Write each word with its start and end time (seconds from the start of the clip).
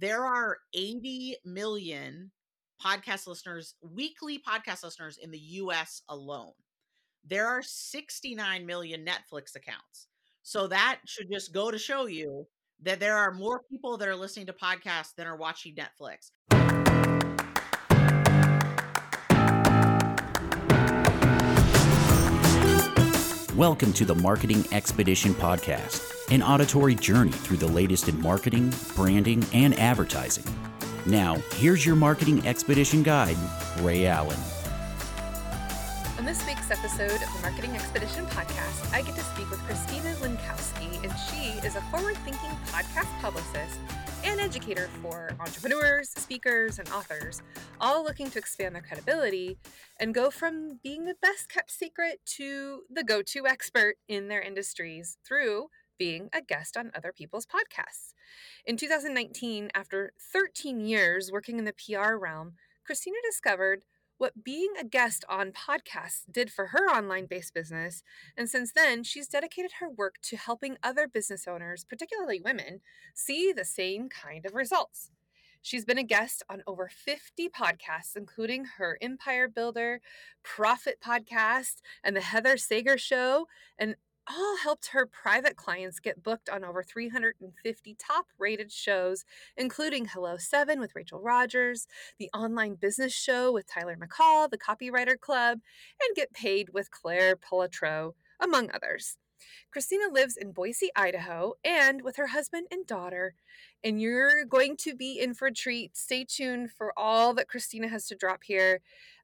there 0.00 0.24
are 0.24 0.58
80 0.74 1.38
million 1.44 2.30
podcast 2.80 3.26
listeners, 3.26 3.74
weekly 3.82 4.38
podcast 4.38 4.84
listeners 4.84 5.18
in 5.20 5.32
the 5.32 5.38
US 5.38 6.02
alone. 6.08 6.52
There 7.26 7.48
are 7.48 7.62
69 7.62 8.64
million 8.64 9.04
Netflix 9.04 9.56
accounts. 9.56 10.06
So 10.44 10.68
that 10.68 11.00
should 11.04 11.26
just 11.32 11.52
go 11.52 11.72
to 11.72 11.78
show 11.78 12.06
you 12.06 12.46
that 12.82 13.00
there 13.00 13.16
are 13.16 13.32
more 13.32 13.62
people 13.68 13.96
that 13.96 14.06
are 14.06 14.14
listening 14.14 14.46
to 14.46 14.52
podcasts 14.52 15.16
than 15.16 15.26
are 15.26 15.36
watching 15.36 15.74
Netflix. 15.74 16.30
Welcome 23.56 23.92
to 23.94 24.04
the 24.04 24.14
Marketing 24.14 24.64
Expedition 24.70 25.34
Podcast, 25.34 26.12
an 26.30 26.42
auditory 26.42 26.94
journey 26.94 27.32
through 27.32 27.56
the 27.56 27.68
latest 27.68 28.08
in 28.08 28.20
marketing, 28.20 28.72
branding, 28.94 29.44
and 29.52 29.78
advertising. 29.78 30.44
Now, 31.06 31.36
here's 31.54 31.86
your 31.86 31.96
Marketing 31.96 32.46
Expedition 32.46 33.02
guide, 33.02 33.36
Ray 33.80 34.06
Allen. 34.06 34.38
On 36.18 36.24
this 36.24 36.44
week's 36.46 36.70
episode 36.70 37.22
of 37.22 37.32
the 37.32 37.38
Marketing 37.42 37.74
Expedition 37.74 38.26
podcast, 38.26 38.92
I 38.92 39.02
get 39.02 39.14
to 39.14 39.22
speak 39.22 39.50
with 39.50 39.60
Christina 39.60 40.14
Lenkowski, 40.16 41.02
and 41.02 41.12
she 41.30 41.66
is 41.66 41.76
a 41.76 41.80
forward 41.82 42.16
thinking 42.18 42.50
podcast 42.66 43.08
publicist 43.20 43.78
and 44.24 44.40
educator 44.40 44.90
for 45.00 45.30
entrepreneurs, 45.40 46.10
speakers, 46.10 46.78
and 46.78 46.88
authors, 46.90 47.40
all 47.80 48.04
looking 48.04 48.30
to 48.30 48.38
expand 48.38 48.74
their 48.74 48.82
credibility 48.82 49.56
and 50.00 50.12
go 50.12 50.28
from 50.28 50.78
being 50.82 51.04
the 51.04 51.14
best 51.22 51.48
kept 51.48 51.70
secret 51.70 52.20
to 52.26 52.82
the 52.90 53.04
go 53.04 53.22
to 53.22 53.46
expert 53.46 53.96
in 54.08 54.28
their 54.28 54.42
industries 54.42 55.16
through 55.24 55.68
being 55.98 56.28
a 56.32 56.40
guest 56.40 56.76
on 56.76 56.92
other 56.94 57.12
people's 57.12 57.46
podcasts. 57.46 58.14
In 58.64 58.76
2019, 58.76 59.70
after 59.74 60.12
13 60.32 60.80
years 60.80 61.30
working 61.32 61.58
in 61.58 61.64
the 61.64 61.74
PR 61.74 62.14
realm, 62.16 62.54
Christina 62.84 63.16
discovered 63.24 63.84
what 64.18 64.44
being 64.44 64.72
a 64.78 64.84
guest 64.84 65.24
on 65.28 65.52
podcasts 65.52 66.22
did 66.30 66.50
for 66.52 66.68
her 66.68 66.88
online 66.90 67.26
based 67.26 67.54
business. 67.54 68.02
And 68.36 68.50
since 68.50 68.72
then, 68.72 69.04
she's 69.04 69.28
dedicated 69.28 69.72
her 69.78 69.88
work 69.88 70.16
to 70.22 70.36
helping 70.36 70.76
other 70.82 71.06
business 71.06 71.46
owners, 71.46 71.84
particularly 71.84 72.40
women, 72.40 72.80
see 73.14 73.52
the 73.52 73.64
same 73.64 74.08
kind 74.08 74.44
of 74.44 74.54
results. 74.54 75.10
She's 75.62 75.84
been 75.84 75.98
a 75.98 76.04
guest 76.04 76.42
on 76.48 76.62
over 76.66 76.88
50 76.88 77.48
podcasts, 77.48 78.16
including 78.16 78.64
her 78.78 78.98
Empire 79.00 79.48
Builder, 79.48 80.00
Profit 80.42 81.00
Podcast, 81.04 81.80
and 82.02 82.14
The 82.16 82.20
Heather 82.20 82.56
Sager 82.56 82.96
Show, 82.96 83.48
and 83.78 83.96
all 84.28 84.56
helped 84.56 84.88
her 84.88 85.06
private 85.06 85.56
clients 85.56 86.00
get 86.00 86.22
booked 86.22 86.48
on 86.48 86.64
over 86.64 86.82
350 86.82 87.96
top 87.98 88.26
rated 88.38 88.70
shows, 88.70 89.24
including 89.56 90.06
Hello 90.06 90.36
7 90.36 90.80
with 90.80 90.94
Rachel 90.94 91.20
Rodgers, 91.20 91.86
the 92.18 92.30
online 92.34 92.74
business 92.74 93.12
show 93.12 93.52
with 93.52 93.66
Tyler 93.66 93.96
McCall, 93.96 94.50
the 94.50 94.58
Copywriter 94.58 95.18
Club, 95.18 95.60
and 96.02 96.16
get 96.16 96.32
paid 96.32 96.70
with 96.72 96.90
Claire 96.90 97.36
Pelletreau, 97.36 98.12
among 98.40 98.70
others. 98.72 99.16
Christina 99.70 100.04
lives 100.12 100.36
in 100.36 100.52
Boise, 100.52 100.90
Idaho, 100.96 101.54
and 101.64 102.02
with 102.02 102.16
her 102.16 102.28
husband 102.28 102.66
and 102.70 102.86
daughter. 102.86 103.34
And 103.84 104.00
you're 104.00 104.44
going 104.44 104.76
to 104.78 104.94
be 104.94 105.20
in 105.20 105.34
for 105.34 105.46
a 105.46 105.52
treat. 105.52 105.96
Stay 105.96 106.24
tuned 106.24 106.72
for 106.72 106.92
all 106.96 107.34
that 107.34 107.48
Christina 107.48 107.88
has 107.88 108.06
to 108.08 108.16
drop 108.16 108.42
here. 108.44 108.80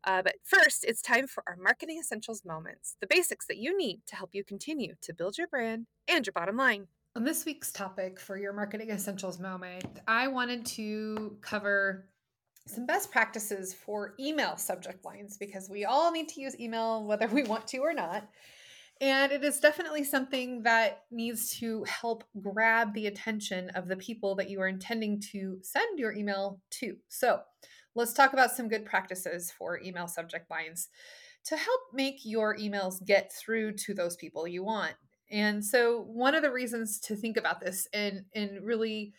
Uh, 0.07 0.23
but 0.23 0.37
first, 0.45 0.85
it's 0.87 1.01
time 1.01 1.27
for 1.27 1.43
our 1.47 1.57
marketing 1.57 1.99
essentials 1.99 2.45
moments 2.45 2.97
the 3.01 3.07
basics 3.07 3.47
that 3.47 3.57
you 3.57 3.77
need 3.77 4.01
to 4.07 4.17
help 4.17 4.31
you 4.35 4.45
continue 4.45 4.95
to 5.01 5.15
build 5.15 5.39
your 5.39 5.49
brand 5.49 5.87
and 6.09 6.27
your 6.27 6.33
bottom 6.33 6.57
line. 6.57 6.87
On 7.17 7.25
this 7.25 7.45
week's 7.45 7.71
topic 7.73 8.19
for 8.19 8.37
your 8.37 8.53
marketing 8.53 8.91
essentials 8.91 9.39
moment, 9.39 10.01
I 10.09 10.27
wanted 10.29 10.67
to 10.67 11.37
cover 11.41 12.09
some 12.67 12.87
best 12.87 13.11
practices 13.11 13.73
for 13.73 14.15
email 14.19 14.57
subject 14.57 15.05
lines 15.05 15.37
because 15.37 15.69
we 15.69 15.85
all 15.85 16.11
need 16.11 16.29
to 16.31 16.41
use 16.41 16.59
email 16.59 17.05
whether 17.05 17.29
we 17.29 17.45
want 17.45 17.67
to 17.69 17.79
or 17.79 17.93
not. 17.93 18.29
And 19.01 19.33
it 19.33 19.45
is 19.45 19.61
definitely 19.61 20.05
something 20.05 20.63
that 20.63 21.03
needs 21.11 21.57
to 21.59 21.85
help 21.85 22.25
grab 22.41 22.95
the 22.95 23.07
attention 23.07 23.71
of 23.71 23.89
the 23.89 23.97
people 23.97 24.35
that 24.37 24.49
you 24.49 24.61
are 24.61 24.69
intending 24.69 25.21
to 25.33 25.59
send 25.63 25.99
your 25.99 26.13
email 26.13 26.61
to. 26.73 26.97
So, 27.09 27.41
let's 27.95 28.13
talk 28.13 28.33
about 28.33 28.51
some 28.51 28.69
good 28.69 28.85
practices 28.85 29.51
for 29.51 29.81
email 29.81 30.09
subject 30.09 30.51
lines 30.51 30.89
to 31.45 31.57
help 31.57 31.81
make 31.93 32.21
your 32.25 32.57
emails 32.57 33.05
get 33.05 33.33
through 33.33 33.73
to 33.73 33.95
those 33.95 34.17
people 34.17 34.49
you 34.49 34.65
want. 34.65 34.95
And 35.31 35.65
so 35.65 36.03
one 36.03 36.35
of 36.35 36.43
the 36.43 36.53
reasons 36.53 36.99
to 37.01 37.17
think 37.17 37.37
about 37.37 37.61
this 37.61 37.89
and 37.93 38.25
and 38.35 38.65
really 38.65 39.13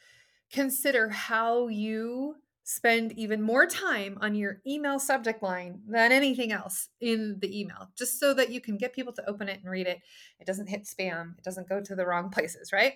consider 0.51 1.09
how 1.09 1.67
you 1.67 2.35
spend 2.63 3.11
even 3.13 3.41
more 3.41 3.67
time 3.67 4.17
on 4.21 4.33
your 4.33 4.59
email 4.65 4.97
subject 4.97 5.43
line 5.43 5.79
than 5.87 6.11
anything 6.11 6.51
else 6.51 6.89
in 6.99 7.37
the 7.39 7.59
email 7.59 7.89
just 7.95 8.19
so 8.19 8.33
that 8.33 8.49
you 8.49 8.59
can 8.59 8.75
get 8.75 8.93
people 8.93 9.13
to 9.13 9.29
open 9.29 9.47
it 9.47 9.59
and 9.61 9.69
read 9.69 9.85
it. 9.85 9.99
It 10.39 10.47
doesn't 10.47 10.67
hit 10.67 10.85
spam, 10.85 11.37
it 11.37 11.43
doesn't 11.43 11.69
go 11.69 11.79
to 11.79 11.95
the 11.95 12.05
wrong 12.05 12.29
places, 12.31 12.71
right? 12.73 12.93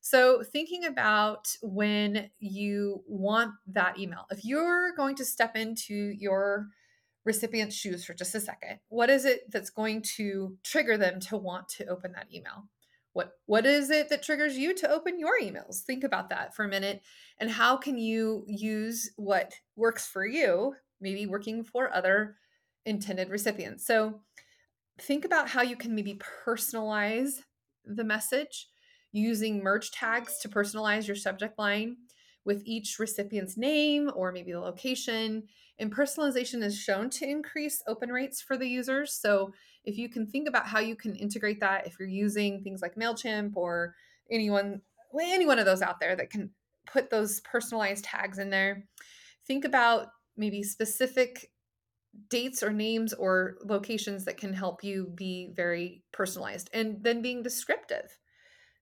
So, 0.00 0.42
thinking 0.42 0.84
about 0.84 1.48
when 1.60 2.30
you 2.38 3.02
want 3.06 3.52
that 3.66 3.98
email, 3.98 4.26
if 4.30 4.44
you're 4.44 4.94
going 4.96 5.16
to 5.16 5.24
step 5.24 5.56
into 5.56 5.94
your 5.94 6.68
recipient's 7.24 7.76
shoes 7.76 8.04
for 8.04 8.14
just 8.14 8.34
a 8.34 8.40
second, 8.40 8.78
what 8.88 9.10
is 9.10 9.24
it 9.24 9.50
that's 9.50 9.70
going 9.70 10.02
to 10.16 10.56
trigger 10.64 10.96
them 10.96 11.20
to 11.20 11.36
want 11.36 11.68
to 11.70 11.86
open 11.86 12.12
that 12.12 12.28
email? 12.32 12.68
What 13.12 13.32
what 13.46 13.66
is 13.66 13.90
it 13.90 14.08
that 14.10 14.22
triggers 14.22 14.56
you 14.56 14.74
to 14.76 14.90
open 14.90 15.18
your 15.18 15.40
emails? 15.40 15.82
Think 15.82 16.04
about 16.04 16.30
that 16.30 16.54
for 16.54 16.64
a 16.64 16.68
minute 16.68 17.02
and 17.38 17.50
how 17.50 17.76
can 17.76 17.98
you 17.98 18.44
use 18.46 19.10
what 19.16 19.54
works 19.76 20.06
for 20.06 20.24
you, 20.24 20.74
maybe 21.00 21.26
working 21.26 21.64
for 21.64 21.92
other 21.94 22.36
intended 22.86 23.28
recipients. 23.30 23.86
So, 23.86 24.20
think 25.00 25.24
about 25.24 25.48
how 25.48 25.62
you 25.62 25.76
can 25.76 25.94
maybe 25.94 26.20
personalize 26.46 27.42
the 27.84 28.04
message 28.04 28.68
using 29.12 29.62
merge 29.62 29.90
tags 29.90 30.38
to 30.38 30.48
personalize 30.48 31.06
your 31.06 31.16
subject 31.16 31.58
line 31.58 31.96
with 32.44 32.62
each 32.64 32.98
recipient's 32.98 33.56
name 33.56 34.10
or 34.14 34.32
maybe 34.32 34.52
the 34.52 34.60
location. 34.60 35.44
And 35.78 35.94
personalization 35.94 36.62
is 36.62 36.78
shown 36.78 37.10
to 37.10 37.28
increase 37.28 37.82
open 37.86 38.10
rates 38.10 38.40
for 38.40 38.56
the 38.56 38.66
users. 38.66 39.12
So 39.12 39.52
if 39.84 39.96
you 39.96 40.08
can 40.08 40.26
think 40.26 40.48
about 40.48 40.66
how 40.66 40.80
you 40.80 40.96
can 40.96 41.14
integrate 41.14 41.60
that, 41.60 41.86
if 41.86 41.98
you're 41.98 42.08
using 42.08 42.62
things 42.62 42.82
like 42.82 42.96
MailChimp 42.96 43.52
or 43.54 43.94
anyone, 44.30 44.80
any 45.20 45.46
one 45.46 45.58
of 45.58 45.66
those 45.66 45.82
out 45.82 46.00
there 46.00 46.16
that 46.16 46.30
can 46.30 46.50
put 46.86 47.10
those 47.10 47.40
personalized 47.40 48.04
tags 48.04 48.38
in 48.38 48.50
there, 48.50 48.84
think 49.46 49.64
about 49.64 50.08
maybe 50.36 50.62
specific 50.62 51.50
dates 52.30 52.62
or 52.62 52.72
names 52.72 53.12
or 53.12 53.56
locations 53.64 54.24
that 54.24 54.36
can 54.36 54.52
help 54.52 54.82
you 54.82 55.12
be 55.14 55.50
very 55.54 56.02
personalized 56.12 56.70
and 56.72 57.02
then 57.04 57.22
being 57.22 57.42
descriptive 57.42 58.18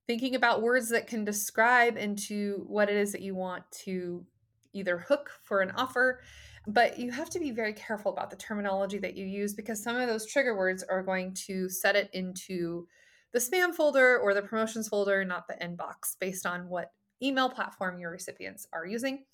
thinking 0.06 0.34
about 0.34 0.62
words 0.62 0.88
that 0.90 1.06
can 1.06 1.24
describe 1.24 1.96
into 1.96 2.64
what 2.66 2.88
it 2.88 2.96
is 2.96 3.12
that 3.12 3.22
you 3.22 3.34
want 3.34 3.64
to 3.72 4.24
either 4.72 4.98
hook 4.98 5.30
for 5.42 5.60
an 5.60 5.70
offer 5.72 6.20
but 6.66 6.98
you 6.98 7.12
have 7.12 7.30
to 7.30 7.38
be 7.38 7.52
very 7.52 7.72
careful 7.72 8.12
about 8.12 8.28
the 8.28 8.36
terminology 8.36 8.98
that 8.98 9.16
you 9.16 9.24
use 9.24 9.54
because 9.54 9.82
some 9.82 9.96
of 9.96 10.08
those 10.08 10.26
trigger 10.26 10.56
words 10.56 10.82
are 10.82 11.02
going 11.02 11.32
to 11.32 11.68
set 11.68 11.94
it 11.94 12.10
into 12.12 12.86
the 13.32 13.38
spam 13.38 13.72
folder 13.72 14.18
or 14.18 14.34
the 14.34 14.42
promotions 14.42 14.88
folder 14.88 15.24
not 15.24 15.46
the 15.46 15.54
inbox 15.54 16.16
based 16.18 16.44
on 16.44 16.68
what 16.68 16.90
email 17.22 17.48
platform 17.48 17.98
your 17.98 18.10
recipients 18.10 18.66
are 18.72 18.84
using. 18.84 19.24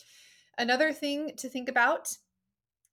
Another 0.58 0.92
thing 0.92 1.32
to 1.38 1.48
think 1.48 1.68
about 1.68 2.08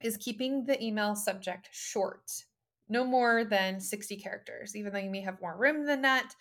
is 0.01 0.17
keeping 0.17 0.63
the 0.63 0.81
email 0.81 1.15
subject 1.15 1.69
short 1.71 2.31
no 2.87 3.03
more 3.03 3.43
than 3.43 3.81
60 3.81 4.15
characters 4.15 4.75
even 4.75 4.93
though 4.93 4.99
you 4.99 5.09
may 5.09 5.21
have 5.21 5.41
more 5.41 5.57
room 5.57 5.85
than 5.85 6.01
that 6.01 6.33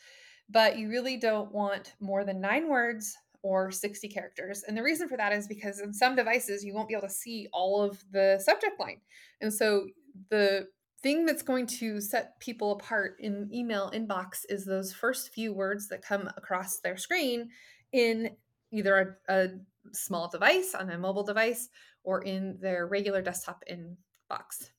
but 0.48 0.78
you 0.78 0.88
really 0.88 1.16
don't 1.16 1.52
want 1.52 1.94
more 2.00 2.24
than 2.24 2.40
nine 2.40 2.68
words 2.68 3.16
or 3.42 3.70
60 3.70 4.08
characters. 4.08 4.64
And 4.66 4.76
the 4.76 4.82
reason 4.82 5.08
for 5.08 5.16
that 5.16 5.32
is 5.32 5.46
because 5.46 5.80
in 5.80 5.92
some 5.92 6.16
devices, 6.16 6.64
you 6.64 6.74
won't 6.74 6.88
be 6.88 6.94
able 6.94 7.06
to 7.06 7.12
see 7.12 7.48
all 7.52 7.82
of 7.82 8.02
the 8.10 8.40
subject 8.44 8.80
line. 8.80 9.00
And 9.40 9.52
so 9.52 9.86
the 10.30 10.68
thing 11.02 11.24
that's 11.24 11.42
going 11.42 11.66
to 11.66 12.00
set 12.00 12.38
people 12.40 12.72
apart 12.72 13.16
in 13.20 13.48
email 13.52 13.90
inbox 13.94 14.44
is 14.48 14.64
those 14.64 14.92
first 14.92 15.32
few 15.32 15.52
words 15.52 15.88
that 15.88 16.02
come 16.02 16.28
across 16.36 16.80
their 16.80 16.96
screen 16.96 17.50
in 17.92 18.30
either 18.72 19.18
a, 19.28 19.34
a 19.34 19.48
small 19.92 20.28
device 20.28 20.74
on 20.74 20.90
a 20.90 20.98
mobile 20.98 21.22
device 21.22 21.68
or 22.02 22.22
in 22.22 22.58
their 22.60 22.86
regular 22.86 23.22
desktop 23.22 23.62
inbox. 23.70 24.70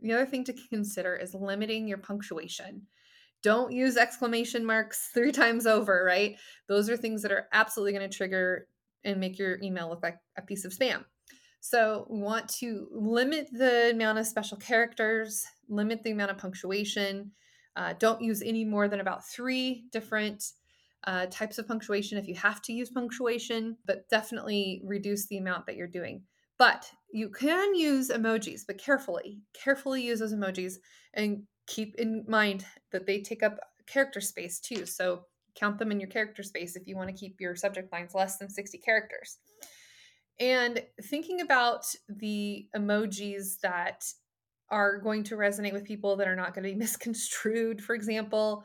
The 0.00 0.12
other 0.12 0.26
thing 0.26 0.44
to 0.44 0.54
consider 0.70 1.16
is 1.16 1.34
limiting 1.34 1.88
your 1.88 1.98
punctuation 1.98 2.82
don't 3.44 3.72
use 3.72 3.96
exclamation 3.96 4.64
marks 4.64 5.10
three 5.14 5.30
times 5.30 5.66
over, 5.66 6.02
right? 6.04 6.36
Those 6.66 6.90
are 6.90 6.96
things 6.96 7.22
that 7.22 7.30
are 7.30 7.46
absolutely 7.52 7.92
going 7.92 8.10
to 8.10 8.16
trigger 8.16 8.66
and 9.04 9.20
make 9.20 9.38
your 9.38 9.62
email 9.62 9.88
look 9.88 10.02
like 10.02 10.16
a 10.36 10.42
piece 10.42 10.64
of 10.64 10.72
spam. 10.72 11.04
So 11.60 12.06
we 12.10 12.18
want 12.18 12.48
to 12.60 12.88
limit 12.90 13.48
the 13.52 13.90
amount 13.90 14.18
of 14.18 14.26
special 14.26 14.56
characters, 14.56 15.46
limit 15.68 16.02
the 16.02 16.10
amount 16.10 16.30
of 16.30 16.38
punctuation. 16.38 17.30
Uh, 17.76 17.94
don't 17.98 18.20
use 18.20 18.42
any 18.42 18.64
more 18.64 18.88
than 18.88 19.00
about 19.00 19.26
three 19.26 19.84
different 19.92 20.44
uh, 21.06 21.26
types 21.30 21.58
of 21.58 21.68
punctuation 21.68 22.18
if 22.18 22.26
you 22.26 22.34
have 22.34 22.62
to 22.62 22.72
use 22.72 22.90
punctuation, 22.90 23.76
but 23.86 24.08
definitely 24.08 24.82
reduce 24.84 25.26
the 25.26 25.38
amount 25.38 25.66
that 25.66 25.76
you're 25.76 25.86
doing. 25.86 26.22
But 26.58 26.90
you 27.12 27.30
can 27.30 27.74
use 27.74 28.10
emojis, 28.10 28.62
but 28.66 28.78
carefully, 28.78 29.40
carefully 29.54 30.02
use 30.02 30.20
those 30.20 30.34
emojis 30.34 30.74
and 31.12 31.42
keep 31.66 31.94
in 31.96 32.24
mind 32.28 32.64
that 32.92 33.06
they 33.06 33.20
take 33.20 33.42
up 33.42 33.58
character 33.86 34.20
space 34.20 34.60
too. 34.60 34.86
So 34.86 35.24
count 35.54 35.78
them 35.78 35.92
in 35.92 36.00
your 36.00 36.08
character 36.08 36.42
space 36.42 36.76
if 36.76 36.86
you 36.86 36.96
want 36.96 37.08
to 37.08 37.16
keep 37.16 37.40
your 37.40 37.56
subject 37.56 37.92
lines 37.92 38.14
less 38.14 38.38
than 38.38 38.50
60 38.50 38.78
characters. 38.78 39.38
And 40.40 40.82
thinking 41.02 41.40
about 41.40 41.86
the 42.08 42.66
emojis 42.76 43.60
that 43.60 44.04
are 44.68 44.98
going 44.98 45.22
to 45.24 45.36
resonate 45.36 45.72
with 45.72 45.84
people 45.84 46.16
that 46.16 46.26
are 46.26 46.34
not 46.34 46.54
going 46.54 46.64
to 46.64 46.72
be 46.72 46.78
misconstrued, 46.78 47.82
for 47.82 47.94
example, 47.94 48.64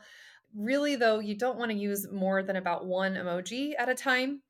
really 0.54 0.96
though, 0.96 1.20
you 1.20 1.36
don't 1.36 1.58
want 1.58 1.70
to 1.70 1.76
use 1.76 2.08
more 2.10 2.42
than 2.42 2.56
about 2.56 2.86
one 2.86 3.14
emoji 3.14 3.72
at 3.78 3.88
a 3.88 3.94
time. 3.94 4.42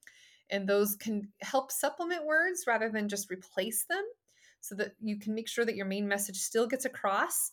And 0.51 0.67
those 0.67 0.97
can 0.97 1.29
help 1.43 1.71
supplement 1.71 2.25
words 2.25 2.65
rather 2.67 2.89
than 2.89 3.09
just 3.09 3.31
replace 3.31 3.85
them 3.85 4.03
so 4.61 4.75
that 4.77 4.93
you 5.01 5.19
can 5.19 5.35
make 5.35 5.49
sure 5.49 5.65
that 5.65 5.77
your 5.77 5.87
main 5.87 6.09
message 6.09 6.39
still 6.39 6.67
gets 6.67 6.85
across 6.85 7.53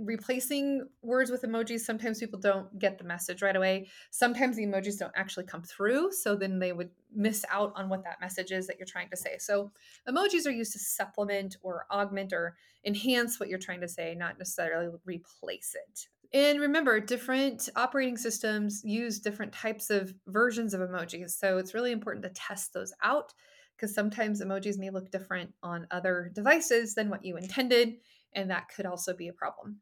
replacing 0.00 0.86
words 1.02 1.30
with 1.30 1.42
emojis 1.42 1.80
sometimes 1.80 2.18
people 2.18 2.38
don't 2.38 2.78
get 2.78 2.98
the 2.98 3.04
message 3.04 3.42
right 3.42 3.56
away. 3.56 3.88
Sometimes 4.10 4.56
the 4.56 4.66
emojis 4.66 4.98
don't 4.98 5.12
actually 5.14 5.44
come 5.44 5.62
through 5.62 6.12
so 6.12 6.34
then 6.34 6.58
they 6.58 6.72
would 6.72 6.90
miss 7.14 7.44
out 7.50 7.72
on 7.76 7.88
what 7.88 8.04
that 8.04 8.20
message 8.20 8.52
is 8.52 8.66
that 8.66 8.78
you're 8.78 8.86
trying 8.86 9.10
to 9.10 9.16
say. 9.16 9.36
So 9.38 9.70
emojis 10.08 10.46
are 10.46 10.50
used 10.50 10.72
to 10.72 10.78
supplement 10.78 11.56
or 11.62 11.86
augment 11.90 12.32
or 12.32 12.56
enhance 12.84 13.38
what 13.38 13.48
you're 13.48 13.58
trying 13.58 13.80
to 13.82 13.88
say 13.88 14.14
not 14.14 14.38
necessarily 14.38 14.88
replace 15.04 15.74
it. 15.74 16.08
And 16.34 16.60
remember 16.60 16.98
different 16.98 17.68
operating 17.76 18.16
systems 18.16 18.82
use 18.84 19.18
different 19.18 19.52
types 19.52 19.90
of 19.90 20.14
versions 20.26 20.72
of 20.72 20.80
emojis 20.80 21.30
so 21.32 21.58
it's 21.58 21.74
really 21.74 21.92
important 21.92 22.24
to 22.24 22.30
test 22.30 22.72
those 22.72 22.94
out 23.02 23.34
because 23.76 23.94
sometimes 23.94 24.40
emojis 24.40 24.78
may 24.78 24.90
look 24.90 25.10
different 25.10 25.52
on 25.62 25.86
other 25.90 26.30
devices 26.34 26.94
than 26.94 27.10
what 27.10 27.24
you 27.24 27.36
intended 27.36 27.96
and 28.34 28.50
that 28.50 28.68
could 28.74 28.86
also 28.86 29.14
be 29.14 29.28
a 29.28 29.32
problem. 29.32 29.80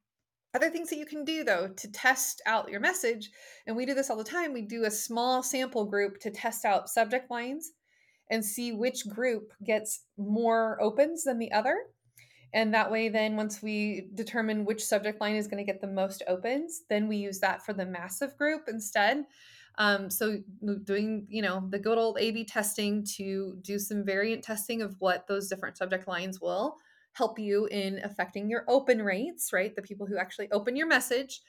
Other 0.52 0.70
things 0.70 0.90
that 0.90 0.98
you 0.98 1.06
can 1.06 1.24
do 1.24 1.44
though 1.44 1.68
to 1.68 1.92
test 1.92 2.42
out 2.44 2.70
your 2.70 2.80
message, 2.80 3.30
and 3.66 3.76
we 3.76 3.86
do 3.86 3.94
this 3.94 4.10
all 4.10 4.16
the 4.16 4.24
time, 4.24 4.52
we 4.52 4.62
do 4.62 4.84
a 4.84 4.90
small 4.90 5.42
sample 5.42 5.84
group 5.84 6.18
to 6.20 6.30
test 6.30 6.64
out 6.64 6.88
subject 6.88 7.30
lines 7.30 7.72
and 8.30 8.44
see 8.44 8.72
which 8.72 9.08
group 9.08 9.52
gets 9.64 10.04
more 10.16 10.80
opens 10.80 11.24
than 11.24 11.38
the 11.38 11.52
other. 11.52 11.76
And 12.52 12.74
that 12.74 12.90
way, 12.90 13.08
then 13.08 13.36
once 13.36 13.62
we 13.62 14.08
determine 14.14 14.64
which 14.64 14.84
subject 14.84 15.20
line 15.20 15.36
is 15.36 15.46
going 15.46 15.64
to 15.64 15.72
get 15.72 15.80
the 15.80 15.86
most 15.86 16.24
opens, 16.26 16.82
then 16.88 17.06
we 17.06 17.16
use 17.16 17.38
that 17.40 17.64
for 17.64 17.72
the 17.72 17.86
massive 17.86 18.36
group 18.36 18.62
instead. 18.66 19.24
Um, 19.78 20.10
so 20.10 20.38
doing, 20.82 21.26
you 21.28 21.42
know, 21.42 21.64
the 21.70 21.78
good 21.78 21.96
old 21.96 22.18
A/B 22.18 22.44
testing 22.44 23.04
to 23.16 23.56
do 23.62 23.78
some 23.78 24.04
variant 24.04 24.42
testing 24.42 24.82
of 24.82 24.96
what 24.98 25.28
those 25.28 25.48
different 25.48 25.76
subject 25.76 26.08
lines 26.08 26.40
will 26.40 26.76
help 27.12 27.38
you 27.38 27.66
in 27.66 28.00
affecting 28.04 28.48
your 28.48 28.64
open 28.68 29.02
rates, 29.02 29.52
right? 29.52 29.74
The 29.74 29.82
people 29.82 30.06
who 30.06 30.16
actually 30.16 30.50
open 30.50 30.76
your 30.76 30.86
message. 30.86 31.40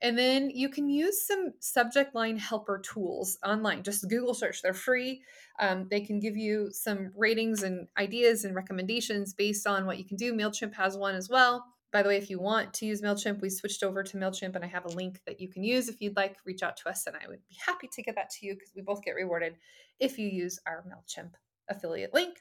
And 0.00 0.16
then 0.16 0.50
you 0.50 0.68
can 0.68 0.88
use 0.88 1.26
some 1.26 1.54
subject 1.58 2.14
line 2.14 2.38
helper 2.38 2.78
tools 2.78 3.36
online. 3.44 3.82
Just 3.82 4.08
Google 4.08 4.34
search, 4.34 4.62
they're 4.62 4.72
free. 4.72 5.22
Um, 5.58 5.88
they 5.90 6.00
can 6.00 6.20
give 6.20 6.36
you 6.36 6.68
some 6.70 7.10
ratings 7.16 7.64
and 7.64 7.88
ideas 7.98 8.44
and 8.44 8.54
recommendations 8.54 9.34
based 9.34 9.66
on 9.66 9.86
what 9.86 9.98
you 9.98 10.04
can 10.04 10.16
do. 10.16 10.32
MailChimp 10.32 10.74
has 10.74 10.96
one 10.96 11.16
as 11.16 11.28
well. 11.28 11.64
By 11.90 12.02
the 12.02 12.10
way, 12.10 12.16
if 12.16 12.30
you 12.30 12.38
want 12.38 12.74
to 12.74 12.86
use 12.86 13.02
MailChimp, 13.02 13.40
we 13.40 13.50
switched 13.50 13.82
over 13.82 14.04
to 14.04 14.16
MailChimp 14.16 14.54
and 14.54 14.64
I 14.64 14.68
have 14.68 14.84
a 14.84 14.90
link 14.90 15.20
that 15.26 15.40
you 15.40 15.48
can 15.48 15.64
use 15.64 15.88
if 15.88 16.00
you'd 16.00 16.16
like. 16.16 16.36
Reach 16.44 16.62
out 16.62 16.76
to 16.78 16.88
us 16.88 17.06
and 17.06 17.16
I 17.16 17.26
would 17.26 17.40
be 17.48 17.56
happy 17.66 17.88
to 17.92 18.02
get 18.02 18.14
that 18.14 18.30
to 18.30 18.46
you 18.46 18.54
because 18.54 18.70
we 18.76 18.82
both 18.82 19.02
get 19.02 19.16
rewarded 19.16 19.56
if 19.98 20.18
you 20.18 20.28
use 20.28 20.60
our 20.64 20.84
MailChimp 20.86 21.30
affiliate 21.68 22.14
link. 22.14 22.36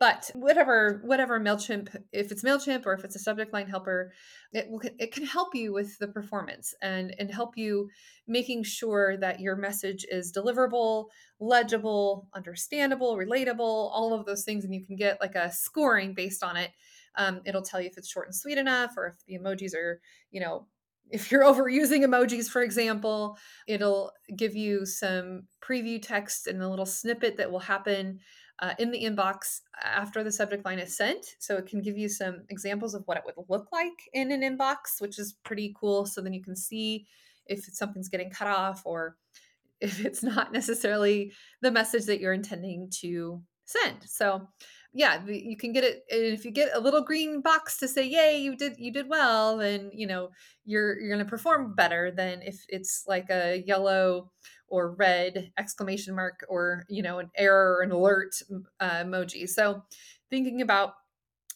But 0.00 0.30
whatever, 0.34 1.00
whatever 1.04 1.38
Mailchimp, 1.38 1.94
if 2.12 2.32
it's 2.32 2.42
Mailchimp 2.42 2.84
or 2.84 2.94
if 2.94 3.04
it's 3.04 3.14
a 3.14 3.20
subject 3.20 3.52
line 3.52 3.68
helper, 3.68 4.12
it 4.52 4.68
will 4.68 4.80
it 4.98 5.12
can 5.12 5.24
help 5.24 5.54
you 5.54 5.72
with 5.72 5.98
the 5.98 6.08
performance 6.08 6.74
and 6.82 7.14
and 7.18 7.30
help 7.30 7.56
you 7.56 7.88
making 8.26 8.64
sure 8.64 9.16
that 9.18 9.38
your 9.38 9.54
message 9.54 10.04
is 10.10 10.32
deliverable, 10.32 11.06
legible, 11.38 12.28
understandable, 12.34 13.16
relatable, 13.16 13.60
all 13.60 14.12
of 14.12 14.26
those 14.26 14.44
things, 14.44 14.64
and 14.64 14.74
you 14.74 14.84
can 14.84 14.96
get 14.96 15.20
like 15.20 15.36
a 15.36 15.52
scoring 15.52 16.12
based 16.12 16.42
on 16.42 16.56
it. 16.56 16.72
Um, 17.16 17.40
it'll 17.44 17.62
tell 17.62 17.80
you 17.80 17.86
if 17.86 17.96
it's 17.96 18.10
short 18.10 18.26
and 18.26 18.34
sweet 18.34 18.58
enough, 18.58 18.94
or 18.96 19.06
if 19.06 19.24
the 19.26 19.38
emojis 19.38 19.76
are, 19.76 20.00
you 20.32 20.40
know, 20.40 20.66
if 21.10 21.30
you're 21.30 21.44
overusing 21.44 22.04
emojis, 22.04 22.48
for 22.48 22.62
example, 22.62 23.38
it'll 23.68 24.10
give 24.36 24.56
you 24.56 24.84
some 24.84 25.44
preview 25.62 26.02
text 26.02 26.48
and 26.48 26.60
a 26.60 26.68
little 26.68 26.86
snippet 26.86 27.36
that 27.36 27.52
will 27.52 27.60
happen 27.60 28.18
uh, 28.60 28.74
in 28.78 28.90
the 28.90 29.02
inbox 29.02 29.60
after 29.82 30.22
the 30.22 30.32
subject 30.32 30.64
line 30.64 30.78
is 30.78 30.96
sent. 30.96 31.24
So 31.38 31.56
it 31.56 31.66
can 31.66 31.80
give 31.80 31.98
you 31.98 32.08
some 32.08 32.42
examples 32.48 32.94
of 32.94 33.02
what 33.06 33.16
it 33.16 33.24
would 33.26 33.46
look 33.48 33.68
like 33.72 34.08
in 34.12 34.30
an 34.30 34.42
inbox, 34.42 35.00
which 35.00 35.18
is 35.18 35.34
pretty 35.44 35.74
cool. 35.78 36.06
So 36.06 36.20
then 36.20 36.32
you 36.32 36.42
can 36.42 36.56
see 36.56 37.06
if 37.46 37.64
something's 37.64 38.08
getting 38.08 38.30
cut 38.30 38.48
off 38.48 38.82
or 38.84 39.16
if 39.80 40.04
it's 40.04 40.22
not 40.22 40.52
necessarily 40.52 41.32
the 41.60 41.70
message 41.70 42.04
that 42.06 42.20
you're 42.20 42.32
intending 42.32 42.88
to 43.00 43.42
send. 43.64 43.96
So 44.04 44.48
yeah, 44.96 45.26
you 45.26 45.56
can 45.56 45.72
get 45.72 45.82
it. 45.82 46.04
And 46.08 46.22
if 46.22 46.44
you 46.44 46.52
get 46.52 46.70
a 46.72 46.80
little 46.80 47.02
green 47.02 47.40
box 47.40 47.78
to 47.78 47.88
say, 47.88 48.06
"Yay, 48.06 48.38
you 48.38 48.56
did 48.56 48.74
you 48.78 48.92
did 48.92 49.08
well," 49.08 49.56
then 49.58 49.90
you 49.92 50.06
know 50.06 50.30
you're 50.64 50.98
you're 51.00 51.08
going 51.08 51.24
to 51.24 51.28
perform 51.28 51.74
better 51.74 52.12
than 52.12 52.42
if 52.42 52.64
it's 52.68 53.02
like 53.08 53.28
a 53.28 53.64
yellow 53.66 54.30
or 54.74 54.94
red 54.94 55.52
exclamation 55.58 56.14
mark 56.14 56.44
or 56.48 56.84
you 56.88 57.02
know 57.02 57.18
an 57.18 57.30
error 57.36 57.76
or 57.76 57.82
an 57.82 57.92
alert 57.92 58.34
uh, 58.80 59.04
emoji. 59.04 59.48
So 59.48 59.82
thinking 60.30 60.60
about 60.60 60.94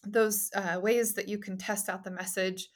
those 0.05 0.51
uh, 0.55 0.79
ways 0.81 1.15
that 1.15 1.29
you 1.29 1.39
can 1.39 1.59
test 1.59 1.89
out 1.89 2.05
the 2.05 2.11
message, 2.11 2.69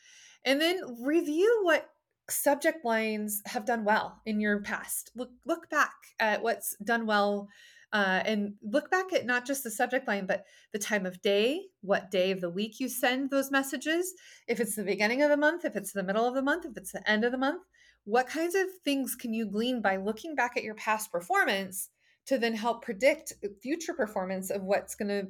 and 0.44 0.60
then 0.60 0.80
review 1.02 1.60
what 1.62 1.88
subject 2.28 2.84
lines 2.84 3.42
have 3.46 3.64
done 3.64 3.84
well 3.84 4.20
in 4.26 4.40
your 4.40 4.60
past. 4.60 5.10
Look 5.14 5.30
look 5.44 5.70
back 5.70 5.94
at 6.18 6.42
what's 6.42 6.76
done 6.84 7.06
well 7.06 7.48
uh, 7.92 8.22
and 8.24 8.54
look 8.62 8.90
back 8.90 9.12
at 9.12 9.26
not 9.26 9.46
just 9.46 9.62
the 9.62 9.70
subject 9.70 10.08
line, 10.08 10.26
but 10.26 10.44
the 10.72 10.78
time 10.78 11.04
of 11.04 11.20
day, 11.20 11.60
what 11.82 12.10
day 12.10 12.30
of 12.30 12.40
the 12.40 12.48
week 12.48 12.80
you 12.80 12.88
send 12.88 13.30
those 13.30 13.50
messages. 13.50 14.14
If 14.48 14.60
it's 14.60 14.76
the 14.76 14.84
beginning 14.84 15.22
of 15.22 15.28
the 15.28 15.36
month, 15.36 15.64
if 15.64 15.76
it's 15.76 15.92
the 15.92 16.02
middle 16.02 16.26
of 16.26 16.34
the 16.34 16.42
month, 16.42 16.64
if 16.64 16.76
it's 16.76 16.92
the 16.92 17.08
end 17.08 17.24
of 17.24 17.32
the 17.32 17.38
month, 17.38 17.62
what 18.04 18.26
kinds 18.26 18.54
of 18.54 18.66
things 18.84 19.14
can 19.14 19.32
you 19.32 19.46
glean 19.46 19.80
by 19.80 19.96
looking 19.96 20.34
back 20.34 20.56
at 20.56 20.64
your 20.64 20.74
past 20.74 21.12
performance 21.12 21.88
to 22.26 22.38
then 22.38 22.54
help 22.54 22.82
predict 22.82 23.32
future 23.62 23.94
performance 23.94 24.50
of 24.50 24.62
what's 24.62 24.94
going 24.94 25.08
to 25.08 25.28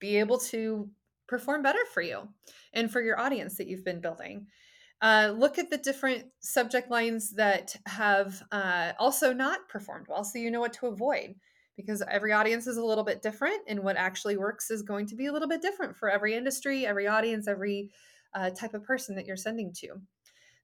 be 0.00 0.16
able 0.16 0.38
to 0.38 0.88
perform 1.26 1.62
better 1.62 1.84
for 1.92 2.02
you 2.02 2.28
and 2.72 2.90
for 2.90 3.02
your 3.02 3.18
audience 3.18 3.56
that 3.56 3.68
you've 3.68 3.84
been 3.84 4.00
building? 4.00 4.46
Uh, 5.02 5.34
look 5.36 5.58
at 5.58 5.70
the 5.70 5.78
different 5.78 6.24
subject 6.40 6.90
lines 6.90 7.32
that 7.32 7.76
have 7.86 8.42
uh, 8.52 8.92
also 8.98 9.32
not 9.32 9.68
performed 9.68 10.06
well 10.08 10.24
so 10.24 10.38
you 10.38 10.50
know 10.50 10.60
what 10.60 10.72
to 10.72 10.86
avoid 10.86 11.34
because 11.76 12.02
every 12.08 12.32
audience 12.32 12.66
is 12.66 12.76
a 12.76 12.84
little 12.84 13.04
bit 13.04 13.20
different 13.20 13.60
and 13.66 13.82
what 13.82 13.96
actually 13.96 14.36
works 14.36 14.70
is 14.70 14.82
going 14.82 15.06
to 15.06 15.16
be 15.16 15.26
a 15.26 15.32
little 15.32 15.48
bit 15.48 15.60
different 15.60 15.96
for 15.96 16.08
every 16.08 16.34
industry 16.34 16.86
every 16.86 17.06
audience 17.06 17.48
every 17.48 17.90
uh, 18.34 18.50
type 18.50 18.72
of 18.72 18.84
person 18.84 19.16
that 19.16 19.26
you're 19.26 19.36
sending 19.36 19.72
to 19.74 19.88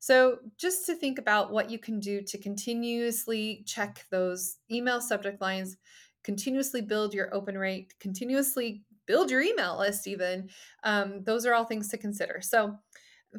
so 0.00 0.38
just 0.56 0.86
to 0.86 0.94
think 0.94 1.18
about 1.18 1.52
what 1.52 1.70
you 1.70 1.78
can 1.78 2.00
do 2.00 2.20
to 2.22 2.38
continuously 2.38 3.62
check 3.66 4.04
those 4.10 4.56
email 4.70 5.00
subject 5.00 5.40
lines 5.40 5.76
continuously 6.24 6.80
build 6.80 7.14
your 7.14 7.32
open 7.34 7.56
rate 7.56 7.94
continuously 8.00 8.82
build 9.06 9.30
your 9.30 9.40
email 9.40 9.76
list 9.78 10.06
even 10.06 10.48
um, 10.84 11.22
those 11.24 11.44
are 11.44 11.52
all 11.52 11.64
things 11.64 11.88
to 11.88 11.98
consider. 11.98 12.40
So 12.40 12.76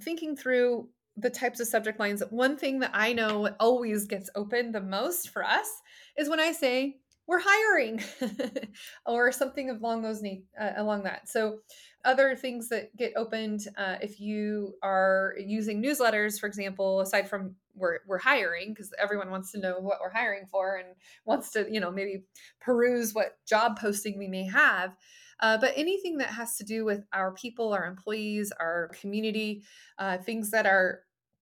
thinking 0.01 0.35
through 0.35 0.89
the 1.15 1.29
types 1.29 1.59
of 1.61 1.67
subject 1.67 1.99
lines 1.99 2.23
one 2.29 2.55
thing 2.55 2.79
that 2.79 2.91
i 2.93 3.11
know 3.11 3.49
always 3.59 4.05
gets 4.05 4.29
open 4.33 4.71
the 4.71 4.79
most 4.79 5.27
for 5.27 5.43
us 5.43 5.67
is 6.17 6.29
when 6.29 6.39
i 6.39 6.53
say 6.53 6.95
we're 7.31 7.41
hiring 7.41 8.01
or 9.05 9.31
something 9.31 9.69
along 9.69 10.01
those 10.01 10.21
uh, 10.59 10.71
along 10.75 11.03
that. 11.03 11.29
So 11.29 11.59
other 12.05 12.35
things 12.35 12.69
that 12.69 12.95
get 12.95 13.13
opened 13.15 13.67
uh, 13.77 13.95
if 14.01 14.19
you 14.19 14.75
are 14.81 15.35
using 15.39 15.81
newsletters 15.81 16.39
for 16.39 16.47
example 16.47 17.01
aside 17.01 17.29
from 17.29 17.55
we're, 17.75 17.99
we're 18.07 18.19
hiring 18.19 18.69
because 18.69 18.91
everyone 18.99 19.31
wants 19.31 19.51
to 19.51 19.59
know 19.59 19.79
what 19.79 19.99
we're 20.01 20.11
hiring 20.11 20.45
for 20.45 20.75
and 20.75 20.89
wants 21.25 21.51
to 21.51 21.65
you 21.69 21.79
know 21.79 21.91
maybe 21.91 22.23
peruse 22.59 23.13
what 23.13 23.37
job 23.47 23.79
posting 23.79 24.17
we 24.17 24.27
may 24.27 24.43
have 24.45 24.95
uh, 25.39 25.57
but 25.57 25.73
anything 25.75 26.17
that 26.17 26.27
has 26.27 26.57
to 26.57 26.63
do 26.63 26.85
with 26.85 27.03
our 27.13 27.31
people 27.31 27.73
our 27.73 27.85
employees 27.85 28.51
our 28.59 28.91
community 28.99 29.63
uh, 29.97 30.17
things 30.17 30.51
that 30.51 30.65
are 30.65 31.01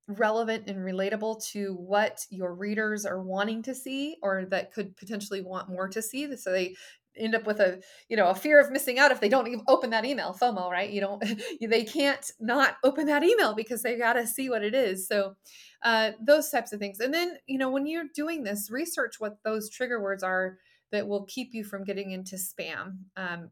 relevant 0.09 0.67
and 0.67 0.79
relatable 0.79 1.43
to 1.45 1.75
what 1.75 2.25
your 2.31 2.55
readers 2.55 3.05
are 3.05 3.21
wanting 3.21 3.61
to 3.61 3.75
see 3.75 4.17
or 4.23 4.45
that 4.45 4.73
could 4.73 4.97
potentially 4.97 5.41
want 5.41 5.69
more 5.69 5.87
to 5.87 6.01
see 6.01 6.35
so 6.35 6.51
they 6.51 6.75
end 7.17 7.35
up 7.35 7.45
with 7.45 7.59
a 7.59 7.81
you 8.07 8.17
know 8.17 8.29
a 8.29 8.35
fear 8.35 8.59
of 8.59 8.71
missing 8.71 8.99
out 8.99 9.11
if 9.11 9.19
they 9.19 9.29
don't 9.29 9.47
even 9.47 9.63
open 9.67 9.89
that 9.91 10.05
email. 10.05 10.35
Fomo 10.39 10.69
right? 10.69 10.89
You 10.89 11.01
don't 11.01 11.23
they 11.61 11.83
can't 11.83 12.31
not 12.39 12.77
open 12.83 13.07
that 13.07 13.23
email 13.23 13.53
because 13.53 13.83
they 13.83 13.97
got 13.97 14.13
to 14.13 14.27
see 14.27 14.49
what 14.49 14.63
it 14.63 14.73
is. 14.73 15.07
So 15.07 15.35
uh, 15.83 16.11
those 16.21 16.49
types 16.49 16.73
of 16.73 16.79
things. 16.79 16.99
And 16.99 17.13
then 17.13 17.37
you 17.47 17.57
know 17.57 17.69
when 17.69 17.87
you're 17.87 18.05
doing 18.15 18.43
this 18.43 18.69
research 18.71 19.15
what 19.19 19.37
those 19.43 19.69
trigger 19.69 20.01
words 20.01 20.23
are 20.23 20.57
that 20.91 21.07
will 21.07 21.25
keep 21.25 21.53
you 21.53 21.63
from 21.63 21.83
getting 21.83 22.11
into 22.11 22.35
spam. 22.35 22.97
Um, 23.15 23.49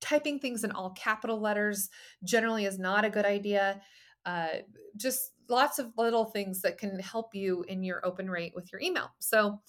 typing 0.00 0.38
things 0.38 0.64
in 0.64 0.72
all 0.72 0.90
capital 0.90 1.40
letters 1.40 1.90
generally 2.24 2.64
is 2.64 2.78
not 2.78 3.04
a 3.04 3.10
good 3.10 3.26
idea. 3.26 3.80
Uh, 4.24 4.48
just 4.96 5.32
lots 5.48 5.78
of 5.78 5.92
little 5.96 6.24
things 6.24 6.62
that 6.62 6.78
can 6.78 6.98
help 6.98 7.34
you 7.34 7.64
in 7.68 7.82
your 7.82 8.04
open 8.04 8.30
rate 8.30 8.52
with 8.54 8.72
your 8.72 8.80
email. 8.80 9.10
So 9.18 9.60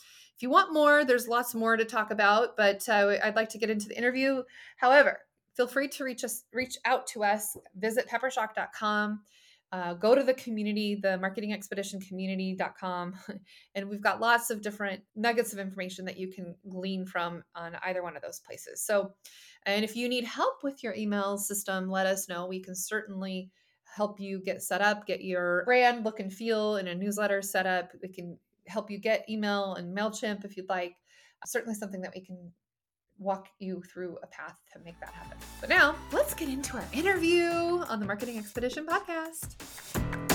if 0.41 0.43
you 0.43 0.49
want 0.49 0.73
more, 0.73 1.05
there's 1.05 1.27
lots 1.27 1.53
more 1.53 1.77
to 1.77 1.85
talk 1.85 2.09
about, 2.09 2.57
but 2.57 2.89
uh, 2.89 3.13
I'd 3.23 3.35
like 3.35 3.49
to 3.49 3.59
get 3.59 3.69
into 3.69 3.87
the 3.87 3.95
interview. 3.95 4.41
However, 4.75 5.19
feel 5.55 5.67
free 5.67 5.87
to 5.89 6.03
reach 6.03 6.23
us, 6.23 6.45
reach 6.51 6.79
out 6.83 7.05
to 7.09 7.23
us. 7.23 7.55
Visit 7.75 8.09
peppershock.com. 8.09 9.21
Uh, 9.71 9.93
go 9.93 10.15
to 10.15 10.23
the 10.23 10.33
community, 10.33 10.99
the 10.99 11.19
marketing 11.19 11.53
expedition 11.53 12.01
community.com, 12.01 13.13
and 13.75 13.87
we've 13.87 14.01
got 14.01 14.19
lots 14.19 14.49
of 14.49 14.63
different 14.63 15.03
nuggets 15.15 15.53
of 15.53 15.59
information 15.59 16.05
that 16.05 16.17
you 16.17 16.27
can 16.27 16.55
glean 16.67 17.05
from 17.05 17.43
on 17.53 17.77
either 17.83 18.01
one 18.01 18.15
of 18.15 18.23
those 18.23 18.39
places. 18.39 18.83
So, 18.83 19.11
and 19.67 19.85
if 19.85 19.95
you 19.95 20.09
need 20.09 20.23
help 20.23 20.63
with 20.63 20.81
your 20.81 20.95
email 20.95 21.37
system, 21.37 21.87
let 21.87 22.07
us 22.07 22.27
know. 22.27 22.47
We 22.47 22.63
can 22.63 22.73
certainly 22.73 23.51
help 23.95 24.19
you 24.19 24.41
get 24.43 24.63
set 24.63 24.81
up, 24.81 25.05
get 25.05 25.23
your 25.23 25.63
brand 25.65 26.03
look 26.03 26.19
and 26.19 26.33
feel 26.33 26.77
in 26.77 26.87
a 26.87 26.95
newsletter 26.95 27.43
set 27.43 27.67
up. 27.67 27.91
We 28.01 28.09
can 28.09 28.39
help 28.71 28.89
you 28.89 28.97
get 28.97 29.29
email 29.29 29.75
and 29.75 29.95
MailChimp 29.95 30.45
if 30.45 30.57
you'd 30.57 30.69
like. 30.69 30.95
Certainly 31.45 31.75
something 31.75 32.01
that 32.01 32.13
we 32.15 32.21
can 32.25 32.51
walk 33.19 33.47
you 33.59 33.83
through 33.91 34.17
a 34.23 34.27
path 34.27 34.59
to 34.73 34.79
make 34.79 34.99
that 34.99 35.13
happen. 35.13 35.37
But 35.59 35.69
now, 35.69 35.95
let's 36.11 36.33
get 36.33 36.49
into 36.49 36.77
our 36.77 36.85
interview 36.93 37.49
on 37.49 37.99
the 37.99 38.05
Marketing 38.05 38.37
Expedition 38.37 38.85
podcast. 38.85 40.30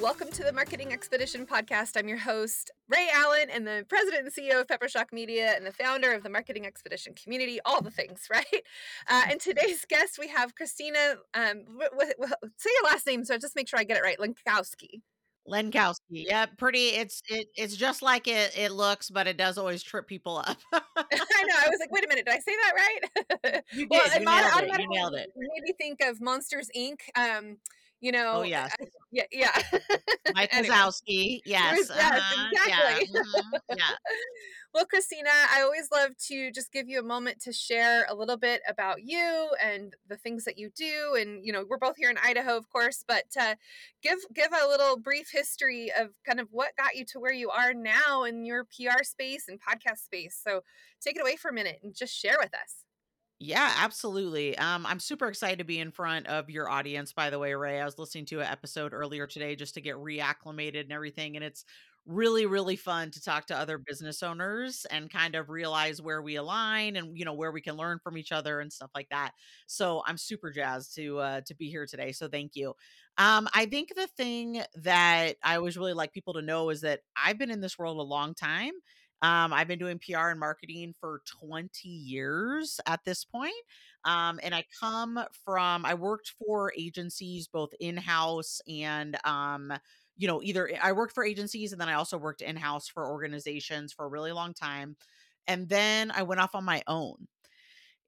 Welcome 0.00 0.30
to 0.30 0.42
the 0.42 0.52
Marketing 0.52 0.94
Expedition 0.94 1.44
podcast. 1.44 1.94
I'm 1.94 2.08
your 2.08 2.16
host, 2.16 2.70
Ray 2.88 3.08
Allen, 3.12 3.50
and 3.52 3.66
the 3.66 3.84
president 3.86 4.24
and 4.24 4.32
CEO 4.32 4.62
of 4.62 4.66
Peppershock 4.66 5.12
Media 5.12 5.52
and 5.54 5.66
the 5.66 5.72
founder 5.72 6.12
of 6.12 6.22
the 6.22 6.30
Marketing 6.30 6.64
Expedition 6.64 7.12
community, 7.12 7.60
all 7.66 7.82
the 7.82 7.90
things, 7.90 8.26
right? 8.32 8.62
Uh, 9.10 9.24
and 9.28 9.38
today's 9.38 9.84
guest, 9.84 10.18
we 10.18 10.28
have 10.28 10.54
Christina, 10.54 11.16
um, 11.34 11.64
w- 11.66 11.90
w- 11.90 12.12
w- 12.18 12.34
say 12.56 12.70
your 12.80 12.90
last 12.90 13.06
name 13.06 13.26
so 13.26 13.34
I 13.34 13.38
just 13.38 13.54
make 13.54 13.68
sure 13.68 13.78
I 13.78 13.84
get 13.84 13.98
it 13.98 14.02
right, 14.02 14.16
Lenkowski. 14.18 15.02
Lenkowski. 15.46 15.98
Yeah, 16.08 16.46
pretty. 16.46 16.88
It's 16.88 17.20
it, 17.28 17.48
it's 17.54 17.76
just 17.76 18.00
like 18.00 18.26
it 18.26 18.56
it 18.56 18.72
looks, 18.72 19.10
but 19.10 19.26
it 19.26 19.36
does 19.36 19.58
always 19.58 19.82
trip 19.82 20.06
people 20.06 20.38
up. 20.38 20.56
I 20.72 20.82
know. 20.82 21.56
I 21.62 21.68
was 21.68 21.78
like, 21.78 21.92
wait 21.92 22.04
a 22.04 22.08
minute, 22.08 22.24
did 22.24 22.34
I 22.34 22.38
say 22.38 22.52
that 22.62 22.72
right? 22.74 23.62
you 23.72 23.86
did. 23.86 23.90
well, 23.90 24.18
you, 24.18 24.24
nailed 24.24 24.62
it. 24.62 24.80
you 24.80 24.88
nailed 24.88 25.14
it. 25.14 25.30
Made 25.36 25.62
me 25.62 25.74
think 25.76 26.00
of 26.02 26.22
Monsters 26.22 26.70
Inc. 26.74 27.00
Um, 27.16 27.58
you 28.00 28.12
know 28.12 28.32
oh 28.36 28.42
yes 28.42 28.72
yeah 29.12 29.24
yeah 29.32 29.60
mike 30.34 30.48
anyway. 30.52 30.74
Wazowski. 30.74 31.40
yes 31.44 31.88
yes 31.88 31.90
uh-huh. 31.90 32.48
exactly 32.52 33.08
yeah. 33.12 33.20
Mm-hmm. 33.22 33.78
yeah. 33.78 33.84
well 34.74 34.84
christina 34.84 35.30
i 35.52 35.62
always 35.62 35.88
love 35.92 36.10
to 36.28 36.50
just 36.52 36.72
give 36.72 36.88
you 36.88 37.00
a 37.00 37.02
moment 37.02 37.40
to 37.40 37.52
share 37.52 38.06
a 38.08 38.14
little 38.14 38.36
bit 38.36 38.60
about 38.68 39.02
you 39.02 39.48
and 39.62 39.94
the 40.08 40.16
things 40.16 40.44
that 40.44 40.58
you 40.58 40.70
do 40.76 41.16
and 41.18 41.44
you 41.44 41.52
know 41.52 41.64
we're 41.68 41.78
both 41.78 41.96
here 41.96 42.10
in 42.10 42.16
idaho 42.24 42.56
of 42.56 42.68
course 42.68 43.04
but 43.06 43.24
uh, 43.40 43.54
give 44.02 44.18
give 44.34 44.50
a 44.52 44.68
little 44.68 44.96
brief 44.96 45.30
history 45.32 45.90
of 45.98 46.08
kind 46.24 46.40
of 46.40 46.48
what 46.50 46.76
got 46.76 46.94
you 46.94 47.04
to 47.04 47.18
where 47.18 47.32
you 47.32 47.50
are 47.50 47.74
now 47.74 48.24
in 48.24 48.44
your 48.44 48.64
pr 48.64 49.02
space 49.02 49.46
and 49.48 49.58
podcast 49.60 49.98
space 49.98 50.40
so 50.42 50.60
take 51.00 51.16
it 51.16 51.22
away 51.22 51.36
for 51.36 51.48
a 51.48 51.54
minute 51.54 51.78
and 51.82 51.94
just 51.94 52.14
share 52.14 52.36
with 52.38 52.54
us 52.54 52.84
yeah, 53.42 53.72
absolutely. 53.78 54.56
Um, 54.58 54.84
I'm 54.84 55.00
super 55.00 55.26
excited 55.28 55.58
to 55.60 55.64
be 55.64 55.78
in 55.80 55.90
front 55.90 56.26
of 56.26 56.50
your 56.50 56.68
audience, 56.68 57.12
by 57.14 57.30
the 57.30 57.38
way, 57.38 57.54
Ray. 57.54 57.80
I 57.80 57.84
was 57.86 57.98
listening 57.98 58.26
to 58.26 58.40
an 58.40 58.46
episode 58.46 58.92
earlier 58.92 59.26
today 59.26 59.56
just 59.56 59.72
to 59.74 59.80
get 59.80 59.94
reacclimated 59.96 60.82
and 60.82 60.92
everything. 60.92 61.36
And 61.36 61.44
it's 61.44 61.64
really, 62.04 62.44
really 62.44 62.76
fun 62.76 63.10
to 63.12 63.22
talk 63.22 63.46
to 63.46 63.56
other 63.56 63.78
business 63.78 64.22
owners 64.22 64.84
and 64.90 65.10
kind 65.10 65.34
of 65.36 65.48
realize 65.48 66.02
where 66.02 66.20
we 66.20 66.36
align 66.36 66.96
and, 66.96 67.16
you 67.16 67.24
know, 67.24 67.32
where 67.32 67.52
we 67.52 67.62
can 67.62 67.76
learn 67.76 67.98
from 68.02 68.18
each 68.18 68.30
other 68.32 68.60
and 68.60 68.70
stuff 68.70 68.90
like 68.94 69.08
that. 69.10 69.30
So 69.66 70.02
I'm 70.06 70.18
super 70.18 70.50
jazzed 70.50 70.94
to 70.96 71.18
uh 71.18 71.40
to 71.46 71.54
be 71.54 71.70
here 71.70 71.86
today. 71.86 72.12
So 72.12 72.28
thank 72.28 72.56
you. 72.56 72.74
Um, 73.16 73.48
I 73.54 73.64
think 73.66 73.94
the 73.96 74.06
thing 74.06 74.62
that 74.82 75.34
I 75.42 75.56
always 75.56 75.78
really 75.78 75.94
like 75.94 76.12
people 76.12 76.34
to 76.34 76.42
know 76.42 76.68
is 76.70 76.82
that 76.82 77.00
I've 77.16 77.38
been 77.38 77.50
in 77.50 77.60
this 77.60 77.78
world 77.78 77.98
a 77.98 78.02
long 78.02 78.34
time 78.34 78.72
um, 79.22 79.52
I've 79.52 79.68
been 79.68 79.78
doing 79.78 79.98
PR 79.98 80.30
and 80.30 80.40
marketing 80.40 80.94
for 80.98 81.22
20 81.26 81.88
years 81.88 82.80
at 82.86 83.04
this 83.04 83.24
point. 83.24 83.54
Um, 84.04 84.40
and 84.42 84.54
I 84.54 84.64
come 84.80 85.18
from, 85.44 85.84
I 85.84 85.94
worked 85.94 86.34
for 86.38 86.72
agencies 86.76 87.46
both 87.48 87.70
in 87.80 87.96
house 87.96 88.60
and, 88.66 89.18
um, 89.24 89.72
you 90.16 90.26
know, 90.26 90.42
either 90.42 90.70
I 90.82 90.92
worked 90.92 91.14
for 91.14 91.24
agencies 91.24 91.72
and 91.72 91.80
then 91.80 91.88
I 91.88 91.94
also 91.94 92.16
worked 92.18 92.40
in 92.42 92.56
house 92.56 92.88
for 92.88 93.10
organizations 93.10 93.92
for 93.92 94.06
a 94.06 94.08
really 94.08 94.32
long 94.32 94.54
time. 94.54 94.96
And 95.46 95.68
then 95.68 96.10
I 96.10 96.22
went 96.22 96.40
off 96.40 96.54
on 96.54 96.64
my 96.64 96.82
own. 96.86 97.26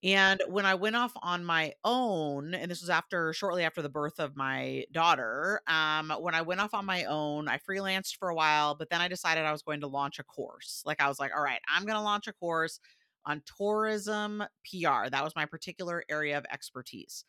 And 0.05 0.43
when 0.49 0.67
I 0.67 0.75
went 0.75 0.97
off 0.97 1.13
on 1.23 1.45
my 1.45 1.75
own, 1.85 2.55
and 2.55 2.69
this 2.71 2.81
was 2.81 2.91
after 2.91 3.33
shortly 3.33 3.63
after 3.63 3.83
the 3.83 3.89
birth 3.89 4.19
of 4.19 4.37
my 4.37 4.85
daughter, 4.91 5.61
um, 5.69 6.11
when 6.19 6.35
I 6.35 6.43
went 6.43 6.61
off 6.61 6.75
on 6.75 6.85
my 6.85 7.05
own, 7.05 7.49
I 7.49 7.59
freelanced 7.59 8.17
for 8.17 8.29
a 8.29 8.35
while, 8.35 8.75
but 8.75 8.91
then 8.91 9.01
I 9.01 9.07
decided 9.07 9.45
I 9.45 9.53
was 9.53 9.63
going 9.63 9.81
to 9.83 9.87
launch 9.87 10.19
a 10.19 10.25
course. 10.25 10.83
Like 10.85 11.01
I 11.01 11.09
was 11.09 11.21
like, 11.21 11.31
all 11.37 11.43
right, 11.43 11.61
I'm 11.69 11.85
going 11.85 11.97
to 11.97 12.03
launch 12.03 12.27
a 12.27 12.33
course 12.33 12.81
on 13.27 13.43
tourism 13.57 14.43
PR. 14.65 15.09
That 15.09 15.23
was 15.23 15.37
my 15.37 15.47
particular 15.47 16.03
area 16.09 16.37
of 16.37 16.45
expertise. 16.53 17.25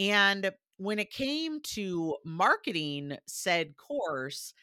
And 0.00 0.50
when 0.76 0.98
it 0.98 1.10
came 1.12 1.60
to 1.60 2.16
marketing 2.24 3.16
said 3.26 3.76
course, 3.76 4.54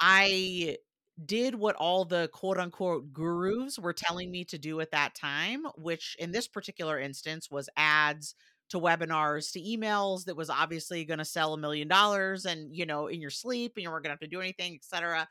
I 0.00 0.78
did 1.24 1.54
what 1.54 1.76
all 1.76 2.04
the 2.04 2.28
quote 2.32 2.58
unquote 2.58 3.04
mm-hmm. 3.04 3.12
gurus 3.12 3.78
were 3.78 3.92
telling 3.92 4.30
me 4.30 4.44
to 4.44 4.58
do 4.58 4.80
at 4.80 4.90
that 4.92 5.14
time, 5.14 5.64
which 5.76 6.16
in 6.18 6.32
this 6.32 6.48
particular 6.48 6.98
instance 6.98 7.50
was 7.50 7.68
ads 7.76 8.34
to 8.70 8.80
webinars 8.80 9.52
to 9.52 9.60
emails 9.60 10.24
that 10.24 10.36
was 10.36 10.48
obviously 10.48 11.04
going 11.04 11.18
to 11.18 11.24
sell 11.24 11.52
a 11.52 11.58
million 11.58 11.88
dollars 11.88 12.46
and 12.46 12.74
you 12.74 12.86
know 12.86 13.06
in 13.06 13.20
your 13.20 13.30
sleep 13.30 13.72
and 13.76 13.82
you 13.82 13.90
weren't 13.90 14.02
going 14.02 14.08
to 14.08 14.14
have 14.14 14.20
to 14.20 14.26
do 14.26 14.40
anything 14.40 14.74
etc 14.74 15.28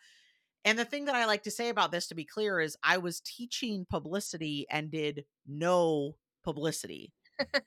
and 0.63 0.77
the 0.77 0.85
thing 0.85 1.05
that 1.05 1.15
i 1.15 1.25
like 1.25 1.41
to 1.41 1.50
say 1.50 1.69
about 1.69 1.91
this 1.91 2.07
to 2.07 2.13
be 2.13 2.23
clear 2.23 2.59
is 2.59 2.77
i 2.83 3.00
was 3.00 3.19
teaching 3.21 3.83
publicity 3.89 4.67
and 4.69 4.91
did 4.91 5.25
no 5.47 6.15
publicity 6.43 7.11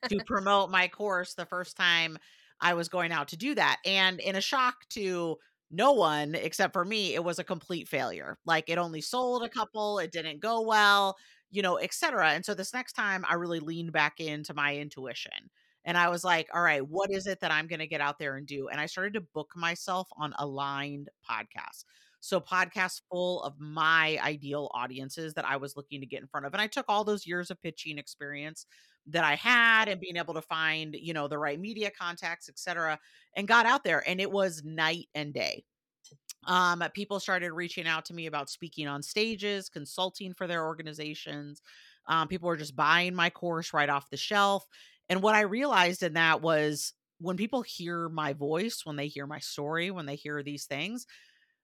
to 0.08 0.16
promote 0.26 0.70
my 0.70 0.86
course 0.86 1.34
the 1.34 1.46
first 1.46 1.76
time 1.76 2.16
i 2.60 2.74
was 2.74 2.88
going 2.88 3.12
out 3.12 3.28
to 3.28 3.36
do 3.36 3.54
that. 3.54 3.78
And 3.84 4.20
in 4.20 4.36
a 4.36 4.40
shock 4.40 4.88
to 4.90 5.36
no 5.74 5.92
one 5.92 6.34
except 6.34 6.72
for 6.72 6.84
me 6.84 7.14
it 7.14 7.24
was 7.24 7.38
a 7.38 7.44
complete 7.44 7.88
failure 7.88 8.38
like 8.46 8.68
it 8.68 8.78
only 8.78 9.00
sold 9.00 9.42
a 9.42 9.48
couple 9.48 9.98
it 9.98 10.12
didn't 10.12 10.40
go 10.40 10.60
well 10.60 11.16
you 11.50 11.62
know 11.62 11.78
etc 11.78 12.30
and 12.30 12.44
so 12.44 12.54
this 12.54 12.74
next 12.74 12.92
time 12.92 13.24
i 13.28 13.34
really 13.34 13.60
leaned 13.60 13.92
back 13.92 14.20
into 14.20 14.54
my 14.54 14.76
intuition 14.76 15.50
and 15.84 15.96
i 15.98 16.08
was 16.08 16.24
like 16.24 16.48
all 16.54 16.62
right 16.62 16.86
what 16.86 17.10
is 17.10 17.26
it 17.26 17.40
that 17.40 17.52
i'm 17.52 17.66
going 17.66 17.78
to 17.78 17.86
get 17.86 18.00
out 18.00 18.18
there 18.18 18.36
and 18.36 18.46
do? 18.46 18.68
and 18.68 18.80
i 18.80 18.86
started 18.86 19.14
to 19.14 19.20
book 19.34 19.50
myself 19.56 20.08
on 20.16 20.34
aligned 20.38 21.08
podcasts 21.28 21.84
so 22.20 22.40
podcasts 22.40 23.02
full 23.10 23.42
of 23.42 23.54
my 23.58 24.18
ideal 24.22 24.70
audiences 24.74 25.34
that 25.34 25.44
i 25.44 25.56
was 25.56 25.76
looking 25.76 26.00
to 26.00 26.06
get 26.06 26.20
in 26.20 26.28
front 26.28 26.46
of 26.46 26.52
and 26.52 26.60
i 26.60 26.66
took 26.66 26.86
all 26.88 27.04
those 27.04 27.26
years 27.26 27.50
of 27.50 27.60
pitching 27.62 27.98
experience 27.98 28.66
that 29.06 29.24
I 29.24 29.34
had 29.34 29.88
and 29.88 30.00
being 30.00 30.16
able 30.16 30.34
to 30.34 30.42
find, 30.42 30.94
you 30.94 31.12
know, 31.12 31.28
the 31.28 31.38
right 31.38 31.60
media 31.60 31.90
contacts, 31.90 32.48
etc., 32.48 32.98
and 33.36 33.48
got 33.48 33.66
out 33.66 33.84
there 33.84 34.02
and 34.08 34.20
it 34.20 34.30
was 34.30 34.62
night 34.64 35.08
and 35.14 35.34
day. 35.34 35.64
Um, 36.46 36.82
people 36.94 37.20
started 37.20 37.52
reaching 37.52 37.86
out 37.86 38.04
to 38.06 38.14
me 38.14 38.26
about 38.26 38.50
speaking 38.50 38.86
on 38.86 39.02
stages, 39.02 39.68
consulting 39.68 40.34
for 40.34 40.46
their 40.46 40.64
organizations. 40.64 41.62
Um, 42.06 42.28
people 42.28 42.48
were 42.48 42.56
just 42.56 42.76
buying 42.76 43.14
my 43.14 43.30
course 43.30 43.72
right 43.72 43.88
off 43.88 44.10
the 44.10 44.16
shelf. 44.16 44.66
And 45.08 45.22
what 45.22 45.34
I 45.34 45.40
realized 45.42 46.02
in 46.02 46.14
that 46.14 46.42
was 46.42 46.92
when 47.18 47.36
people 47.36 47.62
hear 47.62 48.08
my 48.08 48.32
voice, 48.32 48.82
when 48.84 48.96
they 48.96 49.08
hear 49.08 49.26
my 49.26 49.38
story, 49.38 49.90
when 49.90 50.06
they 50.06 50.16
hear 50.16 50.42
these 50.42 50.66
things, 50.66 51.06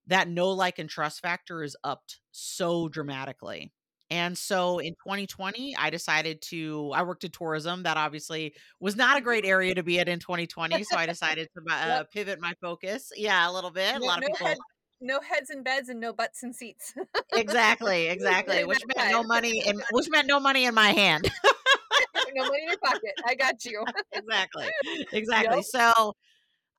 that 0.06 0.28
no 0.28 0.50
like 0.50 0.78
and 0.78 0.88
trust 0.88 1.20
factor 1.20 1.62
is 1.62 1.76
upped 1.85 2.20
so 2.32 2.88
dramatically. 2.88 3.73
And 4.11 4.37
so 4.37 4.81
in 4.81 4.95
2020, 4.95 5.76
I 5.76 5.88
decided 5.88 6.43
to, 6.43 6.90
I 6.95 7.02
worked 7.05 7.23
in 7.23 7.31
tourism. 7.31 7.85
That 7.85 7.97
obviously 7.97 8.55
was 8.81 8.97
not 8.97 9.17
a 9.17 9.21
great 9.21 9.45
area 9.45 9.75
to 9.75 9.85
be 9.85 10.00
at 10.00 10.09
in 10.09 10.19
2020. 10.19 10.83
So 10.83 10.97
I 10.97 11.07
decided 11.07 11.49
to 11.55 11.73
uh, 11.73 11.87
yep. 11.87 12.11
pivot 12.11 12.40
my 12.40 12.55
focus. 12.61 13.12
Yeah, 13.17 13.49
a 13.49 13.52
little 13.52 13.71
bit. 13.71 13.95
No, 13.95 13.99
a 13.99 14.07
lot 14.07 14.21
no 14.21 14.26
of 14.26 14.33
people. 14.33 14.47
Head, 14.49 14.59
no 15.00 15.21
heads 15.21 15.50
in 15.50 15.62
beds 15.62 15.88
and 15.88 16.00
no 16.00 16.12
butts 16.12 16.43
in 16.43 16.52
seats. 16.52 16.95
exactly, 17.33 18.09
exactly. 18.09 18.64
which 18.64 18.83
meant 18.97 19.12
no 19.12 19.23
money, 19.23 19.62
in, 19.64 19.81
which 19.93 20.09
meant 20.11 20.26
no 20.26 20.40
money 20.40 20.64
in 20.64 20.75
my 20.75 20.90
hand. 20.90 21.31
no 22.35 22.45
money 22.45 22.62
in 22.62 22.69
your 22.69 22.79
pocket. 22.79 23.12
I 23.25 23.35
got 23.37 23.64
you. 23.64 23.85
exactly, 24.12 24.69
exactly. 25.12 25.57
Yep. 25.57 25.64
So 25.64 26.17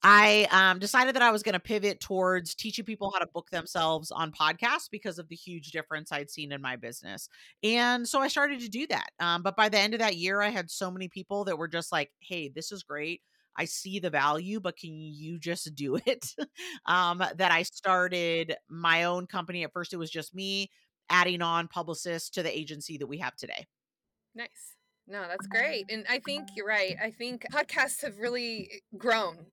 I 0.04 0.48
um, 0.52 0.80
decided 0.80 1.16
that 1.16 1.22
I 1.22 1.32
was 1.32 1.44
going 1.44 1.54
to 1.54 1.60
pivot 1.60 2.00
towards 2.00 2.56
teaching 2.56 2.86
people 2.86 3.12
how 3.12 3.20
to 3.20 3.28
book 3.28 3.50
themselves 3.52 4.10
on 4.10 4.32
podcasts 4.32 4.90
because 4.92 5.20
of 5.20 5.30
the 5.30 5.36
huge 5.36 5.72
difference 5.72 6.12
I'd 6.12 6.32
seen 6.32 6.52
in 6.52 6.62
my 6.62 6.76
business. 6.76 7.30
And 7.62 8.08
so 8.08 8.20
I 8.20 8.28
started 8.28 8.62
to 8.62 8.70
do 8.70 8.88
that. 8.88 9.10
Um, 9.20 9.44
but 9.44 9.56
by 9.56 9.70
the 9.70 9.78
end 9.78 9.94
of 9.94 10.00
that 10.00 10.16
year, 10.16 10.42
I 10.42 10.50
had 10.50 10.72
so 10.72 10.90
many 10.90 11.08
people 11.08 11.44
that 11.46 11.58
were 11.58 11.68
just 11.68 11.92
like, 11.92 12.12
hey, 12.20 12.50
this 12.50 12.72
is 12.72 12.82
great. 12.84 13.22
I 13.58 13.66
see 13.66 14.00
the 14.00 14.10
value, 14.10 14.60
but 14.60 14.78
can 14.78 14.92
you 14.92 15.38
just 15.38 15.76
do 15.76 15.96
it? 16.06 16.34
um, 16.88 17.24
that 17.36 17.52
I 17.52 17.64
started 17.64 18.56
my 18.70 19.04
own 19.04 19.28
company. 19.28 19.64
At 19.64 19.74
first, 19.74 19.94
it 19.94 19.98
was 19.98 20.10
just 20.10 20.34
me 20.34 20.72
adding 21.10 21.42
on 21.42 21.68
publicists 21.68 22.30
to 22.32 22.44
the 22.44 22.58
agency 22.58 22.98
that 22.98 23.08
we 23.08 23.20
have 23.20 23.36
today. 23.36 23.68
Nice. 24.34 24.76
No, 25.12 25.26
that's 25.28 25.46
great. 25.48 25.88
And 25.90 26.06
I 26.10 26.20
think 26.20 26.48
you're 26.56 26.66
right. 26.66 26.96
I 27.04 27.12
think 27.12 27.46
podcasts 27.52 28.02
have 28.02 28.18
really 28.18 28.82
grown 28.98 29.48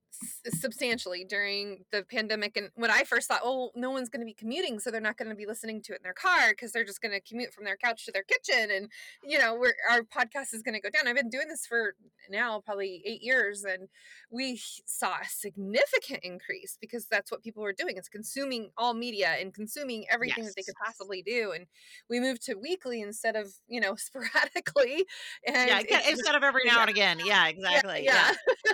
substantially 0.55 1.25
during 1.25 1.85
the 1.93 2.03
pandemic. 2.03 2.57
And 2.57 2.71
when 2.75 2.91
I 2.91 3.05
first 3.05 3.29
thought, 3.29 3.41
oh, 3.45 3.71
no 3.75 3.91
one's 3.91 4.09
going 4.09 4.21
to 4.21 4.27
be 4.27 4.35
commuting, 4.35 4.79
so 4.79 4.91
they're 4.91 5.01
not 5.01 5.17
going 5.17 5.29
to 5.29 5.35
be 5.35 5.47
listening 5.47 5.83
to 5.83 5.93
it 5.93 5.97
in 5.97 6.03
their 6.03 6.15
car 6.15 6.51
because 6.51 6.73
they're 6.73 6.85
just 6.85 7.01
going 7.01 7.13
to 7.13 7.21
commute 7.21 7.53
from 7.53 7.65
their 7.65 7.77
couch 7.77 8.05
to 8.07 8.13
their 8.13 8.23
kitchen, 8.23 8.71
and 8.71 8.89
you 9.23 9.39
know, 9.39 9.55
we're, 9.55 9.75
our 9.91 10.03
podcast 10.03 10.55
is 10.55 10.63
going 10.63 10.75
to 10.75 10.81
go 10.81 10.91
down. 10.91 11.09
I've 11.09 11.17
been 11.17 11.31
doing 11.31 11.49
this 11.49 11.67
for 11.67 11.95
now 12.31 12.61
probably 12.65 13.03
eight 13.05 13.23
years, 13.23 13.65
and 13.65 13.89
we 14.31 14.61
saw 14.87 15.15
a 15.23 15.29
significant 15.29 16.21
increase 16.23 16.77
because 16.81 17.07
that's 17.07 17.31
what 17.31 17.43
people 17.43 17.63
were 17.63 17.73
doing. 17.73 17.97
It's 17.97 18.09
consuming 18.09 18.71
all 18.77 18.95
media 18.95 19.37
and 19.41 19.55
consuming 19.55 20.05
everything 20.11 20.45
yes. 20.45 20.55
that 20.55 20.57
they 20.57 20.65
could 20.65 20.79
possibly 20.85 21.23
do. 21.23 21.53
And 21.55 21.67
we 22.09 22.21
moved 22.21 22.43
to 22.45 22.55
weekly 22.55 23.01
instead 23.01 23.37
of 23.37 23.53
you 23.69 23.81
know 23.81 23.95
sporadically. 23.97 25.05
And 25.49 25.87
yeah, 25.89 26.01
instead 26.09 26.35
of 26.35 26.43
every 26.43 26.63
now 26.65 26.83
and 26.83 26.91
again. 26.91 27.19
Yeah, 27.25 27.49
exactly. 27.49 28.05
Yeah, 28.05 28.33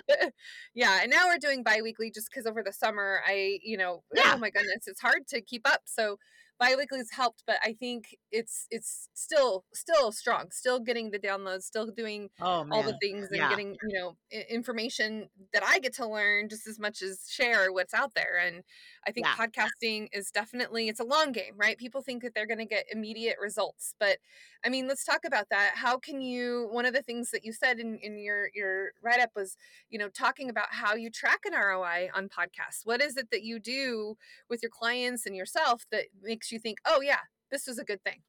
yeah. 0.09 0.29
yeah. 0.75 1.01
And 1.03 1.11
now 1.11 1.27
we're 1.27 1.39
doing 1.39 1.63
bi-weekly 1.63 2.11
just 2.11 2.29
because 2.31 2.47
over 2.47 2.63
the 2.63 2.73
summer 2.73 3.21
I, 3.27 3.59
you 3.63 3.77
know, 3.77 4.03
yeah. 4.15 4.33
oh 4.35 4.39
my 4.39 4.51
goodness, 4.51 4.87
it's 4.87 5.01
hard 5.01 5.27
to 5.29 5.41
keep 5.41 5.69
up. 5.69 5.83
So 5.85 6.19
bi-weekly 6.59 6.99
has 6.99 7.11
helped 7.11 7.43
but 7.47 7.57
i 7.65 7.73
think 7.73 8.17
it's 8.31 8.67
it's 8.71 9.09
still 9.15 9.65
still 9.75 10.13
strong 10.13 10.47
still 10.51 10.79
getting 10.79 11.11
the 11.11 11.19
downloads 11.19 11.63
still 11.63 11.87
doing 11.87 12.29
oh, 12.41 12.67
all 12.71 12.83
the 12.83 12.97
things 13.03 13.29
and 13.29 13.39
yeah. 13.39 13.49
getting 13.49 13.77
you 13.87 13.99
know 13.99 14.17
information 14.49 15.29
that 15.53 15.65
i 15.65 15.79
get 15.79 15.95
to 15.95 16.07
learn 16.07 16.49
just 16.49 16.67
as 16.67 16.79
much 16.79 17.03
as 17.03 17.27
share 17.29 17.73
what's 17.73 17.95
out 17.95 18.15
there 18.15 18.39
and 18.45 18.63
i 19.07 19.11
think 19.11 19.27
podcasting 19.27 20.07
is 20.13 20.31
definitely 20.31 20.89
it's 20.89 21.01
a 21.01 21.05
long 21.05 21.33
game 21.33 21.55
right 21.57 21.77
people 21.77 22.03
think 22.03 22.23
that 22.23 22.35
they're 22.35 22.47
going 22.47 22.59
to 22.59 22.65
get 22.65 22.85
immediate 22.93 23.37
results 23.41 23.95
but 23.99 24.19
i 24.65 24.69
mean 24.69 24.89
let's 24.89 25.05
talk 25.05 25.21
about 25.27 25.49
that 25.51 25.73
how 25.75 25.99
can 25.99 26.21
you 26.21 26.69
one 26.71 26.87
of 26.87 26.95
the 26.95 27.03
things 27.03 27.31
that 27.31 27.45
you 27.45 27.53
said 27.53 27.79
in, 27.79 27.99
in 28.03 28.19
your 28.19 28.49
your 28.55 28.93
write-up 29.03 29.31
was 29.35 29.57
you 29.91 29.99
know 29.99 30.09
talking 30.09 30.49
about 30.49 30.67
how 30.71 30.95
you 30.95 31.11
track 31.11 31.41
an 31.45 31.53
roi 31.53 32.09
on 32.15 32.29
podcasts 32.29 32.81
what 32.85 33.03
is 33.03 33.17
it 33.17 33.31
that 33.31 33.43
you 33.43 33.59
do 33.59 34.17
with 34.49 34.63
your 34.63 34.71
clients 34.71 35.27
and 35.27 35.37
yourself 35.37 35.85
that 35.91 36.05
makes 36.23 36.53
you 36.53 36.59
think, 36.59 36.79
oh, 36.85 37.01
yeah, 37.01 37.21
this 37.51 37.67
was 37.67 37.79
a 37.79 37.85
good 37.85 38.03
thing. 38.03 38.23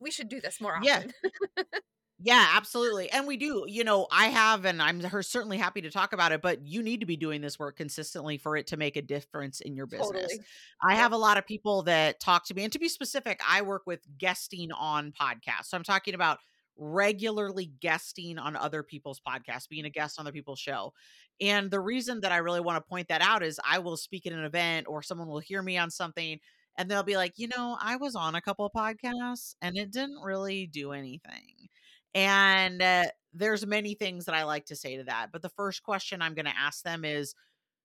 We 0.00 0.10
should 0.10 0.28
do 0.28 0.40
this 0.40 0.60
more 0.60 0.76
often. 0.76 0.84
Yeah. 0.84 1.62
Yeah, 2.24 2.46
absolutely. 2.54 3.10
And 3.10 3.26
we 3.26 3.36
do. 3.36 3.64
You 3.66 3.82
know, 3.82 4.06
I 4.12 4.26
have, 4.26 4.64
and 4.64 4.80
I'm 4.80 5.00
her 5.00 5.22
certainly 5.22 5.58
happy 5.58 5.80
to 5.80 5.90
talk 5.90 6.12
about 6.12 6.30
it, 6.30 6.40
but 6.40 6.64
you 6.64 6.82
need 6.82 7.00
to 7.00 7.06
be 7.06 7.16
doing 7.16 7.40
this 7.40 7.58
work 7.58 7.76
consistently 7.76 8.38
for 8.38 8.56
it 8.56 8.66
to 8.68 8.76
make 8.76 8.96
a 8.96 9.02
difference 9.02 9.60
in 9.60 9.74
your 9.74 9.86
business. 9.86 10.30
Totally. 10.30 10.46
I 10.84 10.94
have 10.94 11.12
a 11.12 11.16
lot 11.16 11.36
of 11.36 11.46
people 11.46 11.82
that 11.84 12.20
talk 12.20 12.44
to 12.46 12.54
me, 12.54 12.62
and 12.64 12.72
to 12.72 12.78
be 12.78 12.88
specific, 12.88 13.40
I 13.48 13.62
work 13.62 13.82
with 13.86 14.06
guesting 14.18 14.70
on 14.72 15.12
podcasts. 15.12 15.66
So 15.66 15.76
I'm 15.76 15.82
talking 15.82 16.14
about 16.14 16.38
regularly 16.76 17.72
guesting 17.80 18.38
on 18.38 18.56
other 18.56 18.82
people's 18.82 19.20
podcasts, 19.20 19.68
being 19.68 19.84
a 19.84 19.90
guest 19.90 20.18
on 20.20 20.26
other 20.26 20.32
people's 20.32 20.60
show. 20.60 20.92
And 21.40 21.70
the 21.70 21.80
reason 21.80 22.20
that 22.20 22.32
I 22.32 22.36
really 22.38 22.60
want 22.60 22.76
to 22.76 22.88
point 22.88 23.08
that 23.08 23.20
out 23.22 23.42
is 23.42 23.58
I 23.68 23.78
will 23.80 23.96
speak 23.96 24.26
at 24.26 24.32
an 24.32 24.44
event 24.44 24.86
or 24.88 25.02
someone 25.02 25.28
will 25.28 25.38
hear 25.40 25.62
me 25.62 25.76
on 25.76 25.90
something 25.90 26.38
and 26.78 26.90
they'll 26.90 27.02
be 27.02 27.16
like, 27.16 27.34
you 27.36 27.48
know, 27.48 27.76
I 27.80 27.96
was 27.96 28.14
on 28.16 28.34
a 28.34 28.40
couple 28.40 28.70
podcasts 28.74 29.54
and 29.60 29.76
it 29.76 29.90
didn't 29.90 30.20
really 30.22 30.66
do 30.66 30.92
anything. 30.92 31.68
And 32.14 32.82
uh, 32.82 33.04
there's 33.32 33.66
many 33.66 33.94
things 33.94 34.26
that 34.26 34.34
I 34.34 34.44
like 34.44 34.66
to 34.66 34.76
say 34.76 34.96
to 34.96 35.04
that. 35.04 35.28
But 35.32 35.42
the 35.42 35.48
first 35.50 35.82
question 35.82 36.22
I'm 36.22 36.34
going 36.34 36.46
to 36.46 36.56
ask 36.58 36.82
them 36.82 37.04
is, 37.04 37.34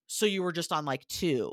so 0.07 0.25
you 0.25 0.43
were 0.43 0.53
just 0.53 0.71
on 0.71 0.85
like 0.85 1.07
two? 1.07 1.51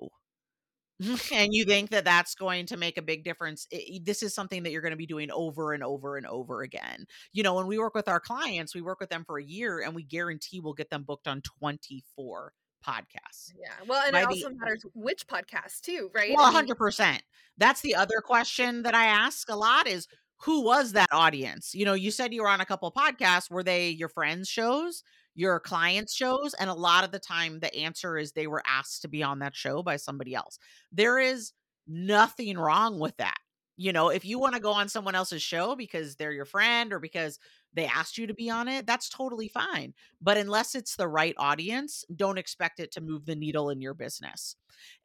and 1.32 1.52
you 1.52 1.64
think 1.64 1.90
that 1.90 2.04
that's 2.04 2.36
going 2.36 2.66
to 2.66 2.76
make 2.76 2.96
a 2.96 3.02
big 3.02 3.24
difference 3.24 3.66
it, 3.72 4.04
this 4.04 4.22
is 4.22 4.32
something 4.32 4.62
that 4.62 4.70
you're 4.70 4.80
going 4.80 4.92
to 4.92 4.96
be 4.96 5.06
doing 5.06 5.28
over 5.32 5.72
and 5.72 5.82
over 5.82 6.16
and 6.16 6.24
over 6.24 6.62
again 6.62 7.04
you 7.32 7.42
know 7.42 7.54
when 7.54 7.66
we 7.66 7.80
work 7.80 7.96
with 7.96 8.06
our 8.06 8.20
clients 8.20 8.76
we 8.76 8.80
work 8.80 9.00
with 9.00 9.10
them 9.10 9.24
for 9.24 9.36
a 9.36 9.42
year 9.42 9.80
and 9.80 9.92
we 9.92 10.04
guarantee 10.04 10.60
we'll 10.60 10.72
get 10.72 10.90
them 10.90 11.02
booked 11.02 11.26
on 11.26 11.42
24 11.42 12.52
podcasts. 12.86 13.52
Yeah. 13.58 13.72
Well, 13.86 14.02
and 14.06 14.16
it 14.16 14.26
also 14.26 14.50
matters 14.50 14.84
which 14.94 15.26
podcast 15.26 15.80
too, 15.80 16.10
right? 16.14 16.32
Well, 16.34 16.50
hundred 16.50 16.76
percent. 16.76 17.22
That's 17.56 17.80
the 17.80 17.94
other 17.94 18.20
question 18.22 18.82
that 18.82 18.94
I 18.94 19.06
ask 19.06 19.48
a 19.48 19.56
lot 19.56 19.86
is 19.86 20.06
who 20.38 20.62
was 20.62 20.92
that 20.92 21.08
audience? 21.12 21.74
You 21.74 21.84
know, 21.84 21.94
you 21.94 22.10
said 22.10 22.34
you 22.34 22.42
were 22.42 22.48
on 22.48 22.60
a 22.60 22.66
couple 22.66 22.90
podcasts. 22.92 23.50
Were 23.50 23.62
they 23.62 23.90
your 23.90 24.08
friends' 24.08 24.48
shows, 24.48 25.02
your 25.34 25.60
clients' 25.60 26.14
shows? 26.14 26.54
And 26.54 26.68
a 26.68 26.74
lot 26.74 27.04
of 27.04 27.12
the 27.12 27.18
time 27.18 27.60
the 27.60 27.74
answer 27.74 28.18
is 28.18 28.32
they 28.32 28.46
were 28.46 28.62
asked 28.66 29.02
to 29.02 29.08
be 29.08 29.22
on 29.22 29.38
that 29.40 29.56
show 29.56 29.82
by 29.82 29.96
somebody 29.96 30.34
else. 30.34 30.58
There 30.92 31.18
is 31.18 31.52
nothing 31.86 32.58
wrong 32.58 32.98
with 32.98 33.16
that. 33.18 33.38
You 33.76 33.92
know, 33.92 34.08
if 34.08 34.24
you 34.24 34.38
want 34.38 34.54
to 34.54 34.60
go 34.60 34.72
on 34.72 34.88
someone 34.88 35.14
else's 35.14 35.42
show 35.42 35.74
because 35.74 36.14
they're 36.14 36.32
your 36.32 36.44
friend 36.44 36.92
or 36.92 37.00
because 37.00 37.38
they 37.74 37.86
asked 37.86 38.16
you 38.16 38.26
to 38.26 38.34
be 38.34 38.48
on 38.50 38.68
it, 38.68 38.86
that's 38.86 39.08
totally 39.08 39.48
fine. 39.48 39.94
But 40.20 40.36
unless 40.36 40.74
it's 40.74 40.96
the 40.96 41.08
right 41.08 41.34
audience, 41.38 42.04
don't 42.14 42.38
expect 42.38 42.80
it 42.80 42.92
to 42.92 43.00
move 43.00 43.26
the 43.26 43.34
needle 43.34 43.70
in 43.70 43.80
your 43.80 43.94
business. 43.94 44.56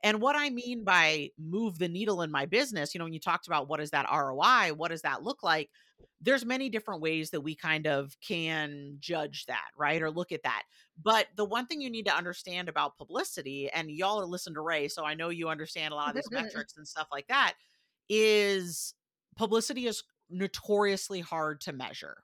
And 0.04 0.22
what 0.22 0.36
I 0.36 0.50
mean 0.50 0.84
by 0.84 1.30
move 1.38 1.78
the 1.78 1.90
needle 1.90 2.22
in 2.22 2.32
my 2.32 2.46
business, 2.46 2.94
you 2.94 3.00
know, 3.00 3.06
when 3.06 3.14
you 3.14 3.20
talked 3.20 3.48
about 3.48 3.68
what 3.68 3.80
is 3.80 3.92
that 3.92 4.08
ROI, 4.12 4.74
what 4.76 4.92
does 4.92 5.02
that 5.02 5.24
look 5.24 5.44
like? 5.44 5.70
There's 6.22 6.46
many 6.46 6.70
different 6.70 7.02
ways 7.02 7.30
that 7.32 7.42
we 7.42 7.56
kind 7.56 7.88
of 7.88 8.16
can 8.26 8.98
judge 9.00 9.46
that, 9.48 9.68
right? 9.78 10.02
Or 10.02 10.12
look 10.12 10.32
at 10.32 10.44
that. 10.44 10.64
But 11.02 11.28
the 11.36 11.46
one 11.46 11.66
thing 11.66 11.82
you 11.82 11.90
need 11.90 12.06
to 12.06 12.16
understand 12.16 12.70
about 12.70 12.98
publicity, 12.98 13.70
and 13.74 13.90
y'all 13.90 14.20
are 14.20 14.26
listening 14.26 14.56
to 14.56 14.62
Ray, 14.62 14.90
so 14.90 15.06
I 15.06 15.14
know 15.14 15.30
you 15.30 15.50
understand 15.50 15.94
a 15.94 15.96
lot 15.96 16.10
of 16.10 16.16
these 16.16 16.30
metrics 16.32 16.78
and 16.78 16.88
stuff 16.88 17.08
like 17.12 17.28
that, 17.28 17.54
is 18.10 18.94
publicity 19.38 19.88
is 19.88 20.04
notoriously 20.30 21.22
hard 21.22 21.62
to 21.62 21.74
measure 21.74 22.18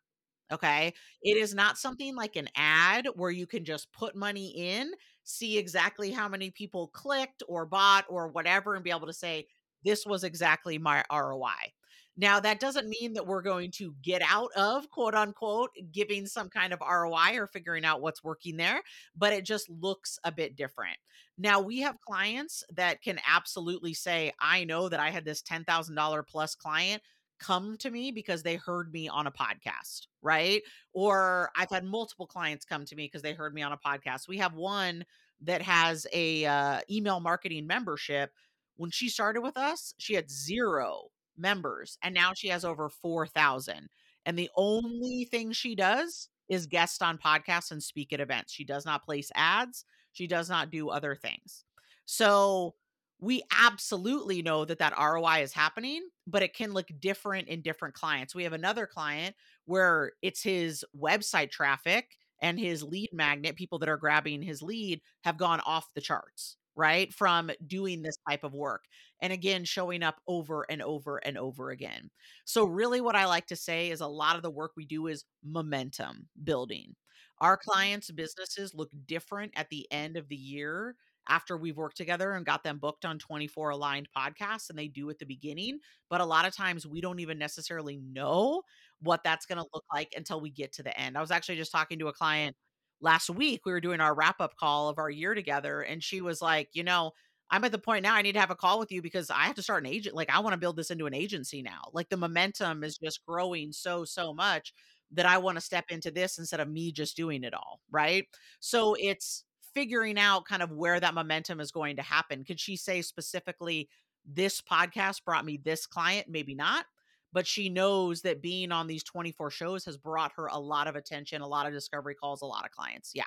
Okay. 0.52 0.94
It 1.24 1.38
is 1.38 1.54
not 1.56 1.78
something 1.78 2.16
like 2.16 2.36
an 2.36 2.50
ad 2.56 3.08
where 3.16 3.32
you 3.32 3.48
can 3.48 3.66
just 3.66 3.92
put 3.92 4.16
money 4.16 4.50
in, 4.56 4.92
see 5.24 5.58
exactly 5.58 6.12
how 6.12 6.28
many 6.30 6.52
people 6.52 6.88
clicked 6.90 7.42
or 7.48 7.66
bought 7.66 8.06
or 8.10 8.28
whatever, 8.28 8.76
and 8.76 8.84
be 8.84 8.92
able 8.92 9.08
to 9.08 9.14
say, 9.14 9.48
this 9.84 10.06
was 10.06 10.24
exactly 10.24 10.78
my 10.78 11.04
ROI. 11.12 11.74
Now, 12.18 12.40
that 12.40 12.60
doesn't 12.62 12.88
mean 12.88 13.14
that 13.14 13.28
we're 13.28 13.42
going 13.42 13.72
to 13.72 13.94
get 14.02 14.22
out 14.26 14.52
of 14.56 14.90
quote 14.90 15.16
unquote 15.16 15.72
giving 15.92 16.26
some 16.26 16.50
kind 16.50 16.72
of 16.74 16.80
ROI 16.80 17.36
or 17.38 17.48
figuring 17.48 17.84
out 17.84 18.02
what's 18.02 18.24
working 18.24 18.56
there, 18.56 18.82
but 19.16 19.34
it 19.34 19.46
just 19.46 19.70
looks 19.70 20.18
a 20.24 20.32
bit 20.32 20.56
different. 20.56 20.98
Now, 21.38 21.60
we 21.60 21.80
have 21.82 22.00
clients 22.00 22.64
that 22.74 23.02
can 23.02 23.20
absolutely 23.28 23.94
say, 23.94 24.32
I 24.40 24.64
know 24.64 24.88
that 24.88 25.00
I 25.02 25.10
had 25.10 25.26
this 25.26 25.42
$10,000 25.42 26.26
plus 26.28 26.56
client 26.56 27.02
come 27.40 27.78
to 27.78 27.90
me 27.90 28.12
because 28.12 28.44
they 28.44 28.56
heard 28.56 28.92
me 28.92 29.08
on 29.08 29.28
a 29.28 29.32
podcast, 29.32 30.08
right? 30.22 30.62
Or 30.94 31.50
I've 31.56 31.70
had 31.70 31.84
multiple 31.84 32.28
clients 32.28 32.66
come 32.66 32.86
to 32.86 32.96
me 32.96 33.06
because 33.06 33.22
they 33.22 33.34
heard 33.34 33.54
me 33.54 33.62
on 33.62 33.72
a 33.72 33.78
podcast. 33.78 34.28
We 34.28 34.38
have 34.38 34.54
one 34.54 35.06
that 35.42 35.62
has 35.62 36.08
a 36.14 36.46
uh, 36.46 36.80
email 36.90 37.20
marketing 37.20 37.68
membership. 37.68 38.32
When 38.78 38.92
she 38.92 39.10
started 39.10 39.42
with 39.42 39.58
us, 39.58 39.94
she 39.98 40.14
had 40.14 40.30
zero 40.30 41.10
members, 41.38 41.98
and 42.04 42.14
now 42.14 42.32
she 42.36 42.48
has 42.50 42.66
over 42.66 42.90
four 42.90 43.28
thousand. 43.28 43.90
And 44.26 44.38
the 44.38 44.50
only 44.56 45.28
thing 45.30 45.52
she 45.52 45.76
does 45.76 46.30
is 46.50 46.66
guest 46.66 47.02
on 47.02 47.18
podcasts 47.18 47.72
and 47.72 47.82
speak 47.82 48.14
at 48.14 48.20
events. 48.20 48.54
She 48.54 48.64
does 48.64 48.86
not 48.86 49.04
place 49.06 49.32
ads. 49.36 49.86
She 50.14 50.28
does 50.28 50.50
not 50.50 50.72
do 50.72 50.90
other 50.90 51.16
things. 51.16 51.66
So 52.06 52.76
we 53.20 53.44
absolutely 53.64 54.42
know 54.42 54.66
that 54.66 54.80
that 54.80 54.94
ROI 55.00 55.42
is 55.42 55.54
happening, 55.54 56.02
but 56.28 56.44
it 56.44 56.54
can 56.54 56.74
look 56.74 56.88
different 57.00 57.48
in 57.48 57.62
different 57.62 57.96
clients. 57.96 58.36
We 58.36 58.44
have 58.44 58.54
another 58.54 58.86
client 58.86 59.36
where 59.66 60.12
it's 60.22 60.44
his 60.44 60.84
website 61.00 61.50
traffic 61.52 62.18
and 62.42 62.60
his 62.60 62.84
lead 62.84 63.10
magnet, 63.14 63.56
people 63.56 63.80
that 63.80 63.90
are 63.90 63.98
grabbing 63.98 64.42
his 64.42 64.62
lead, 64.62 65.02
have 65.24 65.38
gone 65.38 65.62
off 65.66 65.88
the 65.96 66.02
charts, 66.02 66.58
right? 66.76 67.14
From 67.14 67.50
doing 67.66 68.02
this 68.02 68.18
type 68.30 68.44
of 68.44 68.54
work. 68.54 68.84
And 69.22 69.32
again, 69.32 69.64
showing 69.64 70.04
up 70.04 70.20
over 70.28 70.66
and 70.70 70.82
over 70.82 71.18
and 71.18 71.38
over 71.38 71.72
again. 71.72 72.10
So, 72.44 72.66
really, 72.66 73.00
what 73.00 73.16
I 73.16 73.26
like 73.26 73.48
to 73.48 73.56
say 73.56 73.90
is 73.90 74.02
a 74.02 74.08
lot 74.08 74.36
of 74.36 74.44
the 74.44 74.52
work 74.52 74.74
we 74.76 74.86
do 74.86 75.08
is 75.08 75.24
momentum 75.44 76.28
building. 76.44 76.96
Our 77.40 77.58
mm-hmm. 77.58 77.72
clients' 77.72 78.12
businesses 78.12 78.74
look 78.76 78.90
different 79.06 79.54
at 79.56 79.70
the 79.70 79.88
end 79.90 80.18
of 80.18 80.28
the 80.28 80.36
year 80.36 80.96
after 81.28 81.58
we've 81.58 81.78
worked 81.78 81.98
together 81.98 82.34
and 82.34 82.46
got 82.46 82.64
them 82.64 82.78
booked 82.80 83.06
on 83.06 83.20
24 83.20 83.72
aligned 83.72 84.08
podcasts 84.16 84.70
and 84.70 84.78
they 84.78 84.88
do 84.88 85.10
at 85.10 85.20
the 85.20 85.26
beginning. 85.26 85.80
But 86.10 86.22
a 86.22 86.26
lot 86.26 86.46
of 86.46 86.56
times 86.56 86.86
we 86.88 87.02
don't 87.02 87.20
even 87.20 87.38
necessarily 87.38 87.98
know 87.98 88.64
what 89.02 89.24
that's 89.24 89.46
going 89.46 89.58
to 89.58 89.68
look 89.74 89.86
like 89.94 90.14
until 90.16 90.40
we 90.42 90.50
get 90.50 90.74
to 90.74 90.84
the 90.84 90.98
end. 91.00 91.18
I 91.18 91.22
was 91.22 91.32
actually 91.32 91.58
just 91.58 91.72
talking 91.72 92.00
to 92.00 92.08
a 92.08 92.14
client 92.14 92.56
last 93.02 93.30
week 93.30 93.66
we 93.66 93.72
were 93.72 93.82
doing 93.82 94.00
our 94.00 94.16
wrap 94.16 94.40
up 94.40 94.56
call 94.56 94.90
of 94.90 94.98
our 94.98 95.10
year 95.10 95.36
together 95.36 95.82
and 95.82 96.04
she 96.04 96.22
was 96.22 96.42
like, 96.42 96.70
"You 96.74 96.84
know, 96.84 97.12
I'm 97.52 97.64
at 97.64 97.72
the 97.72 97.78
point 97.78 98.04
now 98.04 98.16
I 98.16 98.22
need 98.22 98.34
to 98.34 98.40
have 98.40 98.52
a 98.52 98.56
call 98.56 98.80
with 98.80 98.92
you 98.92 99.02
because 99.02 99.30
I 99.30 99.44
have 99.44 99.56
to 99.56 99.62
start 99.64 99.84
an 99.86 99.92
agent. 99.92 100.16
Like 100.16 100.30
I 100.34 100.40
want 100.40 100.54
to 100.54 100.60
build 100.60 100.78
this 100.78 100.92
into 100.92 101.06
an 101.06 101.14
agency 101.14 101.62
now. 101.62 101.82
Like 101.94 102.10
the 102.10 102.18
momentum 102.18 102.84
is 102.84 102.98
just 102.98 103.26
growing 103.26 103.72
so 103.72 104.06
so 104.06 104.34
much 104.34 104.74
that 105.12 105.26
I 105.26 105.38
want 105.38 105.58
to 105.58 105.62
step 105.62 105.86
into 105.90 106.12
this 106.12 106.38
instead 106.40 106.60
of 106.60 106.70
me 106.70 106.92
just 106.92 107.16
doing 107.16 107.44
it 107.44 107.54
all, 107.54 107.80
right? 107.92 108.26
So 108.60 108.96
it's 109.00 109.45
figuring 109.76 110.18
out 110.18 110.46
kind 110.46 110.64
of 110.64 110.72
where 110.72 111.00
that 111.00 111.14
momentum 111.14 111.60
is 111.60 111.72
going 111.72 111.98
to 111.98 112.02
happen. 112.02 112.44
Could 112.44 112.60
she 112.60 112.76
say 112.76 113.04
specifically 113.04 113.90
this 114.26 114.62
podcast 114.62 115.24
brought 115.24 115.46
me 115.46 115.58
this 115.58 115.86
client? 115.86 116.28
Maybe 116.28 116.56
not. 116.56 116.86
But 117.34 117.46
she 117.46 117.68
knows 117.68 118.22
that 118.22 118.42
being 118.42 118.72
on 118.72 118.88
these 118.88 119.04
24 119.04 119.52
shows 119.52 119.84
has 119.86 119.98
brought 119.98 120.32
her 120.38 120.48
a 120.48 120.58
lot 120.58 120.88
of 120.88 120.96
attention, 120.96 121.42
a 121.42 121.48
lot 121.48 121.68
of 121.68 121.74
discovery 121.74 122.16
calls, 122.16 122.42
a 122.42 122.46
lot 122.46 122.64
of 122.64 122.72
clients. 122.72 123.12
Yeah. 123.14 123.24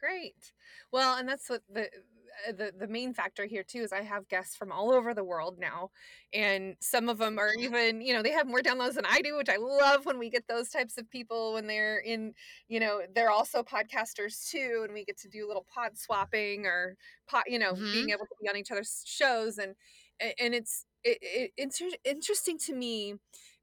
Great. 0.00 0.52
Well, 0.92 1.18
and 1.18 1.28
that's 1.28 1.50
what 1.50 1.62
the 1.68 1.90
the 2.46 2.72
the 2.76 2.88
main 2.88 3.14
factor 3.14 3.46
here 3.46 3.62
too 3.62 3.80
is 3.80 3.92
I 3.92 4.02
have 4.02 4.28
guests 4.28 4.56
from 4.56 4.72
all 4.72 4.92
over 4.92 5.14
the 5.14 5.24
world 5.24 5.58
now, 5.58 5.90
and 6.32 6.76
some 6.80 7.08
of 7.08 7.18
them 7.18 7.38
are 7.38 7.52
even 7.58 8.00
you 8.00 8.14
know 8.14 8.22
they 8.22 8.32
have 8.32 8.46
more 8.46 8.60
downloads 8.60 8.94
than 8.94 9.06
I 9.06 9.20
do, 9.20 9.36
which 9.36 9.48
I 9.48 9.56
love 9.56 10.06
when 10.06 10.18
we 10.18 10.30
get 10.30 10.48
those 10.48 10.70
types 10.70 10.98
of 10.98 11.10
people 11.10 11.54
when 11.54 11.66
they're 11.66 11.98
in 11.98 12.34
you 12.68 12.80
know 12.80 13.00
they're 13.14 13.30
also 13.30 13.62
podcasters 13.62 14.48
too, 14.48 14.82
and 14.84 14.92
we 14.94 15.04
get 15.04 15.18
to 15.18 15.28
do 15.28 15.46
a 15.46 15.48
little 15.48 15.66
pod 15.72 15.98
swapping 15.98 16.66
or 16.66 16.96
pod 17.28 17.44
you 17.46 17.58
know 17.58 17.72
mm-hmm. 17.72 17.92
being 17.92 18.10
able 18.10 18.26
to 18.26 18.34
be 18.42 18.48
on 18.48 18.56
each 18.56 18.70
other's 18.70 19.02
shows 19.04 19.58
and 19.58 19.74
and 20.40 20.54
it's 20.54 20.84
it, 21.04 21.18
it, 21.22 21.52
it's 21.56 21.82
interesting 22.04 22.58
to 22.58 22.74
me 22.74 23.14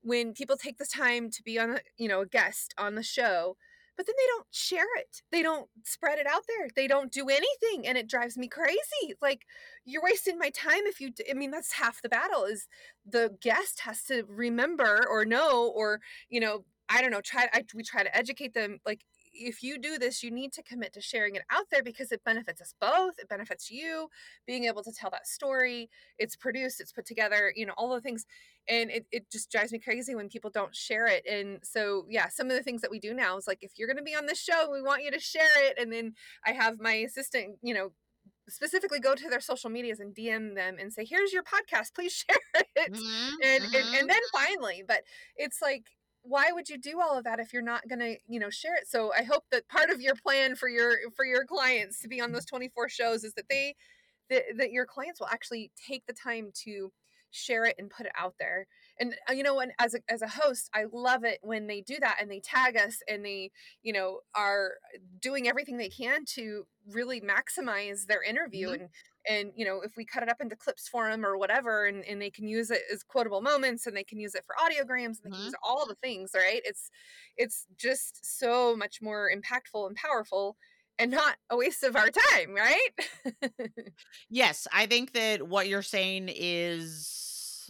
when 0.02 0.34
people 0.34 0.56
take 0.56 0.78
the 0.78 0.86
time 0.86 1.30
to 1.32 1.44
be 1.44 1.60
on 1.60 1.72
a 1.72 1.80
you 1.98 2.08
know 2.08 2.22
a 2.22 2.26
guest 2.26 2.74
on 2.78 2.96
the 2.96 3.04
show 3.04 3.58
but 3.98 4.06
then 4.06 4.16
they 4.18 4.28
don't 4.28 4.48
share 4.52 4.88
it. 4.98 5.22
They 5.32 5.42
don't 5.42 5.70
spread 5.84 6.20
it 6.20 6.28
out 6.28 6.44
there. 6.48 6.68
They 6.76 6.88
don't 6.88 7.12
do 7.12 7.30
anything. 7.30 7.88
And 7.88 7.98
it 7.98 8.10
drives 8.10 8.38
me 8.38 8.48
crazy. 8.48 9.16
Like, 9.22 9.46
you're 9.86 10.04
wasting 10.04 10.38
my 10.40 10.50
time 10.50 10.82
if 10.86 11.00
you, 11.00 11.12
I 11.30 11.34
mean, 11.34 11.52
that's 11.52 11.74
half 11.74 12.02
the 12.02 12.10
battle 12.10 12.44
is 12.46 12.68
the 13.06 13.38
guest 13.42 13.82
has 13.82 14.04
to 14.06 14.24
remember 14.28 15.06
or 15.10 15.26
know, 15.26 15.72
or, 15.76 16.00
you 16.30 16.40
know, 16.40 16.66
I 16.90 17.02
don't 17.02 17.12
know, 17.12 17.22
try, 17.22 17.48
I, 17.54 17.64
we 17.74 17.84
try 17.84 18.04
to 18.04 18.16
educate 18.16 18.54
them. 18.54 18.80
Like, 18.86 19.02
if 19.36 19.62
you 19.62 19.78
do 19.78 19.98
this, 19.98 20.24
you 20.24 20.32
need 20.32 20.54
to 20.54 20.64
commit 20.64 20.94
to 20.94 21.02
sharing 21.02 21.36
it 21.36 21.44
out 21.52 21.66
there 21.72 21.84
because 21.84 22.12
it 22.12 22.24
benefits 22.24 22.62
us 22.62 22.74
both. 22.80 23.20
It 23.20 23.30
benefits 23.30 23.70
you 23.70 24.08
being 24.48 24.66
able 24.66 24.84
to 24.84 24.92
tell 24.92 25.10
that 25.12 25.28
story. 25.28 25.90
It's 26.18 26.36
produced, 26.36 26.82
it's 26.82 26.92
put 26.92 27.06
together, 27.06 27.54
you 27.56 27.66
know, 27.66 27.74
all 27.78 27.94
the 27.94 28.02
things. 28.02 28.26
And 28.68 28.90
it, 28.90 29.06
it 29.12 29.32
just 29.32 29.52
drives 29.52 29.72
me 29.72 29.80
crazy 29.80 30.16
when 30.16 30.30
people 30.30 30.50
don't 30.50 30.76
share 30.76 31.08
it. 31.08 31.26
And 31.30 31.60
so, 31.64 32.06
yeah, 32.10 32.30
some 32.30 32.50
of 32.50 32.56
the 32.56 32.64
things 32.64 32.82
that 32.82 32.92
we 32.92 33.00
do 33.00 33.14
now 33.14 33.38
is 33.38 33.48
like, 33.48 33.60
if 33.62 33.74
you're 33.78 33.88
going 33.88 33.98
to 33.98 34.04
be 34.04 34.16
on 34.16 34.26
this 34.26 34.42
show, 34.42 34.70
we 34.72 34.82
want 34.82 35.04
you 35.04 35.12
to 35.12 35.20
share 35.20 35.68
it. 35.68 35.78
And 35.80 35.92
then 35.92 36.14
I 36.46 36.52
have 36.54 36.80
my 36.80 36.94
assistant, 36.94 37.58
you 37.62 37.74
know, 37.74 37.92
specifically 38.50 39.00
go 39.00 39.16
to 39.16 39.30
their 39.30 39.40
social 39.40 39.70
medias 39.70 40.00
and 40.00 40.16
DM 40.16 40.56
them 40.56 40.78
and 40.80 40.94
say, 40.94 41.06
"Here's 41.06 41.34
your 41.34 41.44
podcast. 41.44 41.94
Please 41.94 42.14
share 42.30 42.64
it." 42.76 42.94
Mm-hmm, 42.94 43.36
and, 43.44 43.64
mm-hmm. 43.64 43.76
and 43.76 43.96
and 43.96 44.10
then 44.10 44.22
finally, 44.34 44.84
but 44.88 45.02
it's 45.36 45.62
like 45.62 45.86
why 46.28 46.52
would 46.52 46.70
you 46.70 46.78
do 46.78 47.00
all 47.00 47.18
of 47.18 47.24
that 47.24 47.40
if 47.40 47.54
you're 47.54 47.62
not 47.62 47.88
going 47.88 48.00
to 48.00 48.18
you 48.28 48.40
know 48.40 48.50
share 48.50 48.76
it? 48.76 48.88
So 48.88 49.12
i 49.18 49.24
hope 49.24 49.44
that 49.52 49.68
part 49.68 49.90
of 49.90 50.02
your 50.02 50.16
plan 50.16 50.56
for 50.56 50.70
your 50.70 50.98
for 51.16 51.26
your 51.26 51.46
clients 51.46 52.00
to 52.02 52.08
be 52.08 52.22
on 52.22 52.32
those 52.32 52.46
24 52.46 52.90
shows 52.90 53.24
is 53.24 53.34
that 53.36 53.46
they 53.50 53.76
that, 54.30 54.44
that 54.58 54.72
your 54.72 54.86
clients 54.86 55.20
will 55.20 55.28
actually 55.28 55.72
take 55.88 56.06
the 56.08 56.14
time 56.14 56.52
to 56.66 56.92
share 57.32 57.66
it 57.66 57.76
and 57.78 57.90
put 57.90 58.06
it 58.06 58.12
out 58.18 58.34
there 58.40 58.68
and 59.00 59.16
uh, 59.30 59.34
you 59.34 59.44
know 59.44 59.60
and 59.60 59.72
as 59.80 59.94
a, 59.94 60.00
as 60.10 60.22
a 60.22 60.28
host 60.28 60.70
i 60.74 60.86
love 60.92 61.24
it 61.24 61.40
when 61.42 61.68
they 61.68 61.82
do 61.82 61.96
that 62.00 62.18
and 62.20 62.30
they 62.30 62.40
tag 62.40 62.78
us 62.78 63.00
and 63.08 63.26
they 63.26 63.52
you 63.84 63.94
know 63.94 64.20
are 64.36 64.74
doing 65.22 65.48
everything 65.48 65.78
they 65.78 65.90
can 65.90 66.26
to 66.26 66.66
really 66.92 67.22
maximize 67.22 68.06
their 68.06 68.24
interview 68.24 68.68
mm-hmm. 68.68 68.82
and 68.82 68.90
and 69.28 69.52
you 69.56 69.66
know 69.66 69.82
if 69.82 69.94
we 69.98 70.06
cut 70.06 70.24
it 70.24 70.30
up 70.30 70.42
into 70.42 70.56
clips 70.56 70.88
for 70.88 71.10
them 71.10 71.26
or 71.26 71.38
whatever 71.38 71.86
and, 71.86 72.04
and 72.06 72.22
they 72.22 72.30
can 72.30 72.48
use 72.48 72.70
it 72.72 72.82
as 72.94 73.04
quotable 73.04 73.42
moments 73.42 73.88
and 73.88 73.96
they 73.96 74.04
can 74.04 74.20
use 74.20 74.36
it 74.36 74.44
for 74.46 74.56
audiograms 74.56 75.18
and 75.24 75.26
they 75.26 75.30
mm-hmm. 75.30 75.38
can 75.38 75.46
use 75.46 75.56
all 75.64 75.86
the 75.86 75.96
things 75.96 76.32
right 76.36 76.62
it's 76.64 76.90
it's 77.38 77.66
just 77.78 78.40
so 78.40 78.76
much 78.76 79.02
more 79.02 79.30
impactful 79.34 79.88
and 79.88 79.96
powerful 79.96 80.56
and 80.98 81.12
not 81.12 81.36
a 81.50 81.58
waste 81.58 81.84
of 81.84 81.96
our 81.96 82.10
time 82.10 82.54
right 82.54 82.90
yes 84.30 84.68
i 84.72 84.86
think 84.86 85.14
that 85.14 85.48
what 85.48 85.68
you're 85.68 85.82
saying 85.82 86.30
is 86.34 87.25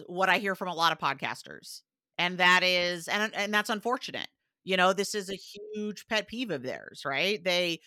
what 0.08 0.30
i 0.30 0.38
hear 0.38 0.56
from 0.56 0.68
a 0.68 0.74
lot 0.74 0.92
of 0.92 1.00
podcasters 1.00 1.82
and 2.18 2.38
that 2.38 2.64
is 2.64 3.08
and 3.08 3.34
and 3.36 3.54
that's 3.54 3.70
unfortunate 3.70 4.28
you 4.64 4.78
know 4.78 4.94
this 4.94 5.16
is 5.16 5.30
a 5.30 5.36
huge 5.36 6.08
pet 6.08 6.28
peeve 6.28 6.52
of 6.52 6.64
theirs 6.64 7.04
right? 7.06 7.44
They 7.44 7.80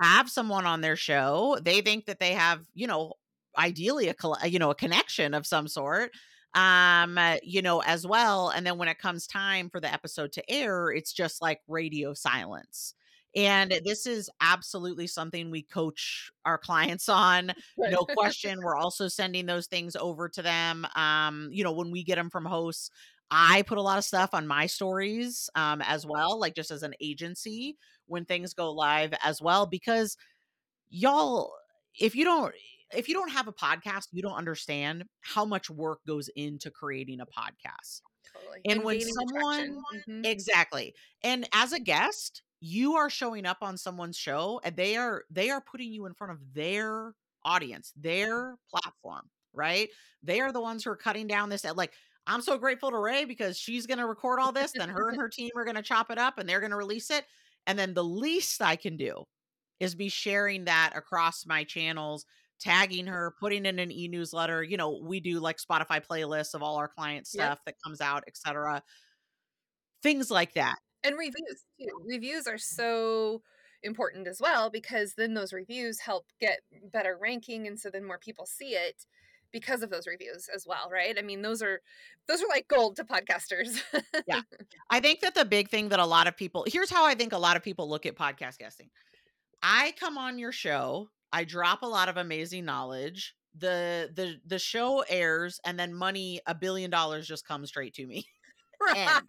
have 0.00 0.30
someone 0.30 0.66
on 0.66 0.80
their 0.80 0.96
show, 0.96 1.58
they 1.62 1.82
think 1.82 2.06
that 2.06 2.18
they 2.20 2.32
have, 2.32 2.66
you 2.74 2.86
know, 2.86 3.14
ideally 3.58 4.08
a 4.08 4.14
you 4.48 4.58
know 4.60 4.70
a 4.70 4.74
connection 4.76 5.34
of 5.34 5.44
some 5.44 5.66
sort 5.66 6.12
um 6.54 7.18
you 7.42 7.60
know 7.60 7.82
as 7.82 8.06
well 8.06 8.48
and 8.50 8.64
then 8.64 8.78
when 8.78 8.86
it 8.88 8.98
comes 8.98 9.26
time 9.26 9.68
for 9.68 9.80
the 9.80 9.92
episode 9.92 10.30
to 10.30 10.50
air 10.50 10.90
it's 10.92 11.12
just 11.12 11.42
like 11.42 11.60
radio 11.66 12.14
silence 12.14 12.94
and 13.36 13.80
this 13.84 14.06
is 14.06 14.28
absolutely 14.40 15.06
something 15.06 15.50
we 15.50 15.62
coach 15.62 16.30
our 16.44 16.58
clients 16.58 17.08
on 17.08 17.52
no 17.78 17.98
question. 18.16 18.60
We're 18.62 18.76
also 18.76 19.08
sending 19.08 19.46
those 19.46 19.66
things 19.66 19.94
over 19.96 20.28
to 20.28 20.42
them. 20.42 20.86
Um 20.96 21.48
you 21.52 21.64
know 21.64 21.72
when 21.72 21.90
we 21.90 22.02
get 22.04 22.16
them 22.16 22.30
from 22.30 22.44
hosts 22.44 22.90
i 23.30 23.62
put 23.62 23.78
a 23.78 23.82
lot 23.82 23.96
of 23.96 24.04
stuff 24.04 24.30
on 24.32 24.46
my 24.46 24.66
stories 24.66 25.48
um 25.54 25.80
as 25.82 26.04
well 26.04 26.38
like 26.38 26.54
just 26.54 26.72
as 26.72 26.82
an 26.82 26.92
agency 27.00 27.76
when 28.06 28.24
things 28.24 28.54
go 28.54 28.72
live 28.72 29.14
as 29.22 29.40
well 29.40 29.66
because 29.66 30.16
y'all 30.90 31.52
if 31.98 32.14
you 32.14 32.24
don't 32.24 32.52
if 32.92 33.08
you 33.08 33.14
don't 33.14 33.30
have 33.30 33.46
a 33.46 33.52
podcast 33.52 34.08
you 34.12 34.22
don't 34.22 34.34
understand 34.34 35.04
how 35.20 35.44
much 35.44 35.70
work 35.70 36.00
goes 36.06 36.28
into 36.36 36.70
creating 36.70 37.20
a 37.20 37.26
podcast. 37.26 38.02
Totally. 38.32 38.60
and, 38.64 38.76
and 38.78 38.84
when 38.84 39.00
someone 39.00 39.82
mm-hmm. 39.94 40.24
exactly. 40.24 40.94
And 41.22 41.48
as 41.52 41.72
a 41.72 41.80
guest 41.80 42.42
you 42.60 42.96
are 42.96 43.10
showing 43.10 43.46
up 43.46 43.58
on 43.62 43.76
someone's 43.76 44.16
show 44.16 44.60
and 44.64 44.76
they 44.76 44.96
are 44.96 45.24
they 45.30 45.50
are 45.50 45.60
putting 45.60 45.92
you 45.92 46.06
in 46.06 46.14
front 46.14 46.32
of 46.32 46.38
their 46.54 47.14
audience 47.44 47.92
their 47.96 48.56
platform 48.70 49.22
right 49.54 49.88
they 50.22 50.40
are 50.40 50.52
the 50.52 50.60
ones 50.60 50.84
who 50.84 50.90
are 50.90 50.96
cutting 50.96 51.26
down 51.26 51.48
this 51.48 51.64
like 51.74 51.92
i'm 52.26 52.42
so 52.42 52.58
grateful 52.58 52.90
to 52.90 52.98
ray 52.98 53.24
because 53.24 53.58
she's 53.58 53.86
going 53.86 53.98
to 53.98 54.06
record 54.06 54.38
all 54.38 54.52
this 54.52 54.72
then 54.72 54.90
her 54.90 55.08
and 55.08 55.18
her 55.18 55.28
team 55.28 55.50
are 55.56 55.64
going 55.64 55.74
to 55.74 55.82
chop 55.82 56.10
it 56.10 56.18
up 56.18 56.38
and 56.38 56.48
they're 56.48 56.60
going 56.60 56.70
to 56.70 56.76
release 56.76 57.10
it 57.10 57.24
and 57.66 57.78
then 57.78 57.94
the 57.94 58.04
least 58.04 58.62
I 58.62 58.76
can 58.76 58.96
do 58.96 59.24
is 59.78 59.94
be 59.94 60.08
sharing 60.08 60.64
that 60.64 60.92
across 60.94 61.46
my 61.46 61.64
channels, 61.64 62.26
tagging 62.60 63.06
her, 63.06 63.34
putting 63.38 63.66
in 63.66 63.78
an 63.78 63.90
e-newsletter. 63.90 64.62
You 64.62 64.76
know, 64.76 65.00
we 65.02 65.20
do 65.20 65.40
like 65.40 65.58
Spotify 65.58 66.04
playlists 66.04 66.54
of 66.54 66.62
all 66.62 66.76
our 66.76 66.88
client 66.88 67.26
stuff 67.26 67.58
yep. 67.58 67.64
that 67.66 67.82
comes 67.82 68.00
out, 68.00 68.24
etc. 68.26 68.82
Things 70.02 70.30
like 70.30 70.54
that. 70.54 70.76
And 71.04 71.16
reviews 71.16 71.64
too. 71.78 71.88
Reviews 72.06 72.46
are 72.46 72.58
so 72.58 73.42
important 73.82 74.28
as 74.28 74.40
well 74.40 74.68
because 74.68 75.14
then 75.14 75.34
those 75.34 75.52
reviews 75.52 76.00
help 76.00 76.26
get 76.38 76.60
better 76.92 77.16
ranking 77.18 77.66
and 77.66 77.80
so 77.80 77.88
then 77.88 78.04
more 78.04 78.18
people 78.18 78.44
see 78.44 78.72
it 78.72 79.06
because 79.52 79.82
of 79.82 79.88
those 79.88 80.06
reviews 80.06 80.50
as 80.54 80.66
well 80.66 80.90
right? 80.92 81.16
I 81.18 81.22
mean 81.22 81.40
those 81.40 81.62
are 81.62 81.80
those 82.28 82.42
are 82.42 82.48
like 82.48 82.68
gold 82.68 82.96
to 82.96 83.04
podcasters. 83.04 83.80
Yeah. 84.26 84.42
I 84.90 85.00
think 85.00 85.20
that 85.20 85.34
the 85.34 85.46
big 85.46 85.70
thing 85.70 85.88
that 85.88 85.98
a 85.98 86.04
lot 86.04 86.26
of 86.26 86.36
people 86.36 86.66
here's 86.68 86.90
how 86.90 87.06
i 87.06 87.14
think 87.14 87.32
a 87.32 87.38
lot 87.38 87.56
of 87.56 87.62
people 87.62 87.88
look 87.88 88.04
at 88.04 88.16
podcast 88.16 88.58
guesting 88.58 88.90
i 89.62 89.94
come 89.98 90.18
on 90.18 90.38
your 90.38 90.52
show 90.52 91.08
i 91.32 91.44
drop 91.44 91.82
a 91.82 91.86
lot 91.86 92.10
of 92.10 92.18
amazing 92.18 92.66
knowledge 92.66 93.34
the 93.58 94.10
the 94.14 94.36
the 94.46 94.58
show 94.58 95.04
airs 95.08 95.60
and 95.64 95.78
then 95.78 95.92
money 95.92 96.40
a 96.46 96.54
billion 96.54 96.90
dollars 96.90 97.26
just 97.26 97.46
comes 97.46 97.68
straight 97.68 97.94
to 97.94 98.06
me. 98.06 98.26
Right. 98.82 99.20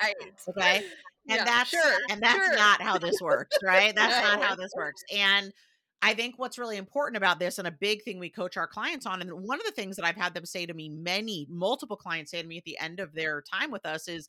okay 0.47 0.85
and 1.27 1.37
yeah, 1.37 1.45
that's 1.45 1.69
sure, 1.69 1.97
and 2.09 2.21
that's 2.21 2.35
sure. 2.35 2.55
not 2.55 2.81
how 2.81 2.97
this 2.97 3.21
works 3.21 3.57
right 3.63 3.95
that's 3.95 4.25
not 4.25 4.41
how 4.41 4.55
this 4.55 4.71
works 4.75 5.03
and 5.13 5.53
I 6.01 6.13
think 6.15 6.35
what's 6.37 6.57
really 6.57 6.77
important 6.77 7.17
about 7.17 7.39
this 7.39 7.59
and 7.59 7.67
a 7.67 7.71
big 7.71 8.03
thing 8.03 8.17
we 8.17 8.29
coach 8.29 8.57
our 8.57 8.67
clients 8.67 9.05
on, 9.05 9.21
and 9.21 9.31
one 9.31 9.59
of 9.59 9.65
the 9.65 9.71
things 9.71 9.95
that 9.95 10.05
I've 10.05 10.15
had 10.15 10.33
them 10.33 10.45
say 10.45 10.65
to 10.65 10.73
me, 10.73 10.89
many, 10.89 11.45
multiple 11.49 11.95
clients 11.95 12.31
say 12.31 12.41
to 12.41 12.47
me 12.47 12.57
at 12.57 12.63
the 12.63 12.79
end 12.79 12.99
of 12.99 13.13
their 13.13 13.43
time 13.43 13.69
with 13.69 13.85
us 13.85 14.07
is 14.07 14.27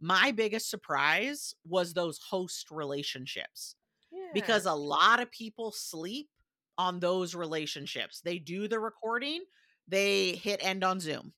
my 0.00 0.32
biggest 0.32 0.68
surprise 0.68 1.54
was 1.66 1.94
those 1.94 2.18
host 2.18 2.70
relationships. 2.70 3.74
Yeah. 4.12 4.28
Because 4.34 4.66
a 4.66 4.74
lot 4.74 5.20
of 5.20 5.30
people 5.30 5.72
sleep 5.72 6.28
on 6.76 7.00
those 7.00 7.34
relationships. 7.34 8.20
They 8.20 8.38
do 8.38 8.68
the 8.68 8.78
recording, 8.78 9.40
they 9.88 10.32
hit 10.32 10.60
end 10.62 10.84
on 10.84 11.00
Zoom, 11.00 11.32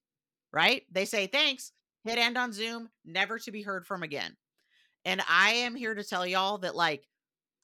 right? 0.51 0.83
They 0.91 1.05
say 1.05 1.27
thanks, 1.27 1.71
hit 2.03 2.17
end 2.17 2.37
on 2.37 2.51
Zoom, 2.51 2.89
never 3.05 3.39
to 3.39 3.51
be 3.51 3.61
heard 3.61 3.85
from 3.85 4.03
again. 4.03 4.35
And 5.07 5.21
I 5.29 5.51
am 5.51 5.73
here 5.73 5.95
to 5.95 6.03
tell 6.03 6.27
y'all 6.27 6.57
that, 6.57 6.75
like, 6.75 7.07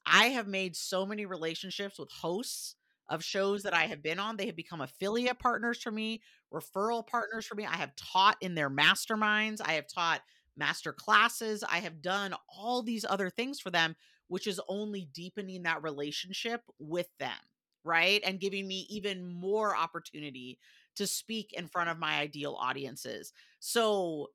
I 0.06 0.28
have 0.28 0.48
made 0.48 0.74
so 0.74 1.04
many 1.04 1.26
relationships 1.26 1.98
with 1.98 2.10
hosts 2.10 2.74
of 3.10 3.22
shows 3.22 3.64
that 3.64 3.74
I 3.74 3.82
have 3.84 4.02
been 4.02 4.18
on. 4.18 4.38
They 4.38 4.46
have 4.46 4.56
become 4.56 4.80
affiliate 4.80 5.38
partners 5.38 5.82
for 5.82 5.90
me, 5.90 6.22
referral 6.50 7.06
partners 7.06 7.44
for 7.44 7.54
me. 7.54 7.66
I 7.66 7.76
have 7.76 7.94
taught 7.96 8.38
in 8.40 8.54
their 8.54 8.70
masterminds. 8.70 9.60
I 9.62 9.72
have 9.72 9.86
taught 9.86 10.22
master 10.56 10.90
classes. 10.94 11.62
I 11.62 11.80
have 11.80 12.00
done 12.00 12.34
all 12.48 12.82
these 12.82 13.04
other 13.04 13.28
things 13.28 13.60
for 13.60 13.68
them, 13.68 13.94
which 14.28 14.46
is 14.46 14.58
only 14.66 15.10
deepening 15.12 15.64
that 15.64 15.82
relationship 15.82 16.62
with 16.78 17.10
them, 17.18 17.36
right? 17.84 18.22
And 18.24 18.40
giving 18.40 18.66
me 18.66 18.86
even 18.88 19.22
more 19.22 19.76
opportunity 19.76 20.58
to 20.96 21.06
speak 21.06 21.52
in 21.52 21.68
front 21.68 21.90
of 21.90 21.98
my 21.98 22.20
ideal 22.20 22.56
audiences. 22.58 23.34
So 23.58 24.30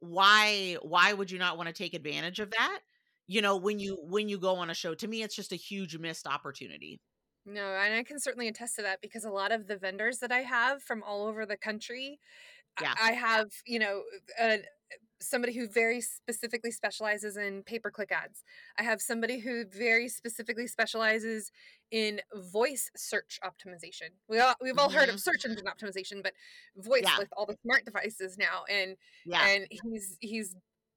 why 0.00 0.74
why 0.82 1.12
would 1.12 1.30
you 1.30 1.38
not 1.38 1.56
want 1.56 1.68
to 1.68 1.72
take 1.72 1.94
advantage 1.94 2.40
of 2.40 2.50
that? 2.52 2.80
You 3.26 3.42
know, 3.42 3.56
when 3.56 3.78
you 3.78 3.96
when 4.02 4.28
you 4.28 4.38
go 4.38 4.56
on 4.56 4.70
a 4.70 4.74
show, 4.74 4.94
to 4.94 5.08
me 5.08 5.22
it's 5.22 5.36
just 5.36 5.52
a 5.52 5.56
huge 5.56 5.96
missed 5.98 6.26
opportunity. 6.26 7.00
No, 7.46 7.74
and 7.74 7.94
I 7.94 8.02
can 8.04 8.18
certainly 8.20 8.48
attest 8.48 8.76
to 8.76 8.82
that 8.82 9.00
because 9.00 9.24
a 9.24 9.30
lot 9.30 9.50
of 9.50 9.66
the 9.66 9.76
vendors 9.78 10.18
that 10.18 10.30
I 10.30 10.40
have 10.42 10.82
from 10.82 11.02
all 11.02 11.26
over 11.26 11.46
the 11.46 11.56
country, 11.56 12.20
Yeah. 12.78 12.96
I 12.98 13.10
I 13.10 13.12
have, 13.12 13.48
you 13.66 13.78
know, 13.80 14.04
uh, 14.38 14.58
somebody 15.20 15.54
who 15.54 15.68
very 15.68 16.00
specifically 16.00 16.70
specializes 16.70 17.36
in 17.36 17.62
pay 17.62 17.78
per 17.78 17.90
click 17.90 18.10
ads. 18.10 18.42
I 18.78 18.82
have 18.82 19.00
somebody 19.00 19.38
who 19.38 19.64
very 19.66 20.08
specifically 20.08 20.66
specializes 20.66 21.52
in 21.90 22.20
voice 22.34 22.90
search 22.96 23.38
optimization. 23.44 24.10
We 24.28 24.38
all, 24.38 24.54
we've 24.60 24.78
all 24.78 24.90
heard 24.90 25.08
of 25.08 25.16
mm-hmm. 25.16 25.18
search 25.18 25.44
engine 25.44 25.66
optimization, 25.66 26.22
but 26.22 26.32
voice 26.76 27.02
Yeah. 27.04 27.18
with 27.18 27.28
all 27.36 27.46
the 27.46 27.56
smart 27.62 27.84
devices 27.84 28.38
now, 28.38 28.64
and 28.70 28.96
Yeah. 29.26 29.46
and 29.46 29.66
he's 29.70 30.16
he's 30.20 30.56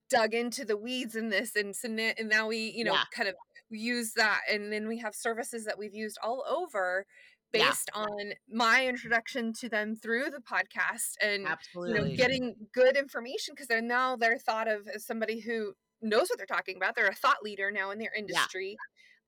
dug 0.09 0.33
into 0.33 0.65
the 0.65 0.77
weeds 0.77 1.15
in 1.15 1.29
this, 1.29 1.55
and 1.55 1.75
so 1.75 1.89
and 1.89 2.29
now 2.29 2.47
we 2.47 2.71
you 2.75 2.83
know 2.83 2.93
Yeah. 2.93 3.03
kind 3.13 3.29
of 3.29 3.35
use 3.69 4.13
that, 4.13 4.41
and 4.49 4.71
then 4.71 4.87
we 4.87 4.99
have 4.99 5.15
services 5.15 5.65
that 5.65 5.77
we've 5.77 5.95
used 5.95 6.17
all 6.23 6.45
over 6.47 7.05
Yeah. 7.53 7.69
based 7.69 7.89
on 7.93 8.33
my 8.51 8.87
introduction 8.87 9.53
to 9.53 9.69
them 9.69 9.95
through 9.95 10.31
the 10.31 10.39
podcast 10.39 11.15
and 11.21 11.45
you 11.87 11.93
know 11.93 12.03
getting 12.17 12.55
good 12.73 12.97
information 12.97 13.53
because 13.53 13.67
they're 13.67 13.81
now 13.81 14.15
they're 14.15 14.37
thought 14.39 14.67
of 14.67 14.87
as 14.87 15.05
somebody 15.05 15.39
who 15.39 15.73
knows 16.01 16.29
what 16.29 16.37
they're 16.37 16.45
talking 16.47 16.75
about 16.77 16.95
they're 16.95 17.07
a 17.07 17.13
thought 17.15 17.43
leader 17.43 17.71
now 17.71 17.91
in 17.91 17.99
their 17.99 18.13
industry. 18.17 18.75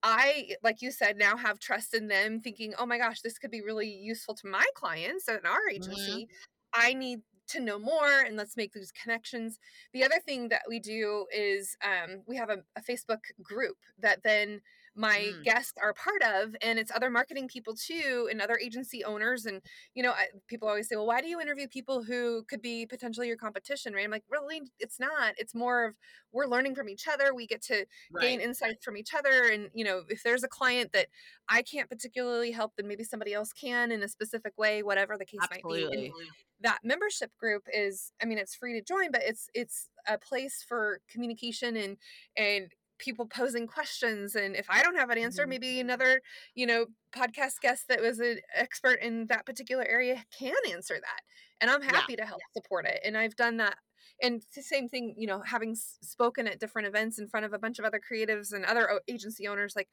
I 0.04 0.50
like 0.64 0.82
you 0.82 0.92
said 0.92 1.18
now 1.18 1.38
have 1.38 1.60
trust 1.60 1.94
in 1.94 2.08
them 2.08 2.40
thinking 2.42 2.74
oh 2.78 2.86
my 2.86 2.98
gosh 2.98 3.22
this 3.22 3.38
could 3.38 3.52
be 3.52 3.62
really 3.62 3.90
useful 3.90 4.36
to 4.36 4.48
my 4.48 4.66
clients 4.76 5.28
and 5.28 5.46
our 5.46 5.60
Mm-hmm. 5.72 5.76
agency. 5.76 6.28
I 6.74 6.94
need 6.94 7.22
to 7.48 7.60
know 7.60 7.78
more 7.80 8.22
and 8.26 8.36
let's 8.36 8.58
make 8.58 8.74
these 8.74 8.92
connections. 8.92 9.60
The 9.94 10.04
other 10.04 10.20
thing 10.26 10.50
that 10.50 10.64
we 10.68 10.80
do 10.80 11.28
is 11.34 11.78
um, 11.84 12.22
we 12.28 12.36
have 12.38 12.50
a, 12.50 12.58
a 12.76 12.82
facebook 12.82 13.22
group 13.44 13.78
that 14.00 14.24
then 14.24 14.62
my 14.96 15.32
Mm. 15.34 15.44
guests 15.44 15.74
are 15.82 15.94
part 15.94 16.22
of 16.24 16.56
and 16.62 16.80
it's 16.80 16.92
other 16.92 17.10
marketing 17.10 17.48
people 17.48 17.76
too 17.76 18.28
and 18.32 18.42
other 18.42 18.58
agency 18.58 19.04
owners 19.04 19.46
and 19.46 19.62
you 19.94 20.02
know 20.04 20.12
I, 20.12 20.28
people 20.48 20.68
always 20.68 20.88
say 20.88 20.96
well 20.96 21.06
why 21.08 21.22
do 21.22 21.28
you 21.28 21.42
interview 21.42 21.68
people 21.68 22.04
who 22.04 22.44
could 22.50 22.62
be 22.62 22.86
potentially 22.86 23.28
your 23.28 23.38
competition? 23.38 23.94
Right? 23.94 24.06
I'm 24.06 24.12
like 24.12 24.24
really 24.30 24.62
it's 24.80 25.00
not. 25.00 25.36
It's 25.38 25.54
more 25.56 25.86
of 25.86 25.96
we're 26.32 26.48
learning 26.48 26.76
from 26.76 26.90
each 26.90 27.08
other. 27.08 27.34
We 27.34 27.48
get 27.48 27.62
to 27.64 27.86
gain 28.20 28.40
insights 28.42 28.84
from 28.84 28.98
each 28.98 29.14
other 29.14 29.44
and 29.52 29.70
you 29.74 29.84
know 29.86 30.04
if 30.10 30.24
there's 30.24 30.44
a 30.44 30.48
client 30.48 30.92
that 30.94 31.08
i 31.50 31.62
can't 31.62 31.90
particularly 31.90 32.52
help 32.52 32.74
then 32.78 32.88
maybe 32.88 33.04
somebody 33.04 33.34
else 33.34 33.52
can 33.54 33.92
in 33.92 34.02
a 34.04 34.08
specific 34.08 34.54
way 34.58 34.84
whatever 34.84 35.18
the 35.18 35.26
case 35.26 35.40
might 35.52 35.64
be 35.68 35.84
Absolutely. 35.84 36.06
and 36.08 36.14
that 36.62 36.80
membership 36.84 37.32
group 37.38 37.64
is 37.74 38.12
i 38.22 38.26
mean 38.26 38.38
it's 38.38 38.56
free 38.56 38.74
to 38.74 38.82
join 38.82 39.12
but 39.12 39.22
it's 39.24 39.50
it's 39.54 39.90
a 40.08 40.18
place 40.18 40.64
for 40.68 41.02
communication 41.10 41.76
and 41.78 41.98
and 42.38 42.72
people 42.98 43.28
posing 43.28 43.68
questions 43.68 44.36
and 44.36 44.56
if 44.56 44.70
i 44.70 44.82
don't 44.82 44.96
have 44.96 45.10
an 45.10 45.18
answer 45.18 45.46
Mhm. 45.46 45.48
maybe 45.48 45.80
another 45.80 46.22
you 46.54 46.66
know 46.66 46.86
podcast 47.12 47.60
guest 47.62 47.88
that 47.88 48.02
was 48.02 48.20
an 48.20 48.40
expert 48.54 49.00
in 49.02 49.28
that 49.28 49.46
particular 49.46 49.84
area 49.86 50.24
can 50.38 50.56
answer 50.70 50.96
that 51.02 51.22
and 51.62 51.70
i'm 51.72 51.82
Yeah. 51.88 52.06
happy 52.06 52.16
to 52.16 52.26
help 52.26 52.44
support 52.56 52.86
it 52.86 53.00
and 53.04 53.18
i've 53.18 53.36
done 53.36 53.58
that 53.58 53.78
and 54.22 54.44
the 54.56 54.62
same 54.62 54.88
thing 54.88 55.14
you 55.18 55.28
know 55.28 55.42
having 55.42 55.76
spoken 55.76 56.48
at 56.48 56.60
different 56.60 56.88
events 56.88 57.20
in 57.20 57.28
front 57.28 57.46
of 57.46 57.54
a 57.54 57.60
bunch 57.60 57.80
of 57.80 57.86
other 57.86 58.00
creatives 58.00 58.54
and 58.54 58.66
other 58.66 59.02
agency 59.08 59.48
owners 59.48 59.76
like 59.76 59.90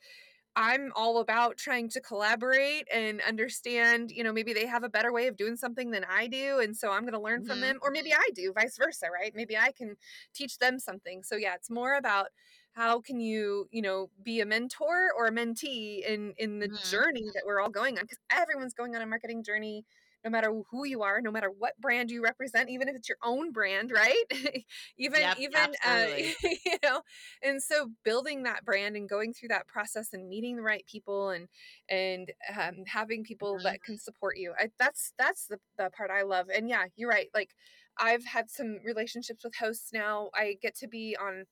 I'm 0.54 0.92
all 0.94 1.18
about 1.20 1.56
trying 1.56 1.88
to 1.90 2.00
collaborate 2.00 2.86
and 2.92 3.22
understand, 3.22 4.10
you 4.10 4.22
know, 4.22 4.34
maybe 4.34 4.52
they 4.52 4.66
have 4.66 4.84
a 4.84 4.88
better 4.90 5.10
way 5.10 5.26
of 5.26 5.36
doing 5.36 5.56
something 5.56 5.90
than 5.92 6.04
I 6.04 6.26
do. 6.26 6.58
And 6.58 6.76
so 6.76 6.90
I'm 6.90 7.02
going 7.02 7.14
to 7.14 7.20
learn 7.20 7.42
from 7.42 7.60
Mhm. 7.60 7.60
them, 7.60 7.78
or 7.80 7.90
maybe 7.90 8.12
I 8.12 8.28
do, 8.34 8.52
vice 8.52 8.76
versa, 8.76 9.06
right? 9.10 9.32
Maybe 9.34 9.56
I 9.56 9.72
can 9.72 9.96
teach 10.34 10.58
them 10.58 10.78
something. 10.78 11.22
So 11.22 11.36
yeah, 11.36 11.54
it's 11.54 11.70
more 11.70 11.94
about 11.94 12.28
how 12.72 13.00
can 13.00 13.20
you, 13.20 13.68
you 13.70 13.82
know, 13.82 14.10
be 14.22 14.40
a 14.40 14.46
mentor 14.46 15.10
or 15.16 15.26
a 15.26 15.30
mentee 15.32 16.02
in 16.06 16.34
in 16.38 16.58
the 16.58 16.68
Mhm. 16.68 16.78
journey 16.82 17.30
that 17.34 17.44
we're 17.46 17.60
all 17.60 17.70
going 17.70 17.98
on 17.98 18.04
because 18.04 18.18
everyone's 18.30 18.74
going 18.74 18.94
on 18.96 19.02
a 19.02 19.06
marketing 19.06 19.42
journey 19.44 19.84
no 20.24 20.30
matter 20.30 20.52
who 20.70 20.84
you 20.84 21.02
are, 21.02 21.20
no 21.20 21.32
matter 21.32 21.50
what 21.50 21.76
brand 21.80 22.08
you 22.10 22.22
represent, 22.22 22.70
even 22.70 22.88
if 22.88 22.94
it's 22.94 23.08
your 23.08 23.18
own 23.24 23.50
brand, 23.50 23.90
right? 23.90 24.24
even 24.96 25.20
Yep, 25.20 25.36
even 25.36 25.74
uh, 25.84 26.06
you 26.64 26.76
know, 26.82 27.02
and 27.42 27.62
so 27.62 27.90
building 28.04 28.44
that 28.44 28.64
brand 28.64 28.96
and 28.96 29.08
going 29.08 29.32
through 29.32 29.48
that 29.48 29.66
process 29.66 30.12
and 30.12 30.28
meeting 30.28 30.56
the 30.56 30.62
right 30.62 30.86
people 30.86 31.30
and 31.30 31.48
and 31.88 32.32
um, 32.56 32.84
having 32.86 33.24
people 33.24 33.60
Mhm. 33.64 33.64
that 33.64 33.82
can 33.82 33.98
support 33.98 34.36
you 34.36 34.54
I, 34.58 34.70
that's 34.78 35.12
that's 35.18 35.46
the, 35.46 35.58
the 35.76 35.90
part 35.90 36.10
i 36.10 36.22
love 36.22 36.48
and 36.54 36.68
yeah 36.68 36.86
you're 36.96 37.08
right 37.10 37.28
like 37.34 37.50
i've 37.98 38.24
had 38.24 38.50
some 38.50 38.78
relationships 38.84 39.44
with 39.44 39.54
hosts 39.56 39.92
now 39.92 40.30
i 40.34 40.56
get 40.60 40.74
to 40.76 40.88
be 40.88 41.16
on 41.20 41.46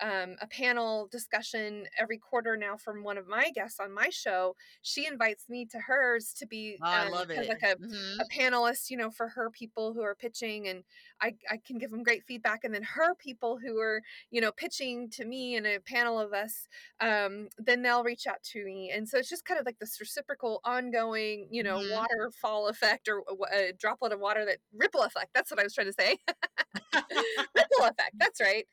um, 0.00 0.36
a 0.40 0.46
panel 0.46 1.06
discussion 1.08 1.86
every 1.98 2.18
quarter 2.18 2.56
now 2.56 2.76
from 2.76 3.02
one 3.04 3.18
of 3.18 3.26
my 3.26 3.50
guests 3.50 3.78
on 3.80 3.92
my 3.92 4.08
show 4.10 4.56
she 4.82 5.06
invites 5.06 5.48
me 5.48 5.64
to 5.66 5.78
hers 5.78 6.34
to 6.34 6.46
be 6.46 6.80
Oh, 6.80 6.86
um, 6.92 7.24
like 7.48 7.62
a 7.62 7.76
Mhm. 7.78 8.20
a 8.20 8.24
panelist, 8.26 8.90
you 8.90 8.96
know, 8.96 9.10
for 9.10 9.28
her 9.28 9.50
people 9.50 9.92
who 9.92 10.02
are 10.02 10.14
pitching, 10.14 10.68
and 10.68 10.84
I, 11.20 11.36
I 11.50 11.56
can 11.58 11.78
give 11.78 11.90
them 11.90 12.02
great 12.02 12.24
feedback. 12.24 12.64
And 12.64 12.74
then 12.74 12.82
her 12.82 13.14
people 13.16 13.58
who 13.58 13.78
are, 13.80 14.02
you 14.30 14.40
know, 14.40 14.52
pitching 14.52 15.10
to 15.10 15.24
me 15.24 15.56
and 15.56 15.66
a 15.66 15.80
panel 15.80 16.18
of 16.20 16.32
us, 16.32 16.66
um, 17.00 17.48
then 17.58 17.82
they'll 17.82 18.04
reach 18.04 18.26
out 18.26 18.42
to 18.52 18.64
me. 18.64 18.90
And 18.90 19.08
so 19.08 19.18
it's 19.18 19.28
just 19.28 19.44
kind 19.44 19.58
of 19.58 19.66
like 19.66 19.78
this 19.78 19.98
reciprocal, 20.00 20.60
ongoing, 20.64 21.48
you 21.50 21.62
know, 21.62 21.80
Mhm. 21.80 21.82
waterfall 21.82 22.68
effect 22.68 23.08
or 23.08 23.24
a, 23.52 23.70
a 23.70 23.72
droplet 23.72 24.12
of 24.12 24.20
water 24.20 24.44
that 24.44 24.58
ripple 24.72 25.02
effect. 25.02 25.30
That's 25.34 25.50
what 25.50 25.60
I 25.60 25.64
was 25.64 25.74
trying 25.74 25.88
to 25.88 25.92
say. 25.92 26.18
ripple 27.54 27.84
effect. 27.84 28.12
That's 28.14 28.40
right. 28.40 28.66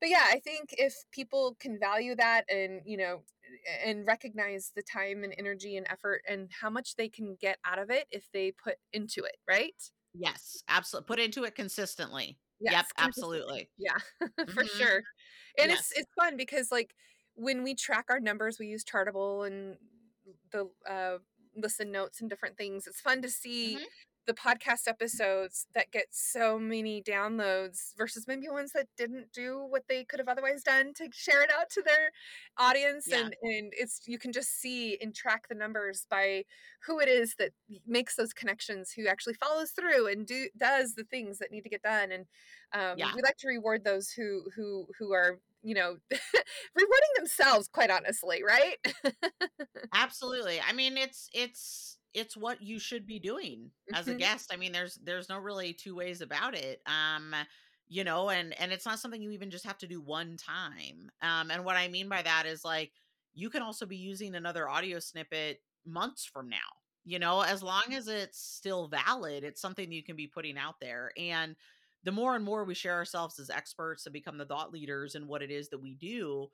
But 0.00 0.08
yeah, 0.08 0.24
I 0.26 0.40
think 0.40 0.74
if 0.78 0.94
people 1.12 1.56
can 1.60 1.78
value 1.78 2.14
that 2.16 2.44
and, 2.50 2.82
you 2.86 2.96
know, 2.96 3.24
and 3.84 4.06
recognize 4.06 4.72
the 4.74 4.82
time 4.82 5.24
and 5.24 5.34
energy 5.36 5.76
and 5.76 5.86
effort 5.90 6.22
and 6.28 6.50
how 6.60 6.70
much 6.70 6.96
they 6.96 7.08
can 7.08 7.36
get 7.36 7.58
out 7.64 7.78
of 7.78 7.90
it 7.90 8.06
if 8.10 8.30
they 8.32 8.52
put 8.52 8.78
into 8.92 9.24
it, 9.24 9.36
right? 9.48 9.74
Yes, 10.12 10.62
absolutely. 10.68 11.06
Put 11.06 11.20
into 11.20 11.44
it 11.44 11.54
consistently. 11.54 12.40
Yes, 12.58 12.82
Yep, 12.82 12.86
absolutely. 12.96 13.70
Yeah, 13.78 13.98
for 14.54 14.64
Mhm. 14.64 14.66
sure. 14.66 15.02
And 15.58 15.70
it's 15.70 15.90
Yes. 15.90 15.96
it's 15.96 16.12
fun 16.18 16.36
because 16.36 16.70
like 16.72 16.94
when 17.34 17.62
we 17.62 17.74
track 17.74 18.06
our 18.10 18.20
numbers, 18.20 18.58
we 18.58 18.66
use 18.66 18.84
Chartable 18.84 19.46
and 19.46 19.78
the 20.52 20.70
uh, 20.88 21.18
listen 21.56 21.90
notes 21.92 22.20
and 22.20 22.28
different 22.30 22.56
things. 22.58 22.86
It's 22.86 23.00
fun 23.00 23.22
to 23.22 23.30
see 23.30 23.80
Mhm. 23.80 23.90
The 24.30 24.34
podcast 24.34 24.86
episodes 24.86 25.66
that 25.74 25.90
get 25.90 26.06
so 26.12 26.56
many 26.56 27.02
downloads 27.02 27.96
versus 27.98 28.26
maybe 28.28 28.48
ones 28.48 28.70
that 28.72 28.86
didn't 28.96 29.32
do 29.32 29.66
what 29.68 29.82
they 29.88 30.04
could 30.04 30.20
have 30.20 30.28
otherwise 30.28 30.62
done 30.62 30.94
to 30.94 31.08
share 31.12 31.42
it 31.42 31.50
out 31.58 31.68
to 31.68 31.82
their 31.82 32.12
audience 32.56 33.06
Yeah. 33.08 33.22
and 33.24 33.34
and 33.42 33.72
it's 33.76 34.02
you 34.06 34.18
can 34.20 34.30
just 34.32 34.60
see 34.60 34.96
and 35.02 35.12
track 35.12 35.48
the 35.48 35.56
numbers 35.56 36.06
by 36.08 36.44
who 36.86 37.00
it 37.00 37.08
is 37.08 37.34
that 37.40 37.50
makes 37.88 38.14
those 38.14 38.32
connections 38.32 38.92
who 38.92 39.08
actually 39.08 39.34
follows 39.34 39.72
through 39.72 40.06
and 40.06 40.26
do 40.26 40.46
does 40.56 40.94
the 40.94 41.04
things 41.04 41.38
that 41.38 41.50
need 41.50 41.62
to 41.62 41.68
get 41.70 41.82
done 41.82 42.12
and 42.12 42.26
um, 42.72 42.96
Yeah. 42.98 43.10
we 43.16 43.22
like 43.22 43.36
to 43.38 43.48
reward 43.48 43.82
those 43.82 44.10
who 44.10 44.44
who 44.54 44.86
who 44.96 45.12
are 45.12 45.40
you 45.62 45.74
know 45.74 45.96
rewarding 46.76 47.12
themselves 47.16 47.66
quite 47.68 47.90
honestly 47.90 48.42
right 48.46 48.76
Absolutely. 49.92 50.60
I 50.60 50.72
mean, 50.72 50.96
it's 50.96 51.28
it's 51.32 51.98
it's 52.14 52.36
what 52.36 52.62
you 52.62 52.78
should 52.78 53.06
be 53.06 53.18
doing 53.18 53.72
as 53.92 54.08
a 54.08 54.14
Mhm. 54.14 54.16
guest. 54.16 54.52
I 54.52 54.56
mean, 54.56 54.72
there's 54.72 54.96
there's 54.96 55.28
no 55.28 55.38
really 55.38 55.72
two 55.74 55.94
ways 55.94 56.20
about 56.20 56.54
it. 56.54 56.82
Um, 56.86 57.34
you 57.88 58.04
know, 58.04 58.30
and 58.30 58.58
and 58.60 58.72
it's 58.72 58.86
not 58.86 58.98
something 59.00 59.20
you 59.22 59.30
even 59.30 59.50
just 59.50 59.64
have 59.66 59.78
to 59.78 59.86
do 59.86 60.00
one 60.00 60.36
time. 60.36 61.10
Um, 61.22 61.50
and 61.50 61.64
what 61.64 61.76
I 61.76 61.88
mean 61.88 62.08
by 62.08 62.22
that 62.22 62.46
is 62.46 62.64
like 62.64 62.92
you 63.34 63.50
can 63.50 63.62
also 63.62 63.86
be 63.86 63.96
using 63.96 64.34
another 64.34 64.68
audio 64.68 64.98
snippet 65.00 65.62
months 65.84 66.24
from 66.24 66.48
now. 66.48 66.58
You 67.04 67.18
know, 67.18 67.40
as 67.40 67.62
long 67.62 67.92
as 67.92 68.08
it's 68.08 68.38
still 68.38 68.88
valid, 68.88 69.42
it's 69.44 69.60
something 69.60 69.90
you 69.90 70.02
can 70.04 70.16
be 70.16 70.26
putting 70.26 70.58
out 70.58 70.80
there. 70.80 71.12
And 71.16 71.56
the 72.02 72.12
more 72.12 72.34
and 72.34 72.44
more 72.44 72.64
we 72.64 72.74
share 72.74 72.94
ourselves 72.94 73.38
as 73.38 73.50
experts 73.50 74.06
and 74.06 74.12
become 74.12 74.38
the 74.38 74.46
thought 74.46 74.72
leaders 74.72 75.14
in 75.14 75.26
what 75.26 75.42
it 75.42 75.50
is 75.50 75.68
that 75.70 75.80
we 75.80 75.94
do, 75.94 76.48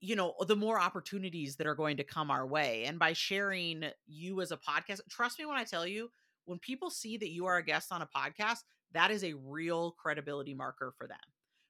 you 0.00 0.14
know, 0.14 0.34
the 0.46 0.56
more 0.56 0.80
opportunities 0.80 1.56
that 1.56 1.66
are 1.66 1.74
going 1.74 1.96
to 1.96 2.04
come 2.04 2.30
our 2.30 2.46
way. 2.46 2.84
And 2.84 2.98
by 2.98 3.12
sharing 3.12 3.84
you 4.06 4.40
as 4.40 4.52
a 4.52 4.56
podcast, 4.56 5.00
trust 5.08 5.38
me 5.38 5.46
when 5.46 5.56
I 5.56 5.64
tell 5.64 5.86
you, 5.86 6.10
when 6.44 6.58
people 6.58 6.90
see 6.90 7.16
that 7.16 7.30
you 7.30 7.46
are 7.46 7.56
a 7.56 7.64
guest 7.64 7.92
on 7.92 8.02
a 8.02 8.06
podcast, 8.06 8.58
that 8.92 9.10
is 9.10 9.24
a 9.24 9.34
real 9.34 9.92
credibility 9.92 10.54
marker 10.54 10.92
for 10.96 11.06
them. 11.06 11.18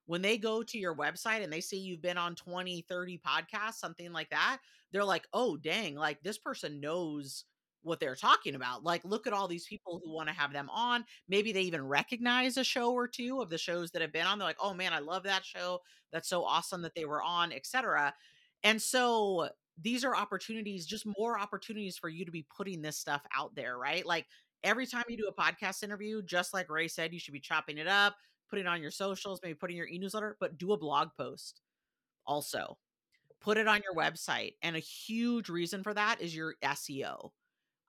When 0.06 0.22
they 0.22 0.38
go 0.38 0.62
to 0.62 0.78
your 0.78 0.94
website 0.94 1.42
and 1.42 1.52
they 1.52 1.60
see 1.60 1.78
you've 1.78 2.02
been 2.02 2.16
on 2.16 2.34
20, 2.34 2.82
30 2.88 3.20
podcasts, 3.26 3.74
something 3.74 4.12
like 4.12 4.30
that, 4.30 4.58
they're 4.92 5.04
like, 5.04 5.26
oh, 5.32 5.56
dang, 5.56 5.96
like 5.96 6.22
this 6.22 6.38
person 6.38 6.80
knows 6.80 7.44
what 7.82 8.00
they're 8.00 8.14
talking 8.14 8.54
about. 8.54 8.84
Like, 8.84 9.04
look 9.04 9.26
at 9.26 9.32
all 9.32 9.48
these 9.48 9.64
mm-hmm. 9.64 9.74
people 9.74 10.00
who 10.04 10.12
want 10.12 10.28
to 10.28 10.34
have 10.34 10.52
them 10.52 10.68
on. 10.70 11.04
Maybe 11.28 11.52
they 11.52 11.62
even 11.62 11.86
recognize 11.86 12.56
a 12.56 12.64
show 12.64 12.92
or 12.92 13.08
two 13.08 13.40
of 13.40 13.50
the 13.50 13.58
shows 13.58 13.90
that 13.92 14.02
have 14.02 14.12
been 14.12 14.26
on. 14.26 14.38
They're 14.38 14.48
like, 14.48 14.56
oh 14.62 14.74
man, 14.74 14.92
I 14.92 14.98
love 14.98 15.22
that 15.24 15.44
show. 15.44 15.80
That's 16.12 16.28
so 16.28 16.44
awesome 16.44 16.82
that 16.82 16.94
they 16.94 17.04
were 17.04 17.22
on, 17.22 17.52
etc. 17.52 18.14
And 18.64 18.80
so 18.80 19.48
these 19.80 20.04
are 20.04 20.16
opportunities, 20.16 20.86
just 20.86 21.06
more 21.18 21.38
opportunities 21.38 21.96
for 21.96 22.08
you 22.08 22.24
to 22.24 22.30
be 22.32 22.46
putting 22.54 22.82
this 22.82 22.98
stuff 22.98 23.22
out 23.36 23.54
there, 23.54 23.78
right? 23.78 24.04
Like 24.04 24.26
every 24.64 24.86
time 24.86 25.04
you 25.08 25.16
do 25.16 25.28
a 25.28 25.42
podcast 25.42 25.82
interview, 25.82 26.22
just 26.22 26.52
like 26.52 26.70
Ray 26.70 26.88
said, 26.88 27.12
you 27.12 27.20
should 27.20 27.34
be 27.34 27.40
chopping 27.40 27.78
it 27.78 27.86
up, 27.86 28.16
putting 28.50 28.66
it 28.66 28.68
on 28.68 28.82
your 28.82 28.90
socials, 28.90 29.40
maybe 29.42 29.54
putting 29.54 29.76
your 29.76 29.86
e-newsletter, 29.86 30.36
but 30.40 30.58
do 30.58 30.72
a 30.72 30.78
blog 30.78 31.08
post 31.16 31.60
also. 32.26 32.76
Put 33.40 33.56
it 33.56 33.68
on 33.68 33.82
your 33.84 33.94
website. 33.94 34.54
And 34.62 34.74
a 34.74 34.80
huge 34.80 35.48
reason 35.48 35.84
for 35.84 35.94
that 35.94 36.20
is 36.20 36.34
your 36.34 36.56
SEO. 36.64 37.30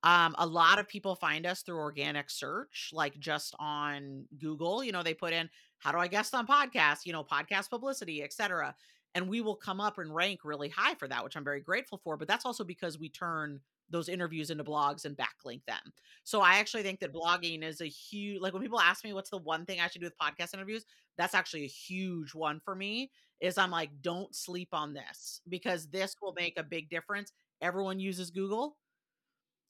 Um, 0.03 0.33
a 0.37 0.47
lot 0.47 0.79
of 0.79 0.87
people 0.87 1.15
find 1.15 1.45
us 1.45 1.61
through 1.61 1.77
organic 1.77 2.29
search, 2.29 2.91
like 2.93 3.19
just 3.19 3.53
on 3.59 4.25
Google. 4.39 4.83
You 4.83 4.91
know, 4.91 5.03
they 5.03 5.13
put 5.13 5.33
in 5.33 5.49
how 5.79 5.91
do 5.91 5.97
I 5.97 6.07
guest 6.07 6.33
on 6.33 6.47
podcasts, 6.47 7.05
you 7.05 7.11
know, 7.13 7.23
podcast 7.23 7.69
publicity, 7.69 8.23
etc. 8.23 8.75
And 9.15 9.27
we 9.27 9.41
will 9.41 9.55
come 9.55 9.81
up 9.81 9.97
and 9.97 10.13
rank 10.13 10.41
really 10.45 10.69
high 10.69 10.95
for 10.95 11.07
that, 11.07 11.23
which 11.23 11.35
I'm 11.35 11.43
very 11.43 11.59
grateful 11.59 11.99
for. 12.03 12.15
But 12.15 12.27
that's 12.27 12.45
also 12.45 12.63
because 12.63 12.97
we 12.97 13.09
turn 13.09 13.59
those 13.89 14.07
interviews 14.07 14.51
into 14.51 14.63
blogs 14.63 15.05
and 15.05 15.17
backlink 15.17 15.65
them. 15.65 15.81
So 16.23 16.41
I 16.41 16.59
actually 16.59 16.83
think 16.83 16.99
that 16.99 17.13
blogging 17.13 17.63
is 17.63 17.81
a 17.81 17.85
huge 17.85 18.39
like 18.39 18.53
when 18.53 18.61
people 18.61 18.79
ask 18.79 19.03
me 19.03 19.13
what's 19.13 19.31
the 19.31 19.37
one 19.37 19.65
thing 19.65 19.81
I 19.81 19.87
should 19.87 20.01
do 20.01 20.07
with 20.07 20.17
podcast 20.17 20.53
interviews, 20.53 20.85
that's 21.17 21.33
actually 21.33 21.63
a 21.63 21.67
huge 21.67 22.33
one 22.33 22.61
for 22.63 22.75
me. 22.75 23.11
Is 23.41 23.57
I'm 23.57 23.71
like, 23.71 23.89
don't 24.01 24.33
sleep 24.35 24.69
on 24.73 24.93
this 24.93 25.41
because 25.49 25.87
this 25.87 26.15
will 26.21 26.33
make 26.33 26.57
a 26.57 26.63
big 26.63 26.89
difference. 26.89 27.31
Everyone 27.61 27.99
uses 27.99 28.31
Google 28.31 28.77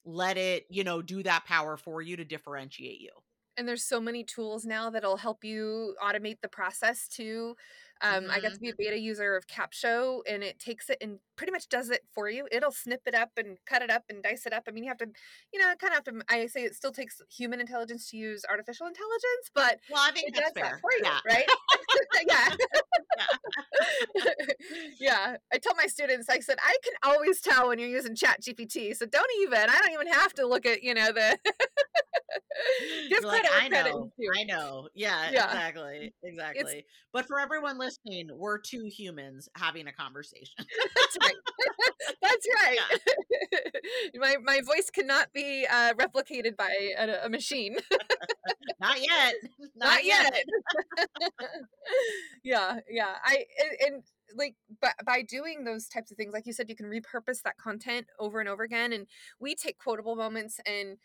let 0.05 0.37
it, 0.37 0.65
you 0.69 0.83
know, 0.83 1.01
do 1.01 1.23
that 1.23 1.45
power 1.45 1.77
for 1.77 2.01
you 2.01 2.17
to 2.17 2.25
differentiate 2.25 2.99
you. 2.99 3.11
And 3.57 3.67
there's 3.67 3.83
so 3.83 3.99
many 3.99 4.23
tools 4.23 4.65
now 4.65 4.89
that'll 4.89 5.17
help 5.17 5.43
you 5.43 5.95
automate 6.01 6.39
the 6.41 6.47
process 6.47 7.07
too. 7.09 7.55
Um, 8.01 8.23
mm-hmm. 8.23 8.31
I 8.31 8.39
got 8.39 8.53
to 8.53 8.59
be 8.59 8.69
a 8.69 8.75
beta 8.77 8.97
user 8.97 9.35
of 9.35 9.47
Capsho, 9.47 10.21
and 10.29 10.43
it 10.43 10.59
takes 10.59 10.89
it 10.89 10.97
and 11.01 11.19
pretty 11.35 11.51
much 11.51 11.67
does 11.69 11.89
it 11.89 12.01
for 12.13 12.29
you. 12.29 12.47
It'll 12.51 12.71
snip 12.71 13.01
it 13.05 13.15
up 13.15 13.31
and 13.37 13.57
cut 13.65 13.81
it 13.81 13.89
up 13.89 14.03
and 14.09 14.21
dice 14.21 14.45
it 14.45 14.53
up. 14.53 14.63
I 14.67 14.71
mean, 14.71 14.83
you 14.83 14.89
have 14.89 14.97
to, 14.99 15.07
you 15.53 15.59
know, 15.59 15.73
kind 15.79 15.91
of 15.91 15.95
have 15.95 16.03
to. 16.05 16.21
I 16.29 16.47
say 16.47 16.63
it 16.63 16.75
still 16.75 16.91
takes 16.91 17.21
human 17.29 17.59
intelligence 17.59 18.09
to 18.11 18.17
use 18.17 18.43
artificial 18.49 18.87
intelligence, 18.87 19.51
but 19.53 19.79
well, 19.91 20.03
I 20.05 20.11
think 20.11 20.29
it 20.29 20.35
that's 20.35 20.51
does 20.51 20.63
fair. 20.63 20.71
that 20.71 20.81
for 20.81 20.91
you, 20.91 21.01
yeah. 21.03 21.19
right? 21.25 21.45
yeah. 22.27 22.49
yeah. 24.99 25.37
I 25.53 25.57
tell 25.57 25.75
my 25.75 25.87
students, 25.87 26.29
I 26.29 26.39
said, 26.39 26.57
I 26.63 26.77
can 26.83 26.93
always 27.03 27.41
tell 27.41 27.69
when 27.69 27.79
you're 27.79 27.89
using 27.89 28.15
Chat 28.15 28.41
GPT. 28.41 28.95
So 28.95 29.05
don't 29.05 29.29
even. 29.41 29.57
I 29.57 29.81
don't 29.81 29.91
even 29.91 30.07
have 30.07 30.33
to 30.35 30.47
look 30.47 30.65
at, 30.65 30.83
you 30.83 30.93
know, 30.93 31.11
the. 31.11 31.37
Give 33.09 33.23
like, 33.23 33.45
I 33.51 33.69
know, 33.69 34.11
I 34.37 34.43
know. 34.43 34.89
Yeah, 34.93 35.31
yeah. 35.31 35.45
exactly, 35.45 36.13
exactly. 36.23 36.79
It's, 36.79 36.87
but 37.13 37.25
for 37.25 37.39
everyone 37.39 37.77
listening, 37.77 37.88
we're 38.33 38.57
two 38.57 38.85
humans 38.85 39.49
having 39.55 39.87
a 39.87 39.93
conversation. 39.93 40.53
That's 40.95 41.17
right. 41.21 41.35
That's 42.21 42.47
right. 42.63 42.79
Yeah. 42.91 43.59
my 44.19 44.35
my 44.43 44.61
voice 44.61 44.89
cannot 44.89 45.31
be 45.33 45.65
uh, 45.69 45.93
replicated 45.93 46.57
by 46.57 46.71
a, 46.97 47.25
a 47.25 47.29
machine. 47.29 47.77
Not 48.79 48.99
yet. 48.99 49.35
Not, 49.75 49.89
Not 49.89 50.05
yet. 50.05 50.33
yet. 50.33 51.39
yeah, 52.43 52.79
yeah. 52.89 53.15
I 53.23 53.45
and, 53.59 53.93
and 53.93 54.03
like 54.35 54.55
but 54.81 54.93
by 55.05 55.21
doing 55.21 55.63
those 55.63 55.87
types 55.87 56.11
of 56.11 56.17
things 56.17 56.33
like 56.33 56.45
you 56.45 56.53
said 56.53 56.69
you 56.69 56.75
can 56.75 56.85
repurpose 56.85 57.41
that 57.43 57.57
content 57.57 58.05
over 58.19 58.39
and 58.39 58.49
over 58.49 58.63
again 58.63 58.93
and 58.93 59.07
we 59.39 59.55
take 59.55 59.77
quotable 59.79 60.15
moments 60.15 60.59
and 60.65 60.97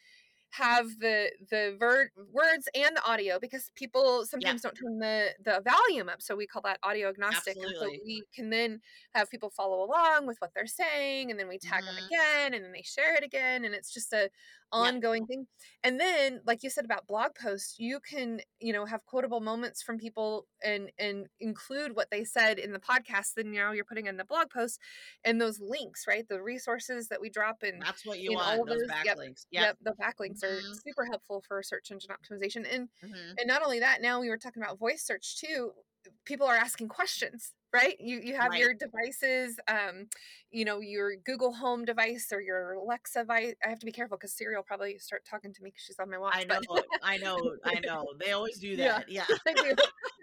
have 0.57 0.87
the 1.01 1.31
the 1.51 1.75
ver- 1.81 2.11
words 2.33 2.69
and 2.77 2.97
the 2.97 3.05
audio 3.05 3.39
because 3.41 3.73
people 3.75 4.25
sometimes 4.25 4.63
yeah. 4.63 4.71
don't 4.71 4.77
turn 4.77 4.99
the 5.01 5.29
the 5.45 5.61
volume 5.69 6.09
up 6.09 6.23
so 6.23 6.37
we 6.37 6.47
call 6.47 6.63
that 6.63 6.79
audio 6.85 7.09
agnostic 7.09 7.57
and 7.57 7.75
so 7.77 7.89
we 8.05 8.23
can 8.33 8.51
then 8.51 8.81
have 9.15 9.29
people 9.31 9.51
follow 9.51 9.85
along 9.85 10.27
with 10.27 10.37
what 10.41 10.53
they're 10.55 10.67
saying 10.67 11.31
and 11.31 11.41
then 11.41 11.49
we 11.49 11.59
tag 11.59 11.83
mm-hmm. 11.83 11.97
them 11.97 12.05
again 12.07 12.55
and 12.55 12.65
then 12.65 12.71
they 12.71 12.83
share 12.83 13.17
it 13.17 13.25
again 13.25 13.65
and 13.65 13.75
it's 13.75 13.93
just 13.93 14.13
a 14.13 14.31
ongoing 14.73 15.23
yeah. 15.23 15.37
thing 15.37 15.47
and 15.85 16.01
then 16.01 16.41
like 16.47 16.63
you 16.63 16.71
said 16.71 16.85
about 16.85 17.07
blog 17.07 17.31
posts 17.41 17.77
you 17.79 18.01
can 18.01 18.41
you 18.61 18.73
know 18.73 18.85
have 18.85 19.05
quotable 19.07 19.41
moments 19.41 19.83
from 19.83 19.99
people 19.99 20.47
and 20.65 20.91
and 20.99 21.27
include 21.41 21.95
what 21.95 22.11
they 22.11 22.25
said 22.25 22.59
in 22.59 22.73
the 22.73 22.79
podcast 22.81 23.35
then 23.37 23.53
now 23.53 23.73
you're 23.73 23.85
putting 23.85 24.07
in 24.07 24.17
the 24.17 24.25
blog 24.25 24.51
post 24.51 24.81
and 25.25 25.41
those 25.41 25.61
links 25.61 26.07
right 26.09 26.29
the 26.29 26.43
resources 26.43 27.09
that 27.09 27.21
we 27.21 27.31
drop 27.31 27.63
in 27.63 27.79
that's 27.79 28.05
what 28.05 28.19
you 28.19 28.33
want 28.33 28.67
those, 28.67 28.81
those 28.81 28.89
backlinks 28.91 29.47
yep, 29.51 29.63
yep 29.63 29.77
the 29.83 29.93
backlinks 29.93 30.43
are 30.43 30.59
mm-hmm. 30.59 30.73
super 30.85 31.05
helpful 31.05 31.43
for 31.47 31.63
search 31.63 31.91
engine 31.91 32.11
optimization 32.11 32.67
and 32.73 32.89
mm-hmm. 33.05 33.33
and 33.39 33.47
not 33.47 33.63
only 33.63 33.81
that 33.81 34.03
now 34.03 34.21
we 34.21 34.29
were 34.29 34.39
talking 34.39 34.63
about 34.63 34.79
voice 34.79 35.05
search 35.07 35.41
too 35.41 35.71
people 36.25 36.47
are 36.47 36.57
asking 36.57 36.89
questions 36.89 37.53
right 37.73 37.97
you 38.01 38.21
you 38.23 38.35
have 38.35 38.51
right. 38.51 38.61
your 38.61 38.75
devices 38.75 39.59
um 39.69 40.07
you 40.51 40.65
know 40.65 40.81
your 40.81 41.17
google 41.27 41.53
home 41.53 41.85
device 41.85 42.29
or 42.33 42.41
your 42.41 42.75
alexa 42.75 43.21
device 43.21 43.55
i 43.65 43.69
have 43.69 43.79
to 43.79 43.87
be 43.87 43.93
careful 43.93 44.17
because 44.17 44.33
siri 44.33 44.55
will 44.55 44.63
probably 44.63 44.97
start 44.99 45.23
talking 45.29 45.53
to 45.53 45.63
me 45.63 45.71
because 45.71 45.83
she's 45.83 45.99
on 45.99 46.09
my 46.09 46.19
watch 46.19 46.35
i 46.37 46.45
know 46.45 46.61
but... 46.69 46.87
i 47.03 47.17
know 47.19 47.39
i 47.65 47.81
know 47.81 48.07
they 48.21 48.33
always 48.33 48.59
do 48.59 48.77
that 48.77 49.11
yeah, 49.11 49.25
yeah. 49.57 49.75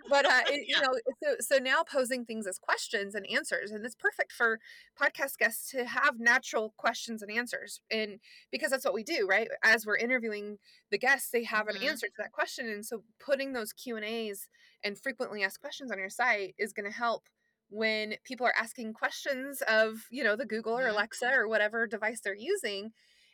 But 0.09 0.25
uh 0.25 0.41
it, 0.47 0.65
yeah. 0.67 0.77
you 0.77 0.81
know 0.81 0.93
so 1.23 1.35
so 1.39 1.57
now 1.57 1.83
posing 1.83 2.25
things 2.25 2.47
as 2.47 2.57
questions 2.57 3.15
and 3.15 3.25
answers 3.29 3.71
and 3.71 3.85
it's 3.85 3.95
perfect 3.95 4.31
for 4.31 4.59
podcast 4.99 5.37
guests 5.37 5.69
to 5.69 5.85
have 5.85 6.19
natural 6.19 6.73
questions 6.77 7.21
and 7.21 7.31
answers 7.31 7.81
and 7.89 8.19
because 8.51 8.71
that's 8.71 8.85
what 8.85 8.93
we 8.93 9.03
do 9.03 9.27
right 9.27 9.49
as 9.63 9.85
we're 9.85 9.97
interviewing 9.97 10.57
the 10.89 10.97
guests 10.97 11.29
they 11.31 11.43
have 11.43 11.67
an 11.67 11.75
mm-hmm. 11.75 11.89
answer 11.89 12.07
to 12.07 12.13
that 12.17 12.31
question 12.31 12.67
and 12.69 12.85
so 12.85 13.03
putting 13.19 13.53
those 13.53 13.73
q 13.73 13.95
and 13.95 14.05
a's 14.05 14.49
and 14.83 14.99
frequently 14.99 15.43
asked 15.43 15.61
questions 15.61 15.91
on 15.91 15.99
your 15.99 16.09
site 16.09 16.55
is 16.57 16.73
going 16.73 16.89
to 16.89 16.95
help 16.95 17.23
when 17.69 18.15
people 18.25 18.45
are 18.45 18.53
asking 18.59 18.93
questions 18.93 19.61
of 19.67 20.05
you 20.09 20.23
know 20.23 20.35
the 20.35 20.45
google 20.45 20.77
or 20.77 20.83
mm-hmm. 20.83 20.95
alexa 20.95 21.31
or 21.33 21.47
whatever 21.47 21.87
device 21.87 22.21
they're 22.21 22.35
using 22.35 22.91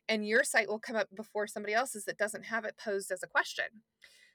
and 0.10 0.26
your 0.26 0.44
site 0.44 0.70
will 0.70 0.80
come 0.80 0.96
up 0.96 1.08
before 1.16 1.48
somebody 1.48 1.74
else's 1.74 2.06
that 2.06 2.18
doesn't 2.18 2.46
have 2.46 2.64
it 2.64 2.76
posed 2.78 3.12
as 3.12 3.24
a 3.24 3.28
question 3.28 3.66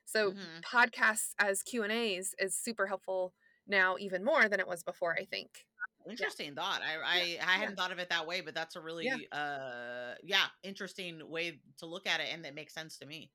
so 0.04 0.32
mm-hmm. 0.32 0.60
podcasts 0.76 1.30
as 1.38 1.62
q 1.62 1.82
and 1.82 1.92
a's 1.92 2.34
is 2.38 2.56
super 2.56 2.86
helpful 2.86 3.32
now 3.66 3.96
even 3.98 4.24
more 4.24 4.48
than 4.48 4.60
it 4.60 4.68
was 4.68 4.82
before 4.82 5.14
i 5.18 5.24
think 5.24 5.64
interesting 6.08 6.52
yeah. 6.56 6.62
thought 6.62 6.80
i 6.82 7.18
i, 7.18 7.22
yeah. 7.22 7.44
I 7.46 7.52
hadn't 7.52 7.70
yeah. 7.76 7.82
thought 7.82 7.92
of 7.92 7.98
it 7.98 8.08
that 8.10 8.26
way 8.26 8.40
but 8.40 8.54
that's 8.54 8.76
a 8.76 8.80
really 8.80 9.08
uh 9.30 10.14
yeah 10.22 10.46
interesting 10.62 11.20
way 11.28 11.60
to 11.78 11.86
look 11.86 12.06
at 12.06 12.20
it 12.20 12.28
and 12.32 12.44
that 12.44 12.54
makes 12.54 12.74
sense 12.74 12.98
to 12.98 13.06
me 13.06 13.30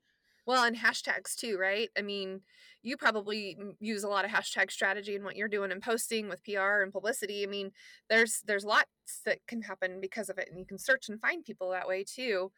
well, 0.48 0.64
and 0.64 0.74
hashtags 0.74 1.36
too, 1.36 1.58
right? 1.58 1.90
I 1.94 2.00
mean, 2.00 2.40
you 2.82 2.96
probably 2.96 3.58
use 3.80 4.02
a 4.02 4.08
lot 4.08 4.24
of 4.24 4.30
hashtag 4.30 4.70
strategy 4.70 5.14
in 5.14 5.22
what 5.22 5.36
you're 5.36 5.46
doing 5.46 5.70
and 5.70 5.82
posting 5.82 6.26
with 6.26 6.42
PR 6.42 6.80
and 6.80 6.90
publicity. 6.90 7.42
I 7.42 7.46
mean, 7.46 7.70
there's 8.08 8.40
there's 8.46 8.64
lots 8.64 8.88
that 9.26 9.40
can 9.46 9.60
happen 9.60 10.00
because 10.00 10.30
of 10.30 10.38
it, 10.38 10.48
and 10.48 10.58
you 10.58 10.64
can 10.64 10.78
search 10.78 11.10
and 11.10 11.20
find 11.20 11.44
people 11.44 11.70
that 11.72 11.86
way 11.86 12.02
too. 12.02 12.50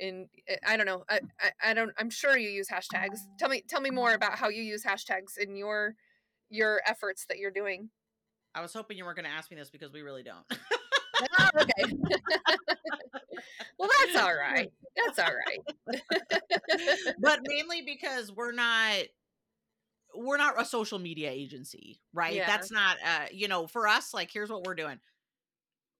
And 0.00 0.28
eh, 0.46 0.56
I 0.66 0.76
don't 0.76 0.86
know, 0.86 1.04
I, 1.08 1.20
I, 1.40 1.70
I 1.70 1.74
don't. 1.74 1.92
I'm 1.98 2.10
sure 2.10 2.36
you 2.36 2.50
use 2.50 2.68
hashtags. 2.68 3.18
Tell 3.38 3.48
me 3.48 3.62
tell 3.68 3.80
me 3.80 3.90
more 3.90 4.14
about 4.14 4.38
how 4.38 4.48
you 4.48 4.62
use 4.62 4.84
hashtags 4.84 5.38
in 5.38 5.56
your 5.56 5.94
your 6.50 6.80
efforts 6.86 7.26
that 7.28 7.38
you're 7.38 7.50
doing. 7.50 7.90
I 8.54 8.60
was 8.60 8.72
hoping 8.72 8.96
you 8.96 9.04
weren't 9.04 9.16
going 9.16 9.28
to 9.28 9.30
ask 9.30 9.50
me 9.50 9.56
this 9.56 9.70
because 9.70 9.92
we 9.92 10.02
really 10.02 10.22
don't. 10.22 10.44
oh, 11.38 11.48
okay. 11.60 11.94
well, 13.78 13.88
that's 14.00 14.16
all 14.16 14.34
right. 14.34 14.70
That's 14.96 15.18
all 15.18 15.34
right. 15.34 16.00
but 17.20 17.40
mainly 17.44 17.82
because 17.82 18.32
we're 18.32 18.52
not 18.52 19.04
we're 20.14 20.38
not 20.38 20.60
a 20.60 20.64
social 20.64 20.98
media 20.98 21.30
agency, 21.30 22.00
right? 22.12 22.34
Yeah. 22.34 22.46
That's 22.46 22.72
not 22.72 22.96
uh, 23.04 23.26
you 23.32 23.48
know, 23.48 23.66
for 23.66 23.86
us 23.86 24.14
like 24.14 24.30
here's 24.32 24.50
what 24.50 24.64
we're 24.64 24.74
doing. 24.74 24.98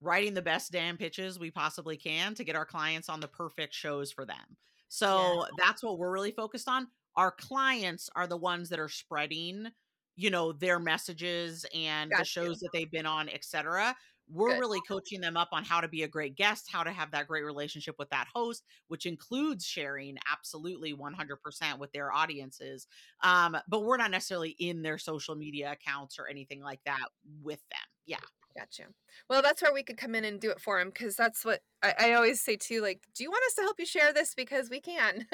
Writing 0.01 0.35
the 0.35 0.43
best 0.43 0.73
damn 0.73 0.97
pitches 0.97 1.39
we 1.39 1.51
possibly 1.51 1.97
can 1.97 2.35
to 2.35 2.45
get 2.45 2.57
our 2.57 2.67
clients 2.67 3.09
on 3.09 3.21
the 3.21 3.29
perfect 3.29 3.75
shows 3.75 4.13
for 4.13 4.25
them. 4.25 4.57
So 4.89 5.43
yeah. 5.43 5.65
that's 5.65 5.83
what 5.83 5.99
we're 5.99 6.13
really 6.13 6.31
focused 6.31 6.69
on. 6.69 6.89
Our 7.17 7.33
clients 7.33 8.09
are 8.15 8.27
the 8.27 8.37
ones 8.37 8.69
that 8.69 8.79
are 8.79 8.89
spreading, 8.89 9.69
you 10.17 10.31
know, 10.31 10.53
their 10.53 10.79
messages 10.79 11.67
and 11.75 12.11
Got 12.11 12.19
the 12.19 12.25
shows 12.25 12.63
you. 12.63 12.67
that 12.67 12.71
they've 12.73 12.91
been 12.91 13.07
on, 13.07 13.29
etc 13.29 13.95
we're 14.31 14.51
Good. 14.51 14.61
really 14.61 14.81
coaching 14.87 15.21
them 15.21 15.37
up 15.37 15.49
on 15.53 15.65
how 15.65 15.81
to 15.81 15.89
be 15.89 16.03
a 16.03 16.09
great 16.09 16.37
guest, 16.37 16.69
how 16.71 16.83
to 16.83 16.91
have 16.91 17.11
that 17.13 17.27
great 17.27 17.45
relationship 17.45 17.97
with 17.99 18.11
that 18.11 18.27
host, 18.33 18.65
which 18.89 19.07
includes 19.07 19.65
sharing 19.65 20.17
absolutely 20.31 20.95
100% 20.95 21.79
with 21.79 21.93
their 21.93 22.13
audiences. 22.13 22.87
Um, 23.23 23.57
but 23.69 23.85
we're 23.85 23.97
not 23.97 24.11
necessarily 24.11 24.51
in 24.59 24.83
their 24.83 24.99
social 24.99 25.35
media 25.35 25.73
accounts 25.73 26.19
or 26.19 26.27
anything 26.27 26.61
like 26.61 26.81
that 26.85 27.09
with 27.43 27.61
them. 27.71 27.81
Yeah. 28.07 28.19
Gotcha. 28.59 28.85
Well, 29.31 29.41
that's 29.41 29.63
where 29.63 29.73
we 29.73 29.85
could 29.85 29.97
come 29.97 30.17
in 30.17 30.25
and 30.25 30.41
do 30.41 30.51
it 30.51 30.61
for 30.61 30.81
him 30.81 30.89
because 30.89 31.15
that's 31.15 31.45
what 31.45 31.61
I, 31.81 31.95
I, 32.01 32.13
always 32.15 32.41
say 32.41 32.57
too. 32.57 32.81
Like, 32.83 33.03
do 33.15 33.23
you 33.23 33.31
want 33.31 33.45
us 33.47 33.55
to 33.55 33.63
help 33.63 33.79
you 33.79 33.87
share 33.87 34.13
this 34.13 34.35
because 34.35 34.69
we 34.69 34.81
can? 34.81 35.27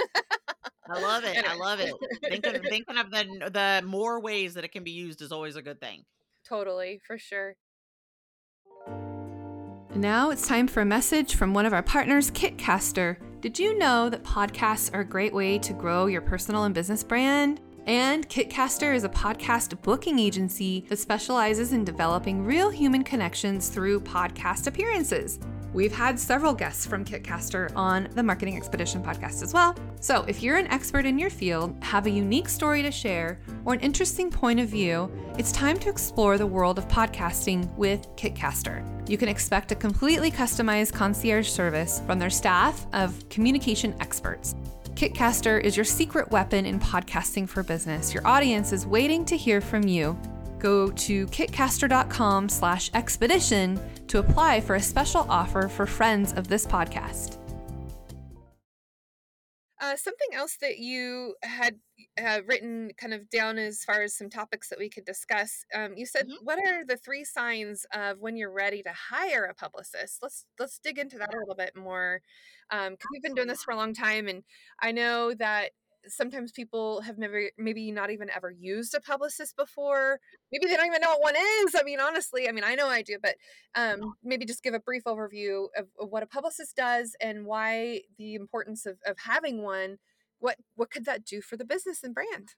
I 0.90 1.00
love 1.00 1.24
it. 1.24 1.42
I 1.48 1.56
love 1.56 1.80
it. 1.80 1.94
Thinking, 2.22 2.60
thinking 2.68 2.98
of 2.98 3.10
the 3.10 3.50
the 3.50 3.86
more 3.86 4.20
ways 4.20 4.54
that 4.54 4.64
it 4.64 4.72
can 4.72 4.84
be 4.84 4.90
used 4.90 5.22
is 5.22 5.32
always 5.32 5.56
a 5.56 5.62
good 5.62 5.80
thing. 5.80 6.02
Totally, 6.46 7.00
for 7.06 7.16
sure. 7.16 7.56
Now 9.94 10.30
it's 10.30 10.46
time 10.46 10.66
for 10.66 10.82
a 10.82 10.86
message 10.86 11.34
from 11.34 11.54
one 11.54 11.64
of 11.64 11.72
our 11.72 11.82
partners, 11.82 12.30
Kitcaster, 12.30 13.16
Did 13.40 13.58
you 13.58 13.78
know 13.78 14.10
that 14.10 14.22
podcasts 14.22 14.92
are 14.92 15.00
a 15.00 15.04
great 15.04 15.32
way 15.32 15.58
to 15.60 15.72
grow 15.72 16.06
your 16.06 16.20
personal 16.20 16.64
and 16.64 16.74
business 16.74 17.02
brand? 17.02 17.60
And 17.86 18.26
Kitcaster 18.30 18.94
is 18.94 19.04
a 19.04 19.10
podcast 19.10 19.80
booking 19.82 20.18
agency 20.18 20.86
that 20.88 20.98
specializes 20.98 21.72
in 21.72 21.84
developing 21.84 22.42
real 22.42 22.70
human 22.70 23.04
connections 23.04 23.68
through 23.68 24.00
podcast 24.00 24.66
appearances. 24.66 25.38
We've 25.74 25.92
had 25.92 26.18
several 26.18 26.54
guests 26.54 26.86
from 26.86 27.04
Kitcaster 27.04 27.70
on 27.76 28.08
the 28.14 28.22
Marketing 28.22 28.56
Expedition 28.56 29.02
podcast 29.02 29.42
as 29.42 29.52
well. 29.52 29.74
So, 30.00 30.24
if 30.28 30.40
you're 30.42 30.56
an 30.56 30.68
expert 30.68 31.04
in 31.04 31.18
your 31.18 31.30
field, 31.30 31.76
have 31.82 32.06
a 32.06 32.10
unique 32.10 32.48
story 32.48 32.80
to 32.82 32.92
share, 32.92 33.40
or 33.64 33.74
an 33.74 33.80
interesting 33.80 34.30
point 34.30 34.60
of 34.60 34.68
view, 34.68 35.10
it's 35.36 35.50
time 35.50 35.76
to 35.80 35.90
explore 35.90 36.38
the 36.38 36.46
world 36.46 36.78
of 36.78 36.86
podcasting 36.86 37.74
with 37.76 38.06
Kitcaster. 38.16 38.88
You 39.10 39.18
can 39.18 39.28
expect 39.28 39.72
a 39.72 39.74
completely 39.74 40.30
customized 40.30 40.92
concierge 40.92 41.48
service 41.48 42.00
from 42.06 42.20
their 42.20 42.30
staff 42.30 42.86
of 42.94 43.28
communication 43.28 43.94
experts. 44.00 44.54
Kitcaster 44.94 45.60
is 45.60 45.76
your 45.76 45.84
secret 45.84 46.30
weapon 46.30 46.64
in 46.66 46.78
podcasting 46.78 47.48
for 47.48 47.64
business. 47.64 48.14
Your 48.14 48.24
audience 48.24 48.72
is 48.72 48.86
waiting 48.86 49.24
to 49.24 49.36
hear 49.36 49.60
from 49.60 49.88
you 49.88 50.16
go 50.60 50.88
to 50.92 51.26
kitcaster.com 51.26 52.48
slash 52.48 52.90
expedition 52.94 53.78
to 54.06 54.18
apply 54.18 54.60
for 54.60 54.76
a 54.76 54.80
special 54.80 55.26
offer 55.28 55.68
for 55.68 55.84
friends 55.84 56.32
of 56.34 56.48
this 56.48 56.64
podcast. 56.64 57.38
Uh, 59.78 59.96
something 59.96 60.28
else 60.32 60.56
that 60.62 60.78
you 60.78 61.34
had 61.42 61.74
uh, 62.18 62.40
written 62.46 62.90
kind 62.96 63.12
of 63.12 63.28
down 63.28 63.58
as 63.58 63.84
far 63.84 64.00
as 64.02 64.16
some 64.16 64.30
topics 64.30 64.70
that 64.70 64.78
we 64.78 64.88
could 64.88 65.04
discuss. 65.04 65.66
Um, 65.74 65.92
you 65.96 66.06
said, 66.06 66.26
mm-hmm. 66.26 66.42
"What 66.42 66.58
are 66.58 66.86
the 66.86 66.96
three 66.96 67.24
signs 67.24 67.84
of 67.92 68.20
when 68.20 68.36
you're 68.36 68.50
ready 68.50 68.82
to 68.84 68.92
hire 69.10 69.44
a 69.44 69.52
publicist?" 69.54 70.20
Let's 70.22 70.46
let's 70.58 70.78
dig 70.78 70.98
into 70.98 71.18
that 71.18 71.34
a 71.34 71.38
little 71.38 71.54
bit 71.54 71.76
more 71.76 72.22
because 72.70 72.88
um, 72.88 72.96
we've 73.12 73.22
been 73.22 73.34
doing 73.34 73.48
this 73.48 73.62
for 73.62 73.72
a 73.72 73.76
long 73.76 73.94
time, 73.94 74.28
and 74.28 74.42
I 74.80 74.92
know 74.92 75.34
that 75.34 75.70
sometimes 76.06 76.52
people 76.52 77.00
have 77.00 77.18
never 77.18 77.50
maybe 77.56 77.90
not 77.90 78.10
even 78.10 78.30
ever 78.30 78.50
used 78.50 78.94
a 78.94 79.00
publicist 79.00 79.56
before. 79.56 80.20
Maybe 80.52 80.66
they 80.66 80.76
don't 80.76 80.86
even 80.86 81.00
know 81.00 81.10
what 81.10 81.22
one 81.22 81.36
is 81.36 81.74
i 81.74 81.82
mean 81.82 82.00
honestly 82.00 82.48
i 82.48 82.52
mean 82.52 82.64
i 82.64 82.74
know 82.74 82.86
i 82.86 83.02
do 83.02 83.18
but 83.20 83.34
um, 83.74 84.14
maybe 84.22 84.44
just 84.44 84.62
give 84.62 84.74
a 84.74 84.80
brief 84.80 85.04
overview 85.04 85.66
of, 85.76 85.86
of, 85.98 86.10
what 86.10 86.22
a 86.22 86.26
publicist 86.26 86.76
does 86.76 87.16
and 87.20 87.44
why 87.46 88.02
the 88.18 88.34
importance 88.34 88.86
of, 88.86 88.98
of 89.06 89.16
having 89.24 89.62
one 89.62 89.98
what 90.38 90.56
what 90.76 90.90
could 90.90 91.04
that 91.06 91.24
do 91.24 91.40
for 91.40 91.56
the 91.56 91.64
business 91.64 92.02
and 92.02 92.14
brand 92.14 92.54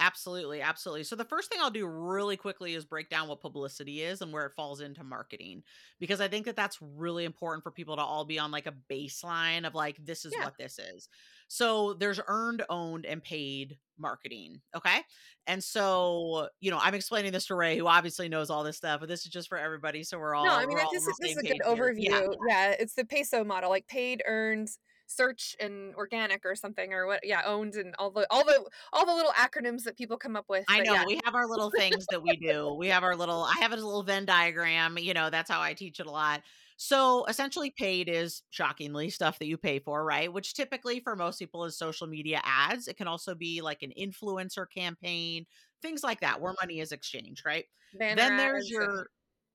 Absolutely, 0.00 0.62
absolutely. 0.62 1.04
So 1.04 1.14
the 1.14 1.26
first 1.26 1.50
thing 1.50 1.60
I'll 1.60 1.70
do 1.70 1.86
really 1.86 2.38
quickly 2.38 2.74
is 2.74 2.86
break 2.86 3.10
down 3.10 3.28
what 3.28 3.40
publicity 3.40 4.00
is 4.00 4.22
and 4.22 4.32
where 4.32 4.46
it 4.46 4.54
falls 4.54 4.80
into 4.80 5.04
marketing 5.04 5.62
because 5.98 6.22
I 6.22 6.28
think 6.28 6.46
that 6.46 6.56
that's 6.56 6.78
really 6.80 7.26
important 7.26 7.62
for 7.62 7.70
people 7.70 7.96
to 7.96 8.02
all 8.02 8.24
be 8.24 8.38
on 8.38 8.50
like 8.50 8.66
a 8.66 8.72
baseline 8.90 9.66
of 9.66 9.74
like 9.74 10.02
this 10.02 10.24
is 10.24 10.32
yeah. 10.34 10.44
what 10.44 10.54
this 10.58 10.78
is. 10.78 11.10
So 11.48 11.92
there's 11.92 12.18
earned, 12.28 12.62
owned 12.70 13.04
and 13.04 13.22
paid 13.22 13.76
marketing, 13.98 14.62
okay? 14.74 15.00
And 15.46 15.62
so, 15.62 16.48
you 16.60 16.70
know, 16.70 16.78
I'm 16.80 16.94
explaining 16.94 17.32
this 17.32 17.46
to 17.46 17.54
Ray 17.54 17.76
who 17.76 17.86
obviously 17.86 18.30
knows 18.30 18.48
all 18.48 18.64
this 18.64 18.78
stuff, 18.78 19.00
but 19.00 19.08
this 19.10 19.26
is 19.26 19.32
just 19.32 19.50
for 19.50 19.58
everybody 19.58 20.02
so 20.02 20.18
we're 20.18 20.34
all 20.34 20.46
No, 20.46 20.54
I 20.54 20.64
mean 20.64 20.78
this, 20.78 21.06
is, 21.06 21.16
this 21.20 21.32
is 21.32 21.36
a 21.36 21.42
good 21.42 21.60
overview. 21.66 22.08
Yeah. 22.08 22.26
yeah, 22.48 22.74
it's 22.78 22.94
the 22.94 23.04
peso 23.04 23.44
model, 23.44 23.68
like 23.68 23.86
paid, 23.86 24.22
earned, 24.26 24.70
search 25.10 25.56
and 25.58 25.94
organic 25.96 26.44
or 26.44 26.54
something 26.54 26.92
or 26.92 27.06
what 27.06 27.20
yeah 27.24 27.42
owned 27.44 27.74
and 27.74 27.94
all 27.98 28.10
the 28.10 28.26
all 28.30 28.44
the 28.44 28.64
all 28.92 29.04
the 29.04 29.14
little 29.14 29.32
acronyms 29.32 29.82
that 29.82 29.96
people 29.96 30.16
come 30.16 30.36
up 30.36 30.44
with 30.48 30.64
i 30.68 30.80
know 30.80 30.94
yeah. 30.94 31.04
we 31.04 31.20
have 31.24 31.34
our 31.34 31.48
little 31.48 31.70
things 31.76 32.06
that 32.10 32.22
we 32.22 32.36
do. 32.36 32.74
We 32.78 32.88
have 32.88 33.02
our 33.02 33.16
little 33.16 33.42
i 33.42 33.60
have 33.60 33.72
a 33.72 33.76
little 33.76 34.02
venn 34.02 34.24
diagram 34.24 34.98
you 34.98 35.12
know 35.12 35.28
that's 35.30 35.50
how 35.50 35.60
i 35.60 35.74
teach 35.74 36.00
it 36.00 36.06
a 36.06 36.10
lot. 36.10 36.42
So 36.82 37.26
essentially 37.26 37.70
paid 37.76 38.08
is 38.08 38.42
shockingly 38.48 39.10
stuff 39.10 39.38
that 39.38 39.46
you 39.46 39.58
pay 39.58 39.80
for 39.80 40.02
right? 40.02 40.32
Which 40.32 40.54
typically 40.54 41.00
for 41.00 41.14
most 41.14 41.38
people 41.38 41.66
is 41.66 41.76
social 41.76 42.06
media 42.06 42.40
ads. 42.42 42.88
It 42.88 42.96
can 42.96 43.06
also 43.06 43.34
be 43.34 43.60
like 43.60 43.82
an 43.82 43.92
influencer 44.00 44.64
campaign 44.74 45.44
things 45.82 46.02
like 46.02 46.20
that 46.20 46.40
where 46.40 46.54
money 46.60 46.80
is 46.80 46.92
exchanged 46.92 47.44
right? 47.44 47.64
Banner 47.98 48.16
then 48.16 48.36
there's 48.36 48.70
your 48.70 49.08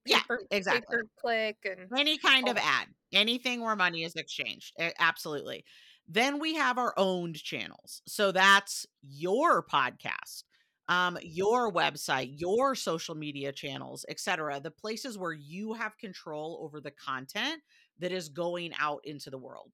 yeah, 0.05 0.21
exactly. 0.51 0.97
click 1.19 1.57
and 1.65 1.87
any 1.97 2.17
kind 2.17 2.47
of 2.47 2.57
ad, 2.57 2.87
anything 3.13 3.61
where 3.61 3.75
money 3.75 4.03
is 4.03 4.15
exchanged. 4.15 4.75
Absolutely. 4.99 5.65
Then 6.07 6.39
we 6.39 6.55
have 6.55 6.77
our 6.77 6.93
owned 6.97 7.35
channels. 7.35 8.01
So 8.07 8.31
that's 8.31 8.85
your 9.01 9.63
podcast, 9.63 10.43
um, 10.87 11.17
your 11.23 11.71
website, 11.71 12.39
your 12.39 12.75
social 12.75 13.15
media 13.15 13.51
channels, 13.51 14.05
etc. 14.07 14.59
The 14.59 14.71
places 14.71 15.17
where 15.17 15.33
you 15.33 15.73
have 15.73 15.97
control 15.97 16.59
over 16.61 16.79
the 16.79 16.91
content 16.91 17.61
that 17.99 18.11
is 18.11 18.29
going 18.29 18.71
out 18.79 19.01
into 19.03 19.29
the 19.29 19.37
world. 19.37 19.71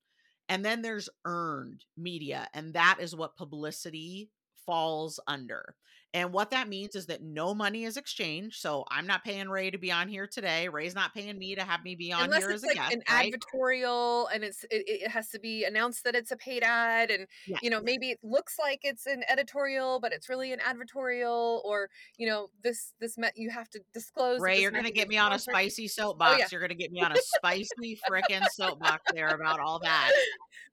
And 0.48 0.64
then 0.64 0.82
there's 0.82 1.10
earned 1.26 1.86
media, 1.98 2.48
and 2.54 2.74
that 2.74 2.98
is 3.00 3.16
what 3.16 3.38
publicity 3.38 4.30
falls 4.66 5.20
under. 5.28 5.76
And 6.14 6.34
what 6.34 6.50
that 6.52 6.68
means 6.68 6.96
is 6.96 7.06
that 7.06 7.24
no 7.24 7.54
money 7.54 7.86
is 7.86 7.96
exchanged. 7.96 8.60
So 8.60 8.84
I'm 8.92 9.08
not 9.08 9.24
paying 9.24 9.48
Ray 9.48 9.72
to 9.72 9.78
be 9.78 9.94
on 9.94 10.10
here 10.10 10.28
today. 10.28 10.68
Ray's 10.68 10.94
not 10.94 11.14
paying 11.14 11.38
me 11.38 11.56
to 11.56 11.64
have 11.64 11.84
me 11.84 11.96
be 11.96 12.12
on 12.12 12.26
Unless 12.26 12.44
here 12.44 12.52
as 12.52 12.64
a 12.64 12.68
like 12.68 12.76
guest. 12.76 12.94
An 12.94 13.02
right? 13.10 13.34
advertorial, 13.34 14.28
and 14.34 14.44
it's 14.44 14.66
it, 14.66 14.84
it, 14.88 15.08
has 15.08 15.30
to 15.30 15.40
be 15.40 15.64
announced 15.64 16.04
that 16.04 16.14
it's 16.14 16.32
a 16.32 16.36
paid 16.36 16.64
ad, 16.64 17.12
and 17.12 17.28
yes. 17.48 17.60
you 17.64 17.70
know 17.70 17.82
maybe 17.82 18.10
it 18.10 18.20
looks 18.24 18.56
like 18.60 18.80
it's 18.84 19.06
an 19.06 19.24
editorial, 19.30 20.02
but 20.02 20.12
it's 20.12 20.28
really 20.28 20.52
an 20.52 20.60
advertorial, 20.60 21.64
or 21.64 21.90
you 22.18 22.28
know 22.28 22.50
this 22.62 22.94
this 23.00 23.18
met 23.18 23.32
you 23.38 23.50
have 23.50 23.70
to 23.70 23.80
disclose. 23.94 24.42
Ray, 24.42 24.60
you're 24.60 24.72
gonna 24.72 24.92
get 24.92 25.08
me 25.08 25.18
on 25.18 25.32
a 25.32 25.40
spicy 25.40 25.86
oh, 25.86 25.88
soapbox. 25.88 26.34
Oh, 26.36 26.38
yeah. 26.40 26.48
You're 26.52 26.62
gonna 26.62 26.76
get 26.76 26.92
me 26.92 27.02
on 27.02 27.14
a 27.14 27.22
spicy 27.38 27.98
freaking 28.10 28.46
soapbox 28.52 29.04
there 29.14 29.30
about 29.30 29.62
all 29.62 29.80
that. 29.80 30.12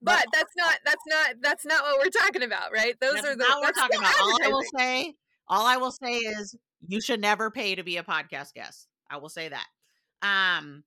But, 0.03 0.17
but, 0.17 0.27
that's 0.33 0.53
not 0.57 0.79
that's 0.85 1.05
not 1.07 1.35
that's 1.41 1.65
not 1.65 1.85
what 1.85 2.05
we're 2.05 2.23
talking 2.23 2.43
about, 2.43 2.73
right? 2.73 2.99
Those 3.01 3.21
are 3.21 3.37
the 3.37 3.45
not 3.45 3.61
what 3.61 3.69
we're 3.69 3.81
talking 3.81 3.99
about. 3.99 4.15
All 4.21 4.37
I 4.43 4.49
will 4.49 4.65
say 4.77 5.15
all 5.49 5.67
I 5.67 5.77
will 5.77 5.93
say 5.93 6.13
is 6.17 6.55
you 6.87 7.01
should 7.01 7.21
never 7.21 7.51
pay 7.51 7.75
to 7.75 7.83
be 7.83 7.97
a 7.97 8.03
podcast 8.03 8.55
guest. 8.55 8.89
I 9.11 9.17
will 9.19 9.29
say 9.29 9.49
that. 9.49 9.67
Um, 10.23 10.85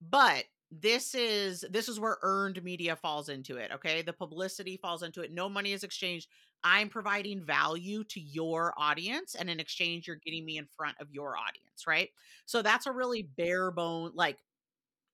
but 0.00 0.44
this 0.70 1.14
is 1.14 1.64
this 1.70 1.88
is 1.88 1.98
where 1.98 2.18
earned 2.22 2.62
media 2.62 2.94
falls 2.94 3.28
into 3.28 3.56
it 3.56 3.72
okay 3.72 4.02
the 4.02 4.12
publicity 4.12 4.76
falls 4.76 5.02
into 5.02 5.20
it 5.20 5.32
no 5.32 5.48
money 5.48 5.72
is 5.72 5.82
exchanged 5.82 6.28
i'm 6.62 6.88
providing 6.88 7.44
value 7.44 8.04
to 8.04 8.20
your 8.20 8.72
audience 8.78 9.34
and 9.34 9.50
in 9.50 9.58
exchange 9.58 10.06
you're 10.06 10.20
getting 10.24 10.44
me 10.44 10.58
in 10.58 10.68
front 10.76 10.96
of 11.00 11.08
your 11.10 11.36
audience 11.36 11.88
right 11.88 12.10
so 12.46 12.62
that's 12.62 12.86
a 12.86 12.92
really 12.92 13.28
bare 13.36 13.72
bone 13.72 14.12
like 14.14 14.38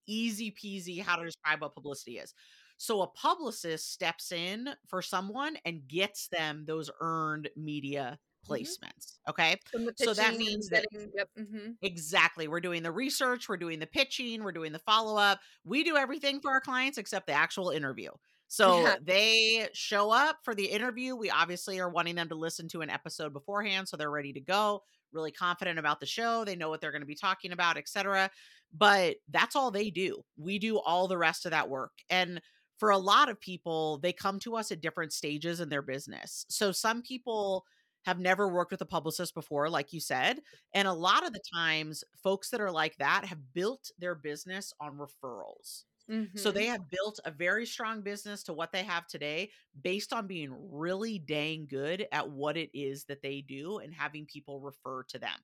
easy 0.07 0.53
peasy 0.53 1.01
how 1.01 1.16
to 1.16 1.24
describe 1.24 1.62
what 1.62 1.74
publicity 1.74 2.18
is 2.18 2.34
so 2.78 3.03
a 3.03 3.07
publicist 3.07 3.93
steps 3.93 4.32
in 4.32 4.68
for 4.87 5.01
someone 5.01 5.57
and 5.64 5.89
gets 5.89 6.28
them 6.28 6.64
those 6.66 6.91
earned 7.01 7.49
media. 7.57 8.18
Placements. 8.49 9.18
Mm-hmm. 9.28 9.30
Okay. 9.30 9.57
So 9.97 10.14
that 10.14 10.36
means 10.36 10.68
that 10.68 10.86
yep. 10.92 11.28
mm-hmm. 11.38 11.72
exactly 11.82 12.49
we're 12.49 12.61
doing 12.61 12.82
the 12.82 12.92
research, 12.92 13.49
we're 13.49 13.57
doing 13.57 13.78
the 13.78 13.86
pitching, 13.86 14.42
we're 14.42 14.53
doing 14.53 14.72
the 14.72 14.78
follow 14.80 15.16
up. 15.16 15.40
We 15.64 15.84
do 15.84 15.97
everything 15.97 16.40
for 16.40 16.51
our 16.51 16.61
clients 16.61 16.99
except 16.99 17.26
the 17.26 17.32
actual 17.32 17.70
interview. 17.70 18.11
So 18.49 18.82
yeah. 18.82 18.97
they 19.03 19.68
show 19.72 20.11
up 20.11 20.38
for 20.42 20.55
the 20.55 20.66
interview. 20.66 21.16
We 21.16 21.30
obviously 21.30 21.80
are 21.80 21.90
wanting 21.90 22.14
them 22.14 22.28
to 22.28 22.36
listen 22.36 22.68
to 22.68 22.80
an 22.80 22.90
episode 22.90 23.32
beforehand 23.32 23.88
so 23.88 23.97
they're 23.97 24.11
ready 24.11 24.32
to 24.34 24.40
go, 24.40 24.82
really 25.12 25.32
confident 25.32 25.78
about 25.78 26.01
the 26.01 26.07
show. 26.07 26.44
They 26.44 26.57
know 26.57 26.68
what 26.68 26.80
they're 26.80 26.92
going 26.92 27.03
to 27.03 27.07
be 27.07 27.16
talking 27.16 27.53
about, 27.53 27.76
etc. 27.76 28.30
But 28.72 29.16
that's 29.30 29.57
all 29.57 29.70
they 29.70 29.90
do. 29.90 30.22
We 30.36 30.59
do 30.59 30.78
all 30.78 31.09
the 31.09 31.18
rest 31.18 31.44
of 31.44 31.51
that 31.51 31.68
work. 31.68 31.92
And 32.09 32.40
for 32.78 32.90
a 32.90 32.99
lot 32.99 33.28
of 33.28 33.40
people, 33.40 33.99
they 33.99 34.12
come 34.12 34.38
to 34.40 34.57
us 34.57 34.70
at 34.70 34.80
different 34.80 35.12
stages 35.12 35.61
in 35.61 35.68
their 35.68 35.82
business. 35.82 36.44
So 36.49 36.72
some 36.72 37.03
people 37.03 37.64
have 38.07 38.21
never 38.21 38.49
worked 38.49 38.71
with 38.71 38.81
a 38.81 38.87
publicist 38.87 39.35
before, 39.35 39.69
like 39.69 39.93
you 39.93 40.01
said. 40.01 40.39
And 40.73 40.87
a 40.87 40.93
lot 40.93 41.27
of 41.27 41.33
the 41.33 41.43
times, 41.53 42.05
folks 42.23 42.51
that 42.51 42.61
are 42.61 42.71
like 42.71 42.97
that 42.99 43.25
have 43.25 43.53
built 43.53 43.91
their 43.99 44.15
business 44.15 44.73
on 44.81 44.97
referrals. 44.97 45.83
Mm-hmm. 46.09 46.39
So 46.39 46.53
they 46.53 46.67
have 46.67 46.89
built 46.89 47.19
a 47.25 47.33
very 47.33 47.67
strong 47.67 48.03
business 48.03 48.45
to 48.45 48.53
what 48.53 48.71
they 48.71 48.85
have 48.85 49.09
today 49.09 49.51
based 49.83 50.13
on 50.13 50.29
being 50.29 50.57
really 50.71 51.19
dang 51.19 51.67
good 51.69 52.07
at 52.13 52.31
what 52.31 52.57
it 52.57 52.71
is 52.73 53.05
that 53.07 53.23
they 53.23 53.41
do 53.41 53.79
and 53.79 53.93
having 53.93 54.25
people 54.25 54.61
refer 54.61 55.03
to 55.09 55.19
them. 55.19 55.39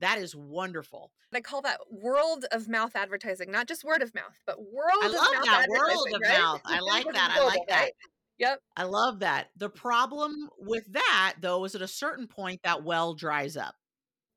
That 0.00 0.18
is 0.18 0.34
wonderful. 0.34 1.12
I 1.32 1.40
call 1.40 1.62
that 1.62 1.78
world 1.88 2.46
of 2.50 2.68
mouth 2.68 2.96
advertising, 2.96 3.52
not 3.52 3.68
just 3.68 3.84
word 3.84 4.02
of 4.02 4.12
mouth, 4.12 4.40
but 4.44 4.58
world 4.60 5.02
I 5.02 5.06
of 5.06 5.12
love 5.12 5.44
that 5.44 5.66
world 5.68 6.08
of 6.12 6.20
right? 6.20 6.38
mouth. 6.38 6.60
I 6.64 6.80
like 6.80 7.06
that. 7.12 7.36
I 7.38 7.44
like 7.46 7.68
that. 7.68 7.90
Yep. 8.38 8.60
I 8.76 8.84
love 8.84 9.20
that. 9.20 9.48
The 9.56 9.68
problem 9.68 10.48
with 10.58 10.84
that, 10.92 11.36
though, 11.40 11.64
is 11.64 11.74
at 11.74 11.82
a 11.82 11.88
certain 11.88 12.26
point 12.26 12.60
that 12.62 12.84
well 12.84 13.14
dries 13.14 13.56
up. 13.56 13.74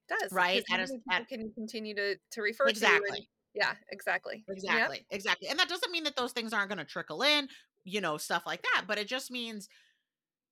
It 0.09 0.19
does 0.19 0.31
right? 0.31 0.63
At 0.71 0.79
a, 0.79 0.87
at, 1.11 1.27
can 1.27 1.41
you 1.41 1.51
continue 1.53 1.95
to 1.95 2.15
to 2.31 2.41
refer 2.41 2.67
exactly. 2.67 3.09
to. 3.09 3.15
And, 3.15 3.25
yeah, 3.53 3.73
exactly. 3.91 4.43
Exactly. 4.49 4.97
Yep. 4.97 5.05
Exactly. 5.11 5.49
And 5.49 5.59
that 5.59 5.69
doesn't 5.69 5.91
mean 5.91 6.03
that 6.05 6.15
those 6.15 6.31
things 6.31 6.53
aren't 6.53 6.69
going 6.69 6.79
to 6.79 6.85
trickle 6.85 7.21
in, 7.21 7.47
you 7.83 8.01
know, 8.01 8.17
stuff 8.17 8.43
like 8.45 8.63
that. 8.63 8.85
But 8.87 8.97
it 8.97 9.07
just 9.07 9.29
means 9.29 9.67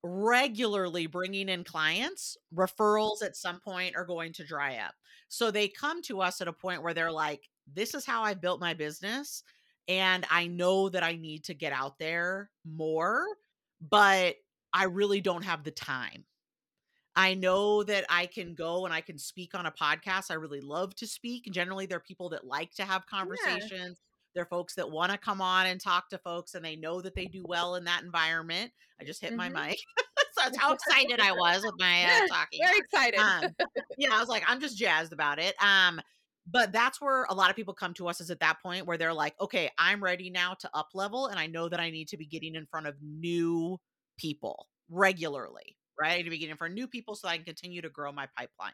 regularly 0.03 1.07
bringing 1.07 1.49
in 1.49 1.63
clients, 1.63 2.37
referrals 2.53 3.23
at 3.23 3.35
some 3.35 3.59
point 3.59 3.95
are 3.95 4.05
going 4.05 4.33
to 4.33 4.45
dry 4.45 4.77
up. 4.77 4.93
So 5.27 5.51
they 5.51 5.67
come 5.67 6.01
to 6.03 6.21
us 6.21 6.41
at 6.41 6.47
a 6.47 6.53
point 6.53 6.83
where 6.83 6.93
they're 6.93 7.11
like, 7.11 7.49
this 7.71 7.93
is 7.93 8.05
how 8.05 8.23
I 8.23 8.33
built 8.33 8.59
my 8.59 8.73
business 8.73 9.43
and 9.89 10.25
I 10.29 10.45
know 10.47 10.87
that 10.87 11.03
I 11.03 11.15
need 11.15 11.43
to 11.45 11.55
get 11.55 11.73
out 11.73 11.97
there 11.97 12.51
more, 12.63 13.25
but 13.81 14.35
I 14.71 14.85
really 14.85 15.19
don't 15.19 15.43
have 15.43 15.63
the 15.63 15.71
time. 15.71 16.25
I 17.15 17.33
know 17.33 17.83
that 17.83 18.05
I 18.07 18.27
can 18.27 18.53
go 18.53 18.85
and 18.85 18.93
I 18.93 19.01
can 19.01 19.17
speak 19.17 19.55
on 19.55 19.65
a 19.65 19.71
podcast. 19.71 20.29
I 20.29 20.35
really 20.35 20.61
love 20.61 20.95
to 20.97 21.07
speak. 21.07 21.49
Generally, 21.51 21.87
there 21.87 21.97
are 21.97 22.01
people 22.01 22.29
that 22.29 22.45
like 22.45 22.71
to 22.75 22.85
have 22.85 23.07
conversations. 23.07 23.71
Yeah. 23.71 23.93
They're 24.35 24.45
folks 24.45 24.75
that 24.75 24.89
want 24.89 25.11
to 25.11 25.17
come 25.17 25.41
on 25.41 25.65
and 25.65 25.81
talk 25.81 26.07
to 26.09 26.19
folks 26.19 26.53
and 26.53 26.63
they 26.63 26.75
know 26.75 27.01
that 27.01 27.15
they 27.15 27.25
do 27.25 27.43
well 27.47 27.75
in 27.75 27.83
that 27.85 28.03
environment. 28.03 28.71
I 29.01 29.05
just 29.05 29.21
hit 29.21 29.31
mm-hmm. 29.35 29.53
my 29.53 29.67
mic. 29.69 29.79
so 30.37 30.43
that's 30.43 30.57
how 30.57 30.71
excited 30.71 31.19
I 31.19 31.31
was 31.31 31.63
with 31.65 31.73
my 31.79 32.03
uh, 32.03 32.27
talking. 32.31 32.59
Very 32.63 32.77
excited. 32.77 33.19
Um, 33.19 33.55
yeah, 33.97 34.09
I 34.13 34.19
was 34.19 34.29
like, 34.29 34.43
I'm 34.47 34.61
just 34.61 34.77
jazzed 34.77 35.11
about 35.11 35.39
it. 35.39 35.55
Um, 35.61 35.99
but 36.49 36.71
that's 36.71 37.01
where 37.01 37.25
a 37.29 37.33
lot 37.33 37.49
of 37.49 37.55
people 37.55 37.73
come 37.73 37.93
to 37.95 38.07
us 38.07 38.21
is 38.21 38.29
at 38.31 38.39
that 38.39 38.61
point 38.61 38.85
where 38.85 38.97
they're 38.97 39.13
like, 39.13 39.35
okay, 39.39 39.69
I'm 39.77 40.03
ready 40.03 40.29
now 40.29 40.55
to 40.59 40.69
up 40.73 40.89
level 40.93 41.27
and 41.27 41.39
I 41.39 41.47
know 41.47 41.69
that 41.69 41.79
I 41.79 41.89
need 41.89 42.07
to 42.09 42.17
be 42.17 42.25
getting 42.25 42.55
in 42.55 42.65
front 42.65 42.87
of 42.87 42.95
new 43.01 43.79
people 44.17 44.67
regularly 44.89 45.77
right? 45.99 46.13
I 46.13 46.17
need 46.17 46.23
to 46.23 46.29
be 46.29 46.37
getting 46.37 46.55
for 46.55 46.69
new 46.69 46.87
people 46.87 47.15
so 47.15 47.27
I 47.27 47.35
can 47.35 47.45
continue 47.45 47.81
to 47.81 47.89
grow 47.89 48.11
my 48.11 48.27
pipeline. 48.37 48.73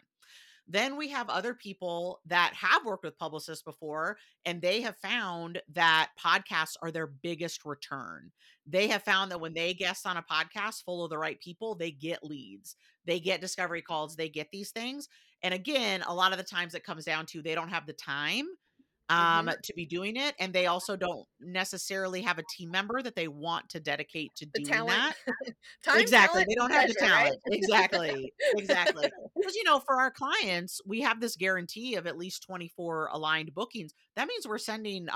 Then 0.68 0.98
we 0.98 1.10
have 1.10 1.30
other 1.30 1.54
people 1.54 2.22
that 2.26 2.54
have 2.56 2.86
worked 2.86 3.04
with 3.04 3.20
publicists 3.20 3.64
before 3.64 4.18
and 4.46 4.62
they 4.62 4.82
have 4.82 4.98
found 4.98 5.62
that 5.74 6.10
podcasts 6.24 6.76
are 6.82 6.92
their 6.92 7.06
biggest 7.06 7.66
return. 7.66 8.32
They 8.66 8.88
have 8.88 9.04
found 9.04 9.32
that 9.32 9.40
when 9.40 9.54
they 9.54 9.76
guest 9.76 10.08
on 10.08 10.18
a 10.18 10.24
podcast 10.24 10.84
full 10.84 11.04
of 11.04 11.12
the 11.12 11.20
right 11.20 11.40
people, 11.40 11.76
they 11.76 11.92
get 11.92 12.24
leads, 12.24 12.78
they 13.06 13.20
get 13.20 13.42
discovery 13.42 13.84
calls, 13.84 14.16
they 14.16 14.30
get 14.30 14.48
these 14.52 14.72
things. 14.72 15.08
And 15.46 15.54
again, 15.54 16.04
a 16.08 16.14
lot 16.14 16.32
of 16.32 16.40
the 16.40 16.44
times 16.44 16.74
it 16.74 16.84
comes 16.84 17.06
down 17.06 17.28
to 17.28 17.44
they 17.44 17.54
don't 17.54 17.70
have 17.70 17.86
the 17.86 17.94
time 17.94 18.48
um 19.10 19.46
mm-hmm. 19.46 19.50
to 19.62 19.74
be 19.76 19.86
doing 19.86 20.16
it 20.16 20.34
and 20.40 20.52
they 20.52 20.66
also 20.66 20.96
don't 20.96 21.28
necessarily 21.40 22.24
have 22.24 22.40
a 22.40 22.44
team 22.50 22.72
member 22.72 23.04
that 23.04 23.16
they 23.16 23.28
want 23.28 23.70
to 23.70 23.80
dedicate 23.80 24.34
to 24.34 24.48
the 24.52 24.64
doing 24.64 24.74
talent. 24.74 25.14
that 25.86 25.98
exactly 26.02 26.44
they 26.48 26.56
don't 26.56 26.72
have 26.72 26.88
the 26.88 26.96
talent 26.96 27.36
right? 27.48 27.56
exactly 27.56 28.34
exactly 28.58 29.08
because 29.38 29.56
you 29.56 29.64
know 29.64 29.80
for 29.80 30.02
our 30.02 30.10
clients 30.10 30.82
we 30.88 31.02
have 31.02 31.22
this 31.22 31.36
guarantee 31.36 31.94
of 31.94 32.08
at 32.08 32.18
least 32.18 32.42
24 32.48 33.10
aligned 33.12 33.54
bookings 33.54 33.94
that 34.16 34.28
means 34.28 34.48
we're 34.48 34.58
sending 34.58 35.08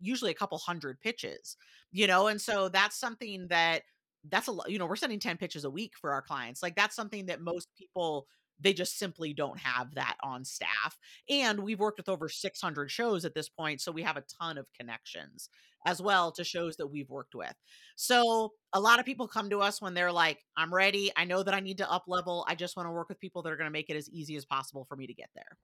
usually 0.00 0.32
a 0.32 0.34
couple 0.34 0.58
hundred 0.58 1.00
pitches 1.00 1.56
you 1.92 2.08
know 2.08 2.26
and 2.26 2.40
so 2.40 2.68
that's 2.68 2.98
something 2.98 3.46
that 3.48 3.82
that's 4.28 4.48
a 4.48 4.52
lot 4.52 4.68
you 4.68 4.78
know 4.78 4.86
we're 4.86 4.96
sending 4.96 5.20
10 5.20 5.36
pitches 5.36 5.64
a 5.64 5.70
week 5.70 5.92
for 5.96 6.12
our 6.12 6.20
clients 6.20 6.64
like 6.64 6.74
that's 6.74 6.96
something 6.96 7.26
that 7.26 7.40
most 7.40 7.68
people 7.78 8.26
they 8.60 8.72
just 8.72 8.98
simply 8.98 9.32
don't 9.32 9.58
have 9.58 9.94
that 9.94 10.16
on 10.22 10.44
staff. 10.44 10.98
And 11.28 11.60
we've 11.60 11.80
worked 11.80 11.98
with 11.98 12.08
over 12.08 12.28
600 12.28 12.90
shows 12.90 13.24
at 13.24 13.34
this 13.34 13.48
point, 13.48 13.80
so 13.80 13.92
we 13.92 14.02
have 14.02 14.16
a 14.16 14.24
ton 14.40 14.58
of 14.58 14.66
connections 14.78 15.48
as 15.86 16.02
well 16.02 16.30
to 16.32 16.44
shows 16.44 16.76
that 16.76 16.88
we've 16.88 17.08
worked 17.08 17.34
with. 17.34 17.54
So 17.96 18.52
a 18.72 18.80
lot 18.80 18.98
of 18.98 19.06
people 19.06 19.26
come 19.26 19.50
to 19.50 19.60
us 19.60 19.80
when 19.80 19.94
they're 19.94 20.12
like, 20.12 20.38
I'm 20.56 20.72
ready. 20.72 21.10
I 21.16 21.24
know 21.24 21.42
that 21.42 21.54
I 21.54 21.60
need 21.60 21.78
to 21.78 21.90
up 21.90 22.04
level. 22.06 22.44
I 22.48 22.54
just 22.54 22.76
want 22.76 22.86
to 22.86 22.92
work 22.92 23.08
with 23.08 23.20
people 23.20 23.42
that 23.42 23.52
are 23.52 23.56
going 23.56 23.66
to 23.66 23.72
make 23.72 23.88
it 23.90 23.96
as 23.96 24.08
easy 24.10 24.36
as 24.36 24.44
possible 24.44 24.84
for 24.84 24.96
me 24.96 25.06
to 25.06 25.14
get 25.14 25.30
there. 25.34 25.56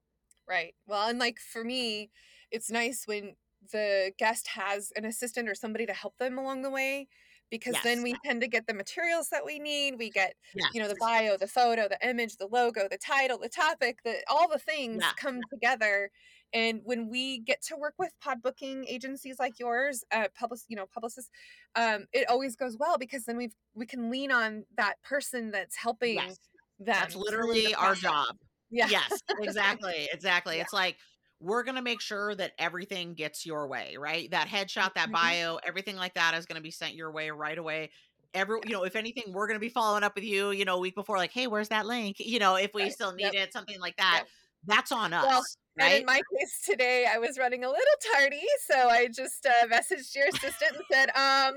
Right. 0.49 0.75
Well, 0.87 1.09
and 1.09 1.19
like 1.19 1.39
for 1.39 1.65
me, 1.65 2.11
it's 2.51 2.71
nice 2.71 3.03
when 3.07 3.35
the 3.73 4.13
guest 4.19 4.49
has 4.49 4.93
an 4.97 5.05
assistant 5.05 5.49
or 5.49 5.55
somebody 5.55 5.87
to 5.87 5.93
help 5.93 6.17
them 6.19 6.39
along 6.39 6.63
the 6.63 6.71
way 6.71 7.09
because 7.51 7.75
yes. 7.75 7.85
then 7.85 8.03
we 8.03 8.15
tend 8.25 8.41
to 8.41 8.49
get 8.49 8.67
the 8.67 8.75
materials 8.75 9.29
that 9.31 9.45
we 9.45 9.59
need. 9.59 9.97
We 9.99 10.11
get, 10.11 10.35
yes. 10.55 10.71
you 10.73 10.81
know, 10.81 10.89
the 10.89 10.97
bio, 10.99 11.37
the 11.37 11.47
photo, 11.47 11.89
the 11.89 12.09
image, 12.09 12.37
the 12.37 12.47
logo, 12.47 12.89
the 12.89 12.99
title, 12.99 13.39
the 13.39 13.49
topic, 13.49 13.99
the 14.05 14.17
all 14.29 14.49
the 14.49 14.59
things 14.59 14.99
yeah. 15.01 15.13
come 15.17 15.41
together. 15.51 16.11
And 16.53 16.81
when 16.85 17.09
we 17.09 17.41
get 17.41 17.61
to 17.67 17.77
work 17.77 17.95
with 17.99 18.13
pod 18.21 18.43
booking 18.43 18.85
agencies 18.89 19.39
like 19.39 19.59
yours, 19.59 20.05
uh, 20.13 20.29
public, 20.39 20.61
you 20.69 20.77
know, 20.77 20.87
publicists, 20.93 21.31
um, 21.75 22.07
it 22.13 22.29
always 22.31 22.57
goes 22.57 22.77
well 22.79 22.99
because 22.99 23.25
then 23.25 23.37
we've 23.37 23.55
we 23.75 23.87
can 23.87 24.11
lean 24.11 24.31
on 24.31 24.65
that 24.77 25.03
person 25.03 25.51
that's 25.51 25.77
helping 25.77 26.15
yes. 26.15 26.39
them. 26.79 26.87
That's 26.87 27.17
literally 27.17 27.75
our 27.75 27.95
job. 27.95 28.37
Yeah. 28.71 28.89
Yes, 28.89 29.23
exactly. 29.41 30.09
Exactly. 30.13 30.57
Yeah. 30.57 30.63
It's 30.63 30.73
like 30.73 30.97
we're 31.41 31.63
going 31.63 31.77
to 31.77 31.83
make 31.83 32.01
sure 32.01 32.35
that 32.35 32.53
everything 32.59 33.15
gets 33.15 33.45
your 33.45 33.69
way, 33.69 33.97
right? 33.99 34.31
That 34.31 34.49
headshot, 34.49 34.95
that 34.95 35.11
mm-hmm. 35.11 35.13
bio, 35.13 35.59
everything 35.67 35.97
like 35.97 36.15
that 36.15 36.35
is 36.35 36.47
going 36.47 36.57
to 36.57 36.63
be 36.63 36.71
sent 36.71 36.95
your 36.95 37.13
way 37.13 37.31
right 37.31 37.59
away. 37.59 37.91
Every, 38.35 38.59
you 38.67 38.73
know, 38.73 38.85
if 38.85 38.97
anything, 38.97 39.33
we're 39.33 39.47
going 39.47 39.57
to 39.57 39.61
be 39.61 39.69
following 39.69 40.03
up 40.03 40.15
with 40.15 40.25
you, 40.25 40.51
you 40.51 40.65
know, 40.65 40.77
a 40.77 40.81
week 40.81 40.95
before, 40.95 41.17
like, 41.17 41.33
hey, 41.33 41.47
where's 41.47 41.69
that 41.69 41.87
link? 41.87 42.17
You 42.19 42.39
know, 42.39 42.57
if 42.57 42.73
we 42.75 42.85
right. 42.85 42.93
still 42.93 43.13
need 43.13 43.33
yep. 43.33 43.35
it, 43.35 43.53
something 43.53 43.81
like 43.81 43.97
that. 43.97 44.21
Yep. 44.21 44.29
That's 44.67 44.93
on 44.93 45.13
us. 45.13 45.25
Well, 45.27 45.43
Right? 45.79 45.93
And 45.93 46.01
in 46.01 46.07
my 46.07 46.23
case 46.39 46.63
today, 46.65 47.07
I 47.13 47.19
was 47.19 47.39
running 47.39 47.63
a 47.65 47.69
little 47.69 47.85
tardy, 48.15 48.43
so 48.67 48.89
I 48.89 49.09
just 49.09 49.45
uh, 49.45 49.67
messaged 49.67 50.15
your 50.15 50.27
assistant 50.29 50.73
and 50.73 50.85
said, 50.91 51.11
um, 51.11 51.57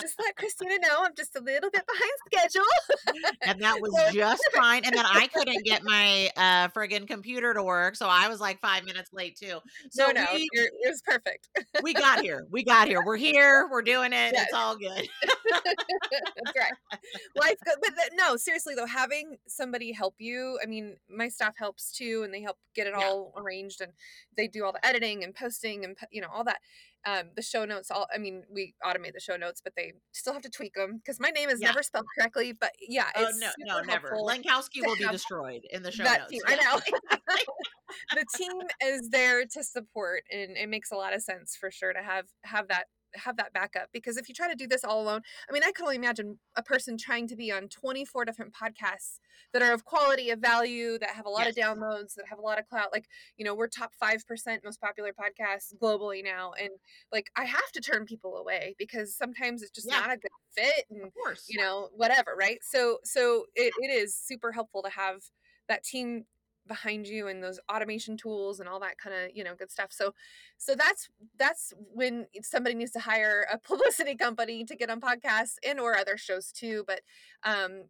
"Just 0.00 0.14
let 0.20 0.36
Christina 0.36 0.78
know 0.80 1.02
I'm 1.02 1.16
just 1.16 1.34
a 1.34 1.40
little 1.40 1.68
bit 1.70 1.82
behind 1.84 2.12
schedule." 2.26 3.32
and 3.42 3.60
that 3.60 3.80
was 3.80 3.92
just 4.12 4.42
fine. 4.54 4.84
And 4.84 4.96
then 4.96 5.04
I 5.04 5.26
couldn't 5.34 5.64
get 5.64 5.82
my 5.82 6.30
uh, 6.36 6.68
friggin' 6.68 7.08
computer 7.08 7.54
to 7.54 7.62
work, 7.64 7.96
so 7.96 8.06
I 8.06 8.28
was 8.28 8.40
like 8.40 8.60
five 8.60 8.84
minutes 8.84 9.12
late 9.12 9.36
too. 9.36 9.58
So 9.90 10.06
no, 10.06 10.12
no, 10.12 10.26
we, 10.32 10.48
it 10.52 10.70
was 10.84 11.02
perfect. 11.02 11.48
we 11.82 11.92
got 11.92 12.20
here. 12.20 12.46
We 12.52 12.62
got 12.62 12.86
here. 12.86 13.04
We're 13.04 13.16
here. 13.16 13.68
We're 13.68 13.82
doing 13.82 14.12
it. 14.12 14.30
Yes. 14.32 14.44
It's 14.44 14.54
all 14.54 14.76
good. 14.76 15.08
That's 15.50 16.56
right. 16.56 17.00
Life 17.34 17.56
good, 17.64 17.78
but 17.80 17.96
th- 17.96 18.12
no, 18.14 18.36
seriously 18.36 18.76
though, 18.76 18.86
having 18.86 19.38
somebody 19.48 19.90
help 19.90 20.14
you. 20.18 20.56
I 20.62 20.66
mean, 20.66 20.94
my 21.10 21.26
staff 21.26 21.56
helps 21.56 21.90
too, 21.90 22.22
and 22.24 22.32
they 22.32 22.42
help 22.42 22.58
get 22.72 22.86
it 22.86 22.94
yeah. 22.96 23.04
all 23.04 23.32
arranged 23.36 23.55
arranged 23.56 23.80
and 23.80 23.92
they 24.36 24.48
do 24.48 24.64
all 24.64 24.72
the 24.72 24.84
editing 24.86 25.24
and 25.24 25.34
posting 25.34 25.84
and 25.84 25.96
you 26.10 26.20
know 26.20 26.28
all 26.32 26.44
that 26.44 26.58
um, 27.06 27.30
the 27.36 27.42
show 27.42 27.64
notes 27.64 27.90
all 27.90 28.06
i 28.14 28.18
mean 28.18 28.42
we 28.52 28.74
automate 28.84 29.12
the 29.12 29.20
show 29.20 29.36
notes 29.36 29.60
but 29.62 29.72
they 29.76 29.92
still 30.12 30.32
have 30.32 30.42
to 30.42 30.50
tweak 30.50 30.74
them 30.74 30.98
because 30.98 31.20
my 31.20 31.30
name 31.30 31.48
is 31.48 31.60
yeah. 31.60 31.68
never 31.68 31.82
spelled 31.82 32.06
correctly 32.18 32.52
but 32.52 32.72
yeah 32.80 33.06
oh 33.16 33.28
no 33.38 33.50
no 33.60 33.80
never 33.82 34.10
lenkowski 34.10 34.84
will 34.84 34.96
be 34.96 35.06
destroyed 35.08 35.62
in 35.70 35.82
the 35.82 35.92
show 35.92 36.04
notes 36.04 36.30
team. 36.30 36.42
i 36.46 36.56
know 36.56 36.80
the 38.14 38.24
team 38.36 38.52
is 38.82 39.08
there 39.10 39.44
to 39.44 39.62
support 39.62 40.22
and 40.32 40.56
it 40.56 40.68
makes 40.68 40.90
a 40.90 40.96
lot 40.96 41.14
of 41.14 41.22
sense 41.22 41.56
for 41.58 41.70
sure 41.70 41.92
to 41.92 42.02
have 42.02 42.24
have 42.42 42.68
that 42.68 42.86
have 43.18 43.36
that 43.36 43.52
backup 43.52 43.88
because 43.92 44.16
if 44.16 44.28
you 44.28 44.34
try 44.34 44.48
to 44.48 44.54
do 44.54 44.66
this 44.66 44.84
all 44.84 45.02
alone, 45.02 45.22
I 45.48 45.52
mean, 45.52 45.62
I 45.62 45.72
can 45.72 45.84
only 45.84 45.96
imagine 45.96 46.38
a 46.56 46.62
person 46.62 46.96
trying 46.98 47.28
to 47.28 47.36
be 47.36 47.52
on 47.52 47.68
24 47.68 48.24
different 48.24 48.54
podcasts 48.54 49.18
that 49.52 49.62
are 49.62 49.72
of 49.72 49.84
quality, 49.84 50.30
of 50.30 50.40
value, 50.40 50.98
that 50.98 51.10
have 51.10 51.26
a 51.26 51.30
lot 51.30 51.46
yes. 51.46 51.50
of 51.50 51.56
downloads, 51.56 52.14
that 52.14 52.26
have 52.28 52.38
a 52.38 52.42
lot 52.42 52.58
of 52.58 52.68
clout. 52.68 52.88
Like, 52.92 53.06
you 53.36 53.44
know, 53.44 53.54
we're 53.54 53.68
top 53.68 53.92
5% 54.02 54.20
most 54.64 54.80
popular 54.80 55.12
podcasts 55.12 55.74
globally 55.80 56.22
now. 56.22 56.52
And 56.60 56.70
like, 57.12 57.30
I 57.36 57.44
have 57.44 57.70
to 57.74 57.80
turn 57.80 58.04
people 58.04 58.36
away 58.36 58.74
because 58.78 59.16
sometimes 59.16 59.62
it's 59.62 59.70
just 59.70 59.88
yeah. 59.88 60.00
not 60.00 60.12
a 60.12 60.16
good 60.16 60.30
fit 60.54 60.86
and, 60.90 61.02
of 61.04 61.14
course. 61.14 61.46
you 61.48 61.60
know, 61.60 61.88
whatever. 61.94 62.34
Right. 62.38 62.58
So, 62.62 62.98
so 63.04 63.44
it, 63.54 63.72
it 63.80 63.90
is 63.90 64.14
super 64.16 64.52
helpful 64.52 64.82
to 64.82 64.90
have 64.90 65.22
that 65.68 65.82
team 65.82 66.24
behind 66.66 67.06
you 67.06 67.28
and 67.28 67.42
those 67.42 67.60
automation 67.72 68.16
tools 68.16 68.60
and 68.60 68.68
all 68.68 68.80
that 68.80 68.98
kind 68.98 69.14
of 69.14 69.30
you 69.34 69.44
know 69.44 69.54
good 69.54 69.70
stuff. 69.70 69.92
So 69.92 70.12
so 70.58 70.74
that's 70.74 71.08
that's 71.38 71.72
when 71.92 72.26
somebody 72.42 72.74
needs 72.74 72.92
to 72.92 73.00
hire 73.00 73.46
a 73.52 73.58
publicity 73.66 74.14
company 74.16 74.64
to 74.64 74.76
get 74.76 74.90
on 74.90 75.00
podcasts 75.00 75.56
and 75.66 75.80
or 75.80 75.96
other 75.96 76.16
shows 76.16 76.52
too 76.52 76.84
but 76.86 77.00
um 77.44 77.84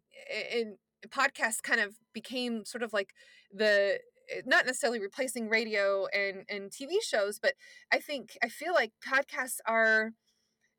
and 0.53 0.77
podcasts 1.09 1.61
kind 1.61 1.79
of 1.79 1.95
became 2.13 2.65
sort 2.65 2.83
of 2.83 2.93
like 2.93 3.13
the 3.53 3.99
eh, 4.31 4.41
not 4.45 4.65
necessarily 4.65 4.99
replacing 4.99 5.49
radio 5.49 6.07
and 6.13 6.43
and 6.49 6.71
TV 6.71 7.01
shows 7.01 7.39
but 7.39 7.53
I 7.91 7.99
think 7.99 8.37
I 8.43 8.49
feel 8.49 8.73
like 8.73 8.93
podcasts 9.07 9.59
are 9.65 10.11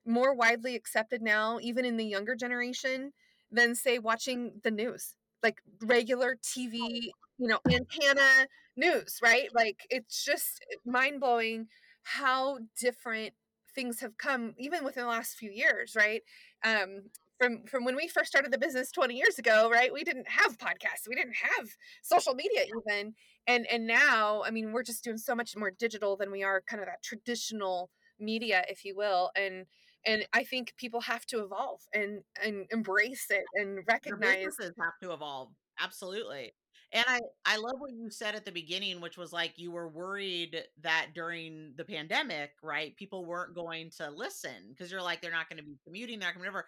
more 0.07 0.35
widely 0.35 0.75
accepted 0.75 1.23
now 1.23 1.59
even 1.61 1.85
in 1.85 1.97
the 1.97 2.07
younger 2.07 2.35
generation 2.35 3.13
than 3.51 3.75
say 3.75 3.99
watching 3.99 4.61
the 4.65 4.71
news 4.71 5.15
like 5.43 5.63
regular 5.83 6.37
TV 6.37 7.11
you 7.39 7.47
know 7.47 7.59
antenna 7.71 8.47
news 8.77 9.19
right? 9.23 9.49
Like 9.55 9.87
it's 9.91 10.25
just 10.25 10.65
mind 10.87 11.21
blowing 11.21 11.69
how 12.03 12.59
different 12.81 13.35
things 13.75 14.01
have 14.01 14.17
come 14.17 14.55
even 14.59 14.85
within 14.85 15.03
the 15.03 15.09
last 15.09 15.35
few 15.37 15.51
years 15.51 15.95
right? 15.97 16.23
Um 16.65 17.11
from 17.39 17.65
from 17.67 17.85
when 17.85 17.97
we 17.97 18.09
first 18.09 18.29
started 18.29 18.53
the 18.53 18.59
business 18.59 18.91
20 18.91 19.15
years 19.15 19.39
ago 19.39 19.71
right 19.71 19.93
we 19.93 20.05
didn't 20.05 20.29
have 20.29 20.59
podcasts 20.59 21.09
we 21.09 21.15
didn't 21.15 21.37
have 21.37 21.69
social 22.03 22.35
media 22.35 22.65
even 22.65 23.15
and 23.47 23.67
and 23.71 23.87
now 23.87 24.43
i 24.45 24.51
mean 24.51 24.73
we're 24.73 24.83
just 24.83 25.05
doing 25.05 25.17
so 25.17 25.35
much 25.35 25.57
more 25.57 25.71
digital 25.71 26.17
than 26.17 26.31
we 26.31 26.43
are 26.43 26.63
kind 26.69 26.81
of 26.81 26.87
that 26.87 27.03
traditional 27.03 27.91
media 28.19 28.65
if 28.69 28.85
you 28.85 28.97
will 28.97 29.31
and 29.37 29.67
and 30.05 30.27
i 30.33 30.43
think 30.43 30.75
people 30.77 31.01
have 31.01 31.25
to 31.25 31.43
evolve 31.45 31.81
and 31.95 32.23
and 32.45 32.67
embrace 32.73 33.27
it 33.31 33.45
and 33.55 33.85
recognize 33.89 34.45
businesses 34.45 34.75
have 34.79 34.99
to 35.01 35.13
evolve 35.13 35.51
absolutely 35.81 36.53
and 36.93 37.05
I 37.07 37.21
I 37.45 37.57
love 37.57 37.75
what 37.79 37.93
you 37.93 38.11
said 38.11 38.35
at 38.35 38.45
the 38.45 38.53
beginning, 38.53 39.01
which 39.01 39.17
was 39.17 39.33
like 39.33 39.55
you 39.57 39.71
were 39.71 39.89
worried 39.89 40.63
that 40.83 41.09
during 41.15 41.75
the 41.77 41.85
pandemic, 41.85 42.53
right, 42.63 42.97
people 42.97 43.25
weren't 43.25 43.55
going 43.55 43.91
to 43.99 44.11
listen 44.11 44.71
because 44.71 44.91
you're 44.91 45.03
like 45.03 45.21
they're 45.21 45.31
not 45.31 45.49
going 45.49 45.59
to 45.59 45.65
be 45.65 45.79
commuting, 45.85 46.19
they're 46.19 46.29
not 46.29 46.41
going 46.41 46.51
to 46.51 46.65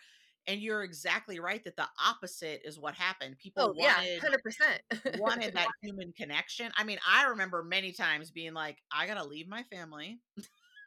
And 0.46 0.60
you're 0.60 0.82
exactly 0.82 1.40
right 1.40 1.62
that 1.64 1.76
the 1.76 1.88
opposite 2.04 2.62
is 2.64 2.78
what 2.78 2.94
happened. 2.94 3.38
People 3.38 3.62
oh, 3.64 3.74
wanted, 3.76 4.06
yeah, 4.06 4.20
hundred 4.20 4.42
percent 4.42 4.80
wanted 5.18 5.54
that 5.54 5.68
human 5.82 6.12
connection. 6.12 6.70
I 6.76 6.84
mean, 6.84 6.98
I 7.08 7.24
remember 7.24 7.62
many 7.62 7.92
times 7.92 8.30
being 8.30 8.54
like, 8.54 8.78
I 8.92 9.06
gotta 9.06 9.24
leave 9.24 9.48
my 9.48 9.62
family. 9.64 10.20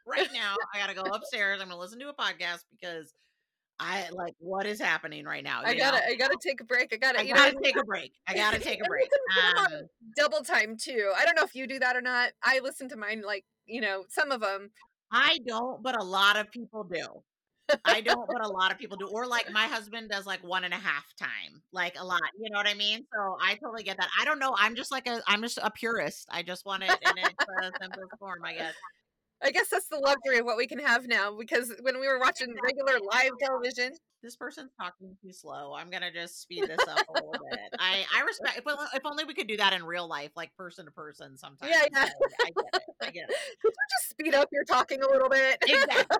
right 0.06 0.28
now. 0.32 0.54
I 0.72 0.78
gotta 0.78 0.94
go 0.94 1.02
upstairs. 1.02 1.60
I'm 1.60 1.68
gonna 1.68 1.80
listen 1.80 1.98
to 2.00 2.08
a 2.08 2.14
podcast 2.14 2.64
because 2.70 3.14
I 3.80 4.08
like 4.12 4.34
what 4.38 4.66
is 4.66 4.80
happening 4.80 5.24
right 5.24 5.42
now. 5.42 5.60
I 5.64 5.74
gotta, 5.74 5.98
know? 5.98 6.02
I 6.08 6.14
gotta 6.14 6.36
take 6.40 6.60
a 6.60 6.64
break. 6.64 6.92
I 6.92 6.96
gotta, 6.96 7.20
I 7.20 7.22
you 7.22 7.34
gotta 7.34 7.54
know, 7.54 7.60
take 7.64 7.76
a 7.76 7.84
break. 7.84 8.12
I 8.26 8.34
gotta 8.34 8.58
take 8.58 8.80
a 8.84 8.88
break. 8.88 9.08
listen 9.10 9.18
to 9.30 9.66
them 9.66 9.74
on 9.74 9.82
Um, 9.82 9.88
double 10.16 10.44
time 10.44 10.76
too. 10.76 11.12
I 11.16 11.24
don't 11.24 11.36
know 11.36 11.42
if 11.44 11.54
you 11.54 11.66
do 11.66 11.78
that 11.80 11.96
or 11.96 12.02
not. 12.02 12.30
I 12.42 12.60
listen 12.62 12.88
to 12.90 12.96
mine 12.96 13.22
like 13.26 13.44
you 13.66 13.80
know 13.80 14.04
some 14.08 14.30
of 14.30 14.40
them. 14.40 14.70
I 15.10 15.38
don't, 15.46 15.82
but 15.82 16.00
a 16.00 16.04
lot 16.04 16.36
of 16.36 16.50
people 16.50 16.84
do. 16.84 17.22
I 17.84 18.00
don't, 18.00 18.28
but 18.30 18.44
a 18.44 18.48
lot 18.48 18.70
of 18.72 18.78
people 18.78 18.96
do. 18.96 19.06
Or 19.06 19.26
like 19.26 19.50
my 19.50 19.66
husband 19.66 20.10
does 20.10 20.26
like 20.26 20.42
one 20.44 20.64
and 20.64 20.74
a 20.74 20.78
half 20.78 21.04
time, 21.18 21.62
like 21.72 21.94
a 21.98 22.04
lot. 22.04 22.20
You 22.38 22.50
know 22.50 22.58
what 22.58 22.66
I 22.66 22.74
mean? 22.74 23.06
So 23.14 23.36
I 23.40 23.54
totally 23.54 23.82
get 23.82 23.96
that. 23.96 24.08
I 24.20 24.24
don't 24.24 24.38
know. 24.38 24.54
I'm 24.58 24.74
just 24.74 24.90
like 24.92 25.06
a, 25.06 25.22
I'm 25.26 25.40
just 25.40 25.58
a 25.62 25.70
purist. 25.70 26.26
I 26.30 26.42
just 26.42 26.66
want 26.66 26.82
it 26.82 26.90
in 26.90 27.18
its 27.18 27.34
uh, 27.40 27.70
simplest 27.80 28.18
form, 28.18 28.44
I 28.44 28.54
guess. 28.54 28.74
I 29.44 29.50
guess 29.50 29.68
that's 29.68 29.88
the 29.88 29.96
oh. 29.96 30.00
luxury 30.00 30.38
of 30.38 30.46
what 30.46 30.56
we 30.56 30.66
can 30.66 30.78
have 30.78 31.06
now 31.06 31.36
because 31.38 31.72
when 31.82 32.00
we 32.00 32.08
were 32.08 32.18
watching 32.18 32.54
regular 32.62 32.98
live 33.12 33.32
television, 33.40 33.92
This 34.22 34.36
person's 34.36 34.72
talking 34.80 35.14
too 35.22 35.32
slow. 35.32 35.74
I'm 35.74 35.90
gonna 35.90 36.10
just 36.10 36.40
speed 36.40 36.64
this 36.66 36.88
up 36.88 37.04
a 37.08 37.12
little 37.12 37.34
bit. 37.50 37.60
I 37.78 38.04
I 38.16 38.22
respect. 38.22 38.58
If, 38.58 38.64
if 38.94 39.02
only 39.04 39.24
we 39.24 39.34
could 39.34 39.46
do 39.46 39.56
that 39.58 39.74
in 39.74 39.84
real 39.84 40.08
life, 40.08 40.30
like 40.34 40.50
person 40.56 40.86
to 40.86 40.90
person. 40.90 41.36
Sometimes. 41.36 41.70
Yeah, 41.70 41.84
yeah. 41.92 42.06
So 42.06 42.12
I 42.42 42.50
get 42.50 42.64
it. 42.74 42.82
I 43.02 43.10
get 43.10 43.28
it. 43.28 43.36
could 43.62 43.72
you 43.72 43.86
just 43.98 44.08
speed 44.10 44.34
up 44.34 44.48
your 44.50 44.64
talking 44.64 45.02
a 45.02 45.06
little 45.08 45.28
bit? 45.28 45.58
Exactly. 45.62 46.16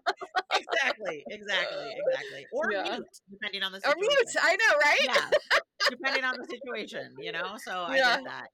Exactly. 0.55 1.25
Exactly. 1.29 1.95
Exactly. 2.07 2.47
Or 2.53 2.71
Yeah. 2.71 2.83
mute, 2.83 3.07
depending 3.31 3.63
on 3.63 3.73
the 3.73 3.79
Or 3.79 3.93
situation. 3.93 4.09
mute. 4.11 4.37
I 4.43 4.57
know, 4.57 4.79
right? 4.83 5.01
yeah 5.05 5.59
depending 5.91 6.25
on 6.25 6.35
the 6.39 6.47
situation 6.47 7.15
you 7.19 7.31
know 7.33 7.57
so 7.63 7.73
i 7.89 7.97
Yeah. 7.97 8.17
get 8.17 8.25
that 8.25 8.49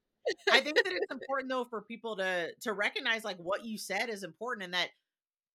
i 0.51 0.59
think 0.59 0.75
that 0.75 0.87
it's 0.87 1.11
important 1.11 1.49
though 1.49 1.65
for 1.65 1.81
people 1.81 2.15
to 2.15 2.49
to 2.61 2.73
recognize 2.73 3.23
like 3.23 3.37
what 3.37 3.65
you 3.65 3.77
said 3.77 4.09
is 4.09 4.23
important 4.23 4.63
and 4.63 4.73
that 4.73 4.89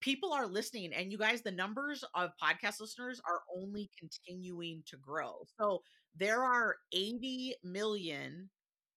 people 0.01 0.33
are 0.33 0.47
listening 0.47 0.93
and 0.93 1.11
you 1.11 1.19
guys 1.19 1.43
the 1.43 1.51
numbers 1.51 2.05
of 2.15 2.31
podcast 2.43 2.81
listeners 2.81 3.21
are 3.29 3.41
only 3.57 3.91
continuing 3.99 4.83
to 4.87 4.97
grow. 4.97 5.47
So 5.61 5.83
there 6.17 6.43
are 6.43 6.77
80 6.93 7.55
million 7.65 8.49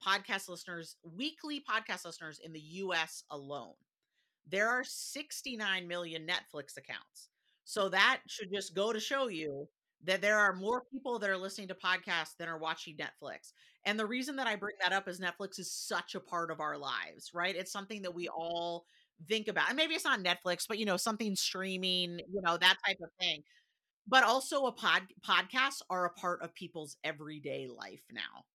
podcast 0.05 0.49
listeners 0.49 0.97
weekly 1.03 1.61
podcast 1.69 2.05
listeners 2.05 2.39
in 2.43 2.53
the 2.53 2.59
us 2.59 3.23
alone. 3.31 3.73
There 4.47 4.69
are 4.69 4.83
69 4.83 5.87
million 5.87 6.27
netflix 6.27 6.77
accounts. 6.77 7.29
So 7.65 7.89
that 7.89 8.21
should 8.27 8.51
just 8.53 8.73
go 8.75 8.91
to 8.91 8.99
show 8.99 9.27
you 9.27 9.67
that 10.05 10.21
there 10.21 10.39
are 10.39 10.55
more 10.55 10.83
people 10.91 11.19
that 11.19 11.29
are 11.29 11.37
listening 11.37 11.67
to 11.67 11.75
podcasts 11.75 12.35
than 12.37 12.47
are 12.47 12.57
watching 12.57 12.95
Netflix. 12.97 13.51
And 13.89 13.99
the 13.99 14.05
reason 14.05 14.35
that 14.35 14.45
I 14.45 14.55
bring 14.55 14.75
that 14.83 14.93
up 14.93 15.07
is 15.07 15.19
Netflix 15.19 15.57
is 15.57 15.71
such 15.71 16.13
a 16.13 16.19
part 16.19 16.51
of 16.51 16.59
our 16.59 16.77
lives, 16.77 17.31
right? 17.33 17.55
It's 17.55 17.71
something 17.71 18.03
that 18.03 18.13
we 18.13 18.27
mm-hmm. 18.27 18.39
all 18.39 18.85
think 19.27 19.47
about. 19.47 19.67
And 19.69 19.75
maybe 19.75 19.95
it's 19.95 20.05
not 20.05 20.19
Netflix, 20.19 20.65
but 20.67 20.77
you 20.77 20.85
know, 20.85 20.95
something 20.95 21.35
streaming, 21.35 22.19
you 22.31 22.41
know, 22.43 22.55
that 22.55 22.77
type 22.85 22.99
of 23.01 23.09
thing. 23.19 23.41
But 24.07 24.23
also 24.23 24.67
a 24.67 24.71
pod 24.71 25.01
podcasts 25.27 25.81
are 25.89 26.05
a 26.05 26.11
part 26.11 26.43
of 26.43 26.53
people's 26.53 26.97
everyday 27.03 27.67
life 27.67 28.03
now. 28.11 28.45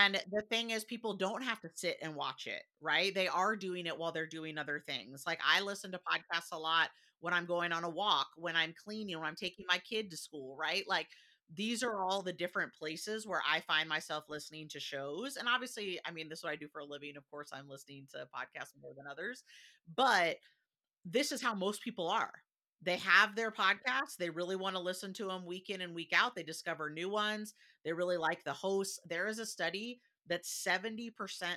And 0.00 0.20
the 0.32 0.42
thing 0.50 0.70
is, 0.70 0.82
people 0.82 1.14
don't 1.14 1.42
have 1.42 1.60
to 1.60 1.70
sit 1.72 1.98
and 2.02 2.16
watch 2.16 2.48
it, 2.48 2.62
right? 2.80 3.14
They 3.14 3.28
are 3.28 3.54
doing 3.54 3.86
it 3.86 3.96
while 3.96 4.10
they're 4.10 4.26
doing 4.26 4.58
other 4.58 4.82
things. 4.88 5.22
Like 5.24 5.38
I 5.46 5.60
listen 5.60 5.92
to 5.92 5.98
podcasts 5.98 6.50
a 6.50 6.58
lot 6.58 6.88
when 7.20 7.32
I'm 7.32 7.46
going 7.46 7.70
on 7.70 7.84
a 7.84 7.88
walk, 7.88 8.26
when 8.36 8.56
I'm 8.56 8.74
cleaning, 8.84 9.18
when 9.18 9.28
I'm 9.28 9.36
taking 9.36 9.66
my 9.68 9.78
kid 9.78 10.10
to 10.10 10.16
school, 10.16 10.56
right? 10.58 10.82
Like 10.88 11.06
these 11.54 11.82
are 11.82 12.02
all 12.02 12.22
the 12.22 12.32
different 12.32 12.72
places 12.74 13.26
where 13.26 13.42
I 13.48 13.60
find 13.60 13.88
myself 13.88 14.24
listening 14.28 14.68
to 14.68 14.80
shows. 14.80 15.36
And 15.36 15.48
obviously, 15.48 15.98
I 16.04 16.10
mean, 16.10 16.28
this 16.28 16.40
is 16.40 16.44
what 16.44 16.52
I 16.52 16.56
do 16.56 16.68
for 16.68 16.80
a 16.80 16.84
living. 16.84 17.16
Of 17.16 17.28
course, 17.30 17.50
I'm 17.52 17.68
listening 17.68 18.06
to 18.12 18.28
podcasts 18.34 18.72
more 18.82 18.92
than 18.94 19.06
others, 19.06 19.44
but 19.96 20.36
this 21.04 21.32
is 21.32 21.40
how 21.40 21.54
most 21.54 21.82
people 21.82 22.08
are. 22.08 22.42
They 22.82 22.96
have 22.98 23.34
their 23.34 23.50
podcasts. 23.50 24.16
They 24.18 24.30
really 24.30 24.56
want 24.56 24.76
to 24.76 24.80
listen 24.82 25.12
to 25.14 25.26
them 25.26 25.46
week 25.46 25.70
in 25.70 25.80
and 25.80 25.94
week 25.94 26.12
out. 26.14 26.34
They 26.34 26.42
discover 26.42 26.90
new 26.90 27.08
ones. 27.08 27.54
They 27.84 27.92
really 27.92 28.18
like 28.18 28.44
the 28.44 28.52
hosts. 28.52 29.00
There 29.08 29.26
is 29.26 29.38
a 29.38 29.46
study 29.46 30.00
that 30.28 30.44
70% 30.44 31.10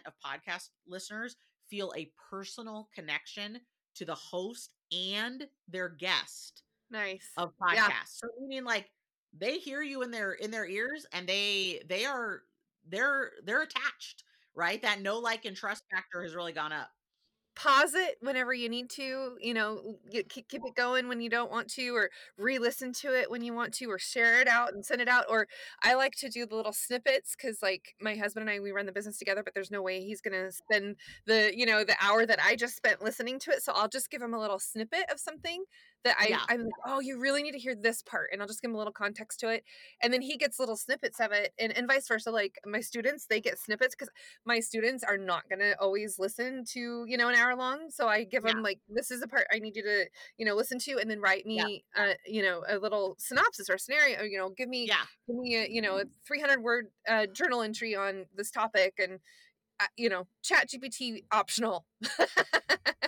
of 0.06 0.14
podcast 0.26 0.70
listeners 0.88 1.36
feel 1.70 1.94
a 1.96 2.12
personal 2.30 2.90
connection 2.96 3.60
to 3.96 4.06
the 4.06 4.16
host 4.16 4.74
and 4.92 5.48
their 5.68 5.90
guest 5.90 6.64
Nice. 6.90 7.30
of 7.38 7.54
Yeah. 7.74 7.90
podcasts. 7.90 8.20
So 8.20 8.28
meaning 8.40 8.64
like 8.64 8.90
they 9.38 9.58
hear 9.58 9.82
you 9.82 10.02
in 10.02 10.12
their 10.12 10.34
in 10.34 10.52
their 10.52 10.66
ears 10.68 11.06
and 11.14 11.28
they 11.28 11.82
they 11.88 12.06
are 12.06 12.44
they're 12.88 13.32
they're 13.46 13.62
attached, 13.64 14.24
right? 14.56 14.82
That 14.82 15.02
no 15.02 15.20
like 15.20 15.46
and 15.46 15.56
trust 15.56 15.84
factor 15.92 16.24
has 16.24 16.36
really 16.36 16.54
gone 16.54 16.72
up. 16.74 16.90
Pause 17.54 17.96
it 17.96 18.16
whenever 18.22 18.54
you 18.54 18.70
need 18.70 18.90
to, 18.92 19.38
you 19.42 19.54
know, 19.54 19.98
keep 20.30 20.46
it 20.52 20.76
going 20.76 21.10
when 21.10 21.20
you 21.20 21.30
don't 21.30 21.52
want 21.52 21.70
to, 21.72 21.90
or 21.94 22.10
re 22.38 22.58
listen 22.58 22.94
to 22.94 23.14
it 23.14 23.30
when 23.30 23.44
you 23.44 23.54
want 23.54 23.74
to, 23.76 23.88
or 23.88 24.00
share 24.00 24.40
it 24.42 24.48
out 24.48 24.74
and 24.74 24.86
send 24.86 25.02
it 25.02 25.10
out. 25.10 25.26
Or 25.30 25.48
I 25.84 25.96
like 25.96 26.14
to 26.20 26.30
do 26.30 26.46
the 26.46 26.56
little 26.56 26.72
snippets 26.72 27.36
because, 27.36 27.62
like, 27.62 27.94
my 28.00 28.16
husband 28.16 28.50
and 28.50 28.58
I, 28.58 28.62
we 28.62 28.72
run 28.72 28.86
the 28.86 28.94
business 28.94 29.18
together, 29.18 29.44
but 29.44 29.54
there's 29.54 29.70
no 29.70 29.82
way 29.82 30.02
he's 30.02 30.22
to 30.22 30.52
spend 30.52 30.96
the, 31.26 31.52
you 31.54 31.66
know, 31.66 31.84
the 31.84 31.96
hour 32.02 32.26
that 32.26 32.40
I 32.42 32.56
just 32.56 32.78
spent 32.78 33.04
listening 33.04 33.38
to 33.40 33.52
it. 33.52 33.62
So 33.64 33.74
I'll 33.76 33.90
just 33.90 34.10
give 34.10 34.22
him 34.22 34.34
a 34.34 34.40
little 34.40 34.60
snippet 34.60 35.12
of 35.12 35.20
something 35.20 35.66
that 36.04 36.16
I, 36.20 36.28
Yeah. 36.30 36.40
I'm 36.50 36.64
like, 36.64 36.74
oh, 36.86 37.00
you 37.00 37.20
really 37.20 37.44
need 37.44 37.52
to 37.54 37.60
hear 37.60 37.76
this 37.76 38.02
part. 38.02 38.30
And 38.32 38.42
I'll 38.42 38.48
just 38.48 38.62
give 38.62 38.70
him 38.70 38.76
a 38.76 38.78
little 38.78 38.94
context 38.94 39.40
to 39.42 39.50
it. 39.50 39.64
And 40.02 40.12
then 40.14 40.22
he 40.22 40.38
gets 40.38 40.60
little 40.60 40.76
snippets 40.78 41.20
of 41.20 41.32
it, 41.32 41.54
and, 41.60 41.76
and 41.76 41.88
vice 41.88 42.08
versa. 42.08 42.32
Like, 42.32 42.60
my 42.66 42.82
students, 42.82 43.26
they 43.28 43.40
get 43.42 43.60
snippets 43.60 43.96
because 43.96 44.10
my 44.46 44.60
students 44.60 45.04
are 45.04 45.18
not 45.18 45.48
going 45.50 45.60
to 45.60 45.80
always 45.80 46.18
listen 46.20 46.64
to 46.66 47.06
you 47.08 47.18
know 47.18 47.30
an 47.30 47.36
hour 47.36 47.56
long 47.56 47.90
so 47.90 48.08
i 48.08 48.24
give 48.24 48.44
Yeah. 48.46 48.54
them 48.54 48.64
like 48.64 48.80
this 48.90 49.12
is 49.12 49.20
the 49.22 49.28
part 49.28 49.46
i 49.52 49.60
need 49.60 49.76
you 49.76 49.84
to 49.84 50.06
you 50.38 50.46
know 50.46 50.56
listen 50.56 50.80
to 50.80 50.98
and 51.00 51.10
then 51.10 51.20
write 51.20 51.44
Yeah. 51.46 51.64
me 51.66 51.84
uh 51.96 52.14
you 52.26 52.42
know 52.42 52.64
a 52.68 52.78
little 52.78 53.16
synopsis 53.20 53.70
or 53.70 53.78
scenario 53.78 54.24
you 54.24 54.38
know 54.38 54.50
give 54.50 54.70
me 54.70 54.88
Yeah. 54.88 55.04
give 55.28 55.36
me 55.38 55.56
a 55.58 55.68
you 55.70 55.82
know 55.82 55.98
a 55.98 56.04
300 56.26 56.62
word 56.62 56.88
uh, 57.08 57.26
journal 57.34 57.62
entry 57.62 57.96
on 57.96 58.26
this 58.36 58.52
topic 58.52 58.94
and 58.98 59.20
uh, 59.80 59.88
you 59.98 60.10
know 60.10 60.28
chat 60.44 60.70
gpt 60.70 61.24
optional 61.32 61.86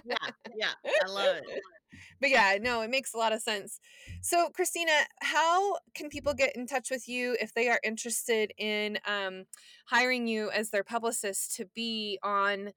Yeah. 0.05 0.17
Yeah. 0.55 0.73
I 1.03 1.07
love 1.07 1.37
it. 1.37 1.43
but 2.19 2.29
yeah 2.29 2.57
no 2.61 2.81
it 2.81 2.89
makes 2.89 3.13
a 3.13 3.17
lot 3.17 3.33
of 3.33 3.41
sense 3.41 3.79
so 4.21 4.49
christina 4.49 4.91
how 5.21 5.77
can 5.93 6.09
people 6.09 6.33
get 6.33 6.55
in 6.55 6.65
touch 6.65 6.89
with 6.89 7.07
you 7.07 7.35
if 7.39 7.53
they 7.53 7.69
are 7.69 7.79
interested 7.83 8.51
in 8.57 8.97
um, 9.07 9.43
hiring 9.87 10.27
you 10.27 10.49
as 10.51 10.69
their 10.69 10.83
publicist 10.83 11.55
to 11.55 11.65
be 11.73 12.19
on 12.23 12.71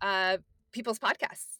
uh, 0.00 0.36
people's 0.72 0.98
podcasts 0.98 1.58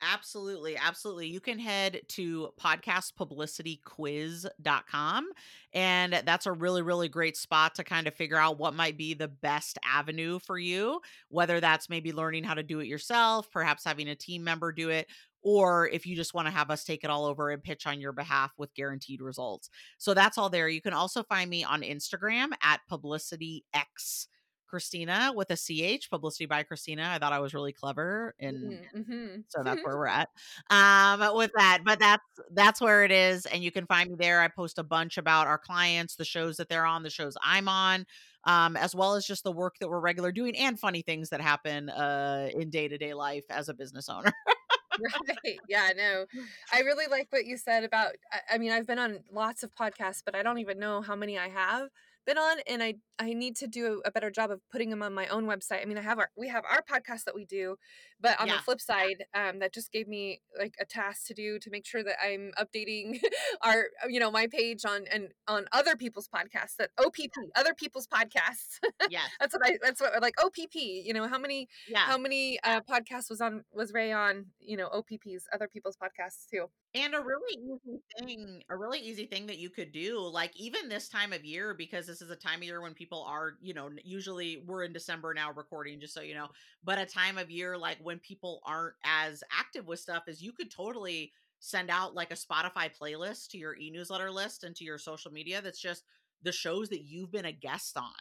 Absolutely. 0.00 0.76
Absolutely. 0.76 1.26
You 1.26 1.40
can 1.40 1.58
head 1.58 2.02
to 2.08 2.50
podcastpublicityquiz.com. 2.60 5.28
And 5.74 6.22
that's 6.24 6.46
a 6.46 6.52
really, 6.52 6.82
really 6.82 7.08
great 7.08 7.36
spot 7.36 7.74
to 7.74 7.82
kind 7.84 8.06
of 8.06 8.14
figure 8.14 8.36
out 8.36 8.58
what 8.58 8.74
might 8.74 8.96
be 8.96 9.14
the 9.14 9.28
best 9.28 9.78
avenue 9.84 10.38
for 10.38 10.56
you, 10.56 11.00
whether 11.28 11.60
that's 11.60 11.90
maybe 11.90 12.12
learning 12.12 12.44
how 12.44 12.54
to 12.54 12.62
do 12.62 12.78
it 12.80 12.86
yourself, 12.86 13.50
perhaps 13.50 13.84
having 13.84 14.08
a 14.08 14.14
team 14.14 14.44
member 14.44 14.72
do 14.72 14.90
it, 14.90 15.08
or 15.42 15.88
if 15.88 16.06
you 16.06 16.16
just 16.16 16.34
want 16.34 16.46
to 16.46 16.52
have 16.52 16.70
us 16.70 16.84
take 16.84 17.04
it 17.04 17.10
all 17.10 17.24
over 17.24 17.50
and 17.50 17.62
pitch 17.62 17.86
on 17.86 18.00
your 18.00 18.12
behalf 18.12 18.52
with 18.56 18.74
guaranteed 18.74 19.20
results. 19.20 19.70
So 19.98 20.14
that's 20.14 20.38
all 20.38 20.50
there. 20.50 20.68
You 20.68 20.82
can 20.82 20.94
also 20.94 21.22
find 21.22 21.48
me 21.48 21.64
on 21.64 21.82
Instagram 21.82 22.48
at 22.62 22.80
publicityx. 22.90 24.26
Christina 24.68 25.32
with 25.34 25.50
a 25.50 25.56
CH, 25.56 26.10
publicity 26.10 26.46
by 26.46 26.62
Christina. 26.62 27.10
I 27.10 27.18
thought 27.18 27.32
I 27.32 27.40
was 27.40 27.54
really 27.54 27.72
clever 27.72 28.34
and 28.38 28.78
mm-hmm. 28.94 29.40
so 29.48 29.62
that's 29.62 29.82
where 29.84 29.96
we're 29.96 30.06
at 30.06 30.28
um 30.70 31.34
with 31.34 31.50
that 31.56 31.80
but 31.84 31.98
that's 31.98 32.22
that's 32.52 32.80
where 32.80 33.04
it 33.04 33.10
is 33.10 33.46
and 33.46 33.62
you 33.62 33.70
can 33.70 33.86
find 33.86 34.10
me 34.10 34.16
there 34.18 34.40
i 34.40 34.48
post 34.48 34.78
a 34.78 34.82
bunch 34.82 35.18
about 35.18 35.46
our 35.46 35.58
clients 35.58 36.16
the 36.16 36.24
shows 36.24 36.56
that 36.58 36.68
they're 36.68 36.86
on 36.86 37.02
the 37.02 37.10
shows 37.10 37.36
i'm 37.42 37.68
on 37.68 38.04
um 38.44 38.76
as 38.76 38.94
well 38.94 39.14
as 39.14 39.24
just 39.24 39.44
the 39.44 39.52
work 39.52 39.76
that 39.80 39.88
we're 39.88 40.00
regular 40.00 40.32
doing 40.32 40.56
and 40.56 40.78
funny 40.78 41.02
things 41.02 41.30
that 41.30 41.40
happen 41.40 41.88
uh 41.90 42.48
in 42.54 42.70
day-to-day 42.70 43.14
life 43.14 43.44
as 43.50 43.68
a 43.68 43.74
business 43.74 44.08
owner 44.08 44.32
right. 45.44 45.58
Yeah 45.68 45.90
no 45.96 46.26
i 46.72 46.80
really 46.80 47.06
like 47.06 47.28
what 47.30 47.46
you 47.46 47.56
said 47.56 47.84
about 47.84 48.12
I, 48.32 48.54
I 48.54 48.58
mean 48.58 48.72
i've 48.72 48.86
been 48.86 48.98
on 48.98 49.20
lots 49.32 49.62
of 49.62 49.74
podcasts 49.74 50.22
but 50.24 50.34
i 50.34 50.42
don't 50.42 50.58
even 50.58 50.78
know 50.78 51.00
how 51.02 51.16
many 51.16 51.38
i 51.38 51.48
have 51.48 51.88
been 52.26 52.38
on 52.38 52.58
and 52.66 52.82
i 52.82 52.94
i 53.18 53.32
need 53.32 53.56
to 53.56 53.66
do 53.66 54.02
a 54.04 54.10
better 54.10 54.30
job 54.30 54.50
of 54.50 54.60
putting 54.70 54.90
them 54.90 55.02
on 55.02 55.14
my 55.14 55.26
own 55.28 55.46
website. 55.46 55.82
I 55.82 55.86
mean 55.86 55.98
i 55.98 56.02
have 56.02 56.18
our 56.18 56.30
we 56.36 56.48
have 56.48 56.64
our 56.70 56.82
podcast 56.82 57.24
that 57.24 57.34
we 57.34 57.44
do 57.44 57.76
but 58.20 58.38
on 58.40 58.48
Yeah. 58.48 58.56
the 58.56 58.62
flip 58.62 58.80
side 58.80 59.24
um 59.34 59.58
that 59.60 59.72
just 59.72 59.92
gave 59.92 60.08
me 60.08 60.40
like 60.58 60.74
a 60.80 60.84
task 60.84 61.26
to 61.26 61.34
do 61.34 61.58
to 61.58 61.70
make 61.70 61.86
sure 61.86 62.02
that 62.02 62.16
i'm 62.24 62.52
updating 62.58 63.18
our 63.62 63.86
you 64.08 64.20
know 64.20 64.30
my 64.30 64.46
page 64.46 64.84
on 64.84 65.04
and 65.12 65.28
on 65.46 65.66
other 65.72 65.96
people's 65.96 66.28
podcasts 66.28 66.76
that 66.78 66.90
opp 66.98 67.16
other 67.56 67.74
people's 67.74 68.06
podcasts 68.06 68.78
yes 69.06 69.28
that's 69.40 69.54
what 69.54 69.64
i 69.66 69.78
that's 69.82 70.00
what 70.00 70.20
like 70.22 70.34
opp 70.42 70.56
you 70.74 71.12
know 71.12 71.26
how 71.28 71.38
many 71.38 71.68
yeah 71.86 72.06
how 72.06 72.18
many 72.18 72.58
uh, 72.64 72.80
podcasts 72.80 73.30
was 73.30 73.40
on 73.40 73.64
was 73.72 73.92
Ray 73.92 74.12
on? 74.12 74.46
You 74.60 74.76
know, 74.76 74.88
OPPs, 74.88 75.46
other 75.52 75.68
people's 75.68 75.96
podcasts 75.96 76.46
too. 76.50 76.66
And 76.94 77.14
a 77.14 77.20
really 77.20 77.54
easy 77.54 78.00
thing 78.18 78.62
a 78.70 78.76
really 78.76 78.98
easy 78.98 79.26
thing 79.26 79.46
that 79.46 79.58
you 79.58 79.68
could 79.68 79.92
do, 79.92 80.18
like, 80.20 80.56
even 80.56 80.88
this 80.88 81.08
time 81.08 81.32
of 81.34 81.44
year, 81.44 81.74
because 81.74 82.06
this 82.06 82.22
is 82.22 82.30
a 82.30 82.36
time 82.36 82.60
of 82.60 82.64
year 82.64 82.80
when 82.80 82.94
people 82.94 83.22
are, 83.28 83.54
you 83.60 83.74
know, 83.74 83.90
usually 84.04 84.62
we're 84.66 84.84
in 84.84 84.92
December 84.92 85.34
now 85.34 85.52
recording, 85.52 86.00
just 86.00 86.14
so 86.14 86.22
you 86.22 86.34
know, 86.34 86.48
but 86.82 86.98
a 86.98 87.04
time 87.04 87.36
of 87.36 87.50
year, 87.50 87.76
like, 87.76 87.98
when 88.08 88.20
people 88.20 88.62
aren't 88.66 88.96
as 89.04 89.44
active 89.52 89.86
with 89.88 90.00
stuff 90.00 90.24
is 90.28 90.42
you 90.42 90.52
could 90.54 90.72
totally 90.72 91.32
send 91.60 91.90
out, 91.90 92.14
like, 92.16 92.32
a 92.32 92.36
Spotify 92.36 92.90
playlist 92.96 93.50
to 93.50 93.58
your 93.58 93.76
e-newsletter 93.76 94.32
list 94.32 94.64
and 94.64 94.76
to 94.76 94.84
your 94.84 94.98
social 94.98 95.32
media 95.32 95.62
that's 95.62 95.80
just 95.80 96.04
the 96.42 96.52
shows 96.52 96.90
that 96.90 97.04
you've 97.04 97.32
been 97.32 97.46
a 97.46 97.52
guest 97.52 97.98
on. 97.98 98.14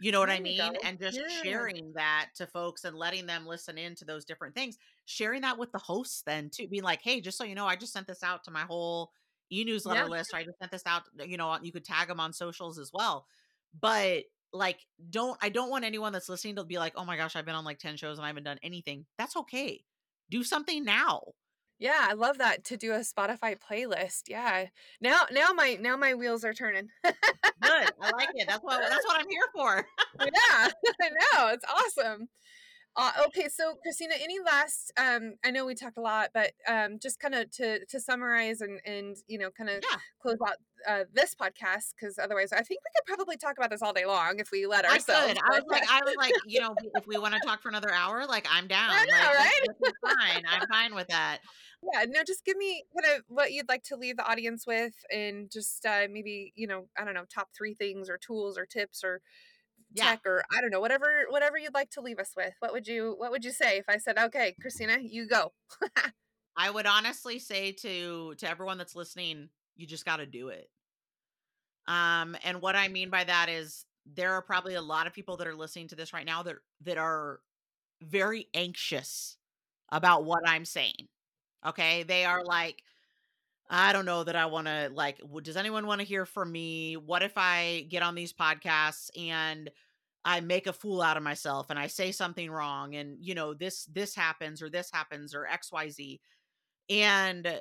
You 0.00 0.12
know 0.12 0.20
what 0.20 0.30
There 0.30 0.38
I 0.38 0.40
mean? 0.40 0.76
And 0.84 1.00
just 1.00 1.22
Yeah. 1.22 1.42
sharing 1.42 1.94
that 1.96 2.30
to 2.36 2.46
folks 2.48 2.84
and 2.84 2.96
letting 2.98 3.26
them 3.26 3.46
listen 3.46 3.78
in 3.78 3.96
to 3.96 4.06
those 4.06 4.26
different 4.26 4.54
things. 4.56 4.78
Sharing 5.06 5.42
that 5.42 5.58
with 5.58 5.72
the 5.72 5.78
hosts 5.80 6.22
then 6.24 6.50
too, 6.50 6.68
being 6.68 6.84
like, 6.84 7.02
"Hey, 7.02 7.20
just 7.22 7.38
so 7.38 7.44
you 7.44 7.54
know, 7.56 7.66
I 7.68 7.76
just 7.76 7.94
sent 7.94 8.08
this 8.08 8.24
out 8.24 8.44
to 8.46 8.52
my 8.52 8.64
whole 8.64 9.12
e-newsletter 9.52 10.06
Yeah. 10.06 10.08
list, 10.08 10.34
or 10.34 10.38
I 10.38 10.44
just 10.44 10.58
sent 10.60 10.72
this 10.72 10.86
out" 10.86 11.04
you 11.26 11.38
know, 11.38 11.58
you 11.62 11.72
could 11.72 11.84
tag 11.86 12.08
them 12.08 12.20
on 12.20 12.32
socials 12.34 12.78
as 12.78 12.92
well. 12.92 13.26
But, 13.74 14.26
like, 14.56 14.80
don't 15.10 15.38
I 15.42 15.48
don't 15.48 15.70
want 15.70 15.84
anyone 15.84 16.12
that's 16.12 16.28
listening 16.28 16.56
to 16.56 16.64
be 16.64 16.78
like, 16.78 16.94
"Oh 16.96 17.04
my 17.04 17.16
gosh, 17.16 17.36
I've 17.36 17.44
been 17.46 17.54
on, 17.54 17.64
like, 17.64 17.78
10 17.78 17.96
shows 17.96 18.18
and 18.18 18.24
I 18.24 18.28
haven't 18.28 18.44
done 18.44 18.58
anything." 18.62 19.06
That's 19.18 19.36
okay. 19.36 19.84
Do 20.30 20.42
something 20.42 20.84
now. 20.84 21.22
Yeah, 21.78 22.06
I 22.08 22.14
love 22.14 22.38
that 22.38 22.64
to 22.66 22.76
do 22.78 22.92
a 22.92 23.00
Spotify 23.00 23.56
playlist. 23.58 24.22
Yeah. 24.28 24.66
Now 25.00 25.26
now 25.30 25.48
my 25.54 25.76
now 25.80 25.96
my 25.96 26.14
wheels 26.14 26.44
are 26.44 26.54
turning. 26.54 26.88
Good. 27.04 27.14
I 27.62 28.10
like 28.12 28.30
it. 28.34 28.48
That's 28.48 28.62
what 28.62 28.80
that's 28.88 29.04
what 29.06 29.20
I'm 29.20 29.28
here 29.28 29.46
for. 29.54 29.86
yeah, 30.20 30.68
I 31.02 31.08
know. 31.10 31.48
It's 31.48 31.64
awesome. 31.68 32.28
Uh, 32.98 33.12
okay, 33.26 33.46
so 33.48 33.74
Christina, 33.82 34.14
any 34.22 34.38
last? 34.40 34.90
Um, 34.96 35.34
I 35.44 35.50
know 35.50 35.66
we 35.66 35.74
talked 35.74 35.98
a 35.98 36.00
lot, 36.00 36.30
but 36.32 36.52
um, 36.66 36.98
just 36.98 37.20
kind 37.20 37.34
of 37.34 37.50
to 37.52 37.84
to 37.84 38.00
summarize 38.00 38.62
and 38.62 38.80
and 38.86 39.16
you 39.28 39.38
know 39.38 39.50
kind 39.50 39.68
of 39.68 39.84
Yeah. 39.90 39.98
close 40.22 40.38
out 40.46 40.56
uh, 40.88 41.04
this 41.12 41.34
podcast 41.34 41.92
because 41.98 42.18
otherwise, 42.18 42.52
I 42.52 42.62
think 42.62 42.80
we 42.82 42.90
could 42.96 43.06
probably 43.16 43.36
talk 43.36 43.58
about 43.58 43.68
this 43.70 43.82
all 43.82 43.92
day 43.92 44.06
long 44.06 44.38
if 44.38 44.50
we 44.50 44.66
let 44.66 44.86
I 44.86 44.94
ourselves. 44.94 45.34
could. 45.34 45.38
I 45.44 45.50
was 45.50 45.64
like, 45.68 45.82
I 45.90 46.00
was 46.04 46.14
like, 46.16 46.34
you 46.46 46.60
know, 46.60 46.74
if 46.94 47.06
we 47.06 47.18
want 47.18 47.34
to 47.34 47.40
talk 47.40 47.60
for 47.62 47.68
another 47.68 47.92
hour, 47.92 48.24
like 48.26 48.46
I'm 48.50 48.66
down. 48.66 48.90
I 48.90 49.04
know, 49.04 49.28
like, 49.38 49.52
right? 50.02 50.16
fine. 50.18 50.42
I'm 50.48 50.66
fine 50.68 50.94
with 50.94 51.08
that. 51.08 51.40
yeah, 51.92 52.04
no, 52.08 52.22
just 52.26 52.44
give 52.46 52.56
me 52.56 52.84
kind 52.98 53.14
of 53.18 53.24
what 53.28 53.52
you'd 53.52 53.68
like 53.68 53.82
to 53.84 53.96
leave 53.96 54.16
the 54.16 54.26
audience 54.26 54.66
with, 54.66 54.94
and 55.12 55.50
just 55.50 55.84
uh, 55.84 56.06
maybe 56.10 56.52
you 56.56 56.66
know, 56.66 56.88
I 56.98 57.04
don't 57.04 57.14
know, 57.14 57.24
top 57.32 57.48
three 57.54 57.74
things 57.74 58.08
or 58.08 58.16
tools 58.16 58.56
or 58.56 58.64
tips 58.64 59.04
or 59.04 59.20
Yeah. 59.96 60.12
tech 60.12 60.20
or 60.26 60.44
I 60.56 60.60
don't 60.60 60.70
know, 60.70 60.80
whatever 60.80 61.26
whatever 61.30 61.58
you'd 61.58 61.74
like 61.74 61.90
to 61.92 62.00
leave 62.00 62.18
us 62.18 62.32
with. 62.36 62.54
What 62.60 62.72
would 62.72 62.86
you 62.86 63.14
What 63.18 63.30
would 63.30 63.44
you 63.44 63.52
say 63.52 63.78
if 63.78 63.86
I 63.88 63.98
said, 63.98 64.18
okay, 64.18 64.54
Christina, 64.60 64.98
you 65.00 65.26
go? 65.26 65.52
I 66.56 66.70
would 66.70 66.86
honestly 66.86 67.38
say 67.38 67.72
to 67.72 68.34
to 68.36 68.48
everyone 68.48 68.78
that's 68.78 68.96
listening, 68.96 69.48
you 69.76 69.86
just 69.86 70.04
got 70.04 70.16
to 70.18 70.26
do 70.26 70.48
it. 70.48 70.70
Um, 71.86 72.36
and 72.44 72.60
what 72.60 72.76
I 72.76 72.88
mean 72.88 73.10
by 73.10 73.24
that 73.24 73.48
is 73.48 73.84
there 74.14 74.32
are 74.32 74.42
probably 74.42 74.74
a 74.74 74.82
lot 74.82 75.06
of 75.06 75.12
people 75.12 75.36
that 75.36 75.46
are 75.46 75.54
listening 75.54 75.88
to 75.88 75.96
this 75.96 76.12
right 76.12 76.26
now 76.26 76.42
that 76.42 76.56
that 76.82 76.98
are 76.98 77.40
very 78.02 78.48
anxious 78.54 79.36
about 79.90 80.24
what 80.24 80.48
I'm 80.48 80.64
saying. 80.64 81.08
Okay, 81.66 82.04
they 82.04 82.24
are 82.24 82.44
like, 82.44 82.82
I 83.70 83.92
don't 83.92 84.06
know 84.06 84.24
that 84.24 84.36
I 84.36 84.46
want 84.46 84.66
to 84.68 84.90
like. 84.94 85.20
Does 85.42 85.56
anyone 85.56 85.86
want 85.86 86.00
to 86.00 86.06
hear 86.06 86.26
from 86.26 86.52
me? 86.52 86.96
What 86.96 87.22
if 87.22 87.34
I 87.36 87.86
get 87.90 88.02
on 88.02 88.14
these 88.14 88.32
podcasts 88.32 89.10
and 89.18 89.70
I 90.26 90.40
make 90.40 90.66
a 90.66 90.72
fool 90.72 91.00
out 91.00 91.16
of 91.16 91.22
myself 91.22 91.70
and 91.70 91.78
I 91.78 91.86
say 91.86 92.10
something 92.10 92.50
wrong 92.50 92.96
and 92.96 93.16
you 93.20 93.34
know 93.34 93.54
this 93.54 93.84
this 93.84 94.14
happens 94.14 94.60
or 94.60 94.68
this 94.68 94.90
happens 94.92 95.34
or 95.34 95.46
X 95.46 95.70
Y 95.72 95.88
Z. 95.88 96.20
And 96.90 97.60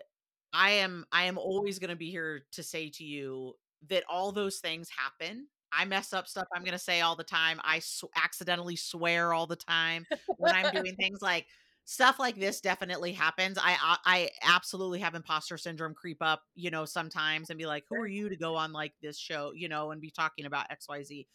i 0.53 0.69
am 0.69 1.05
i 1.11 1.23
am 1.25 1.37
always 1.37 1.79
going 1.79 1.89
to 1.89 1.95
be 1.95 2.09
here 2.09 2.41
to 2.51 2.63
say 2.63 2.89
to 2.89 3.03
you 3.03 3.53
that 3.89 4.03
all 4.09 4.31
those 4.31 4.57
things 4.57 4.89
happen. 4.89 5.47
I 5.71 5.85
mess 5.85 6.13
up 6.13 6.27
stuff 6.27 6.47
i'm 6.55 6.63
going 6.63 6.71
to 6.71 6.79
say 6.79 7.01
all 7.01 7.15
the 7.15 7.23
time. 7.23 7.59
I 7.63 7.79
sw- 7.79 8.05
accidentally 8.15 8.75
swear 8.75 9.33
all 9.33 9.45
the 9.45 9.55
time 9.55 10.05
when 10.37 10.55
i'm 10.55 10.71
doing 10.73 10.95
things 10.99 11.21
like 11.21 11.45
stuff 11.83 12.19
like 12.19 12.35
this 12.35 12.61
definitely 12.61 13.13
happens. 13.13 13.59
I, 13.61 13.75
I 13.79 13.97
i 14.05 14.29
absolutely 14.43 14.99
have 14.99 15.13
imposter 15.13 15.57
syndrome 15.57 15.93
creep 15.93 16.21
up 16.21 16.41
you 16.55 16.71
know 16.71 16.85
sometimes 16.85 17.49
and 17.49 17.59
be 17.59 17.65
like 17.65 17.83
who 17.89 17.97
are 17.97 18.07
you 18.07 18.29
to 18.29 18.35
go 18.35 18.55
on 18.55 18.71
like 18.71 18.93
this 19.01 19.19
show 19.19 19.51
you 19.53 19.69
know 19.69 19.91
and 19.91 20.01
be 20.01 20.09
talking 20.09 20.45
about 20.45 20.67
xyz 20.69 21.25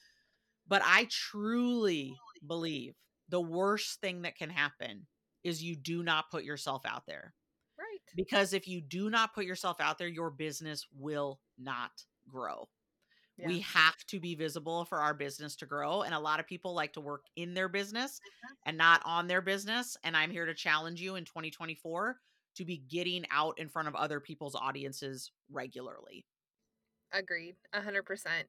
but 0.71 0.81
i 0.87 1.07
truly 1.11 2.17
believe 2.47 2.95
the 3.29 3.41
worst 3.41 4.01
thing 4.01 4.23
that 4.23 4.37
can 4.37 4.51
happen 4.51 5.07
is 5.45 5.63
you 5.63 5.77
do 5.77 6.03
not 6.03 6.31
put 6.31 6.45
yourself 6.45 6.83
out 6.87 7.05
there 7.07 7.35
Right. 7.79 8.01
because 8.17 8.55
if 8.55 8.69
you 8.69 8.81
do 8.81 9.11
not 9.11 9.35
put 9.35 9.45
yourself 9.45 9.81
out 9.81 9.99
there 9.99 10.09
your 10.09 10.31
business 10.31 10.87
will 10.99 11.41
not 11.59 11.91
grow 12.29 12.69
Yeah. 13.37 13.49
we 13.49 13.61
have 13.61 13.97
to 14.09 14.21
be 14.21 14.35
visible 14.35 14.85
for 14.87 14.99
our 15.01 15.15
business 15.15 15.57
to 15.57 15.67
grow 15.67 16.03
and 16.03 16.15
a 16.15 16.19
lot 16.19 16.41
of 16.41 16.47
people 16.47 16.75
like 16.75 16.93
to 16.95 17.01
work 17.01 17.25
in 17.37 17.55
their 17.55 17.69
business 17.69 18.21
mm-hmm. 18.21 18.55
and 18.69 18.79
not 18.79 19.03
on 19.05 19.29
their 19.29 19.43
business 19.43 19.97
and 20.05 20.17
i'm 20.17 20.31
here 20.31 20.47
to 20.47 20.55
challenge 20.55 21.01
you 21.01 21.17
in 21.17 21.25
2024 21.25 22.19
to 22.57 22.65
be 22.65 22.79
getting 22.89 23.25
out 23.31 23.59
in 23.59 23.69
front 23.69 23.89
of 23.89 23.95
other 23.95 24.21
people's 24.21 24.55
audiences 24.57 25.33
regularly 25.51 26.25
Agreed, 27.13 27.57
a 27.73 27.81
hundred 27.81 28.05
percent. 28.05 28.47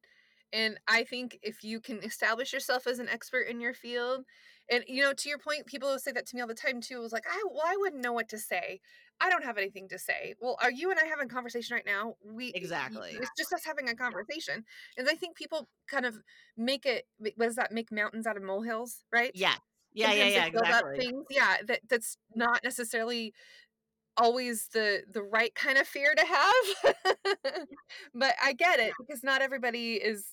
And 0.54 0.80
I 0.88 1.04
think 1.04 1.40
if 1.42 1.64
you 1.64 1.80
can 1.80 2.04
establish 2.04 2.54
yourself 2.54 2.88
as 2.88 3.00
an 3.00 3.10
expert 3.10 3.48
in 3.48 3.62
your 3.62 3.74
field, 3.74 4.26
and 4.70 4.84
you 4.88 5.02
know, 5.02 5.14
to 5.14 5.30
your 5.30 5.38
point, 5.38 5.66
people 5.66 5.98
say 6.00 6.12
that 6.12 6.26
to 6.28 6.36
me 6.36 6.42
all 6.42 6.48
the 6.48 6.54
time 6.54 6.82
too. 6.82 6.98
It 6.98 7.02
was 7.02 7.12
like, 7.12 7.26
I 7.30 7.44
well, 7.52 7.64
I 7.66 7.78
wouldn't 7.78 8.04
know 8.04 8.14
what 8.14 8.30
to 8.30 8.38
say. 8.38 8.80
I 9.20 9.30
don't 9.30 9.44
have 9.44 9.58
anything 9.58 9.88
to 9.90 10.00
say. 10.00 10.34
Well, 10.40 10.58
are 10.62 10.72
you 10.72 10.90
and 10.90 11.00
I 11.00 11.06
having 11.06 11.26
a 11.26 11.34
conversation 11.34 11.76
right 11.76 11.86
now? 11.86 12.16
We 12.26 12.52
Exactly. 12.56 13.12
It's 13.12 13.30
just 13.38 13.54
us 13.54 13.64
having 13.66 13.90
a 13.90 13.96
conversation. 13.96 14.64
And 14.98 15.08
I 15.08 15.14
think 15.14 15.36
people 15.36 15.68
kind 15.90 16.06
of 16.06 16.18
make 16.58 16.86
it. 16.86 17.06
What 17.18 17.38
does 17.38 17.56
that 17.56 17.72
make 17.72 17.92
mountains 17.92 18.26
out 18.26 18.38
of 18.38 18.44
molehills? 18.44 19.04
Right? 19.12 19.32
yeah 19.94 20.14
yeah 20.14 20.28
yeah 20.28 20.44
Sometimes 20.46 20.54
they 20.54 20.60
yeah 20.60 20.68
exactly 20.68 20.98
things 20.98 21.26
yeah 21.30 21.56
that 21.68 21.80
that's 21.90 22.18
not 22.36 22.64
necessarily 22.64 23.34
always 24.18 24.68
the 24.74 25.04
the 25.12 25.24
right 25.24 25.54
kind 25.56 25.78
of 25.78 25.88
fear 25.88 26.14
to 26.16 26.26
have 26.26 26.96
but 28.14 28.36
i 28.44 28.54
get 28.54 28.80
it 28.80 28.94
because 29.00 29.24
not 29.24 29.42
everybody 29.42 29.94
is 29.94 30.26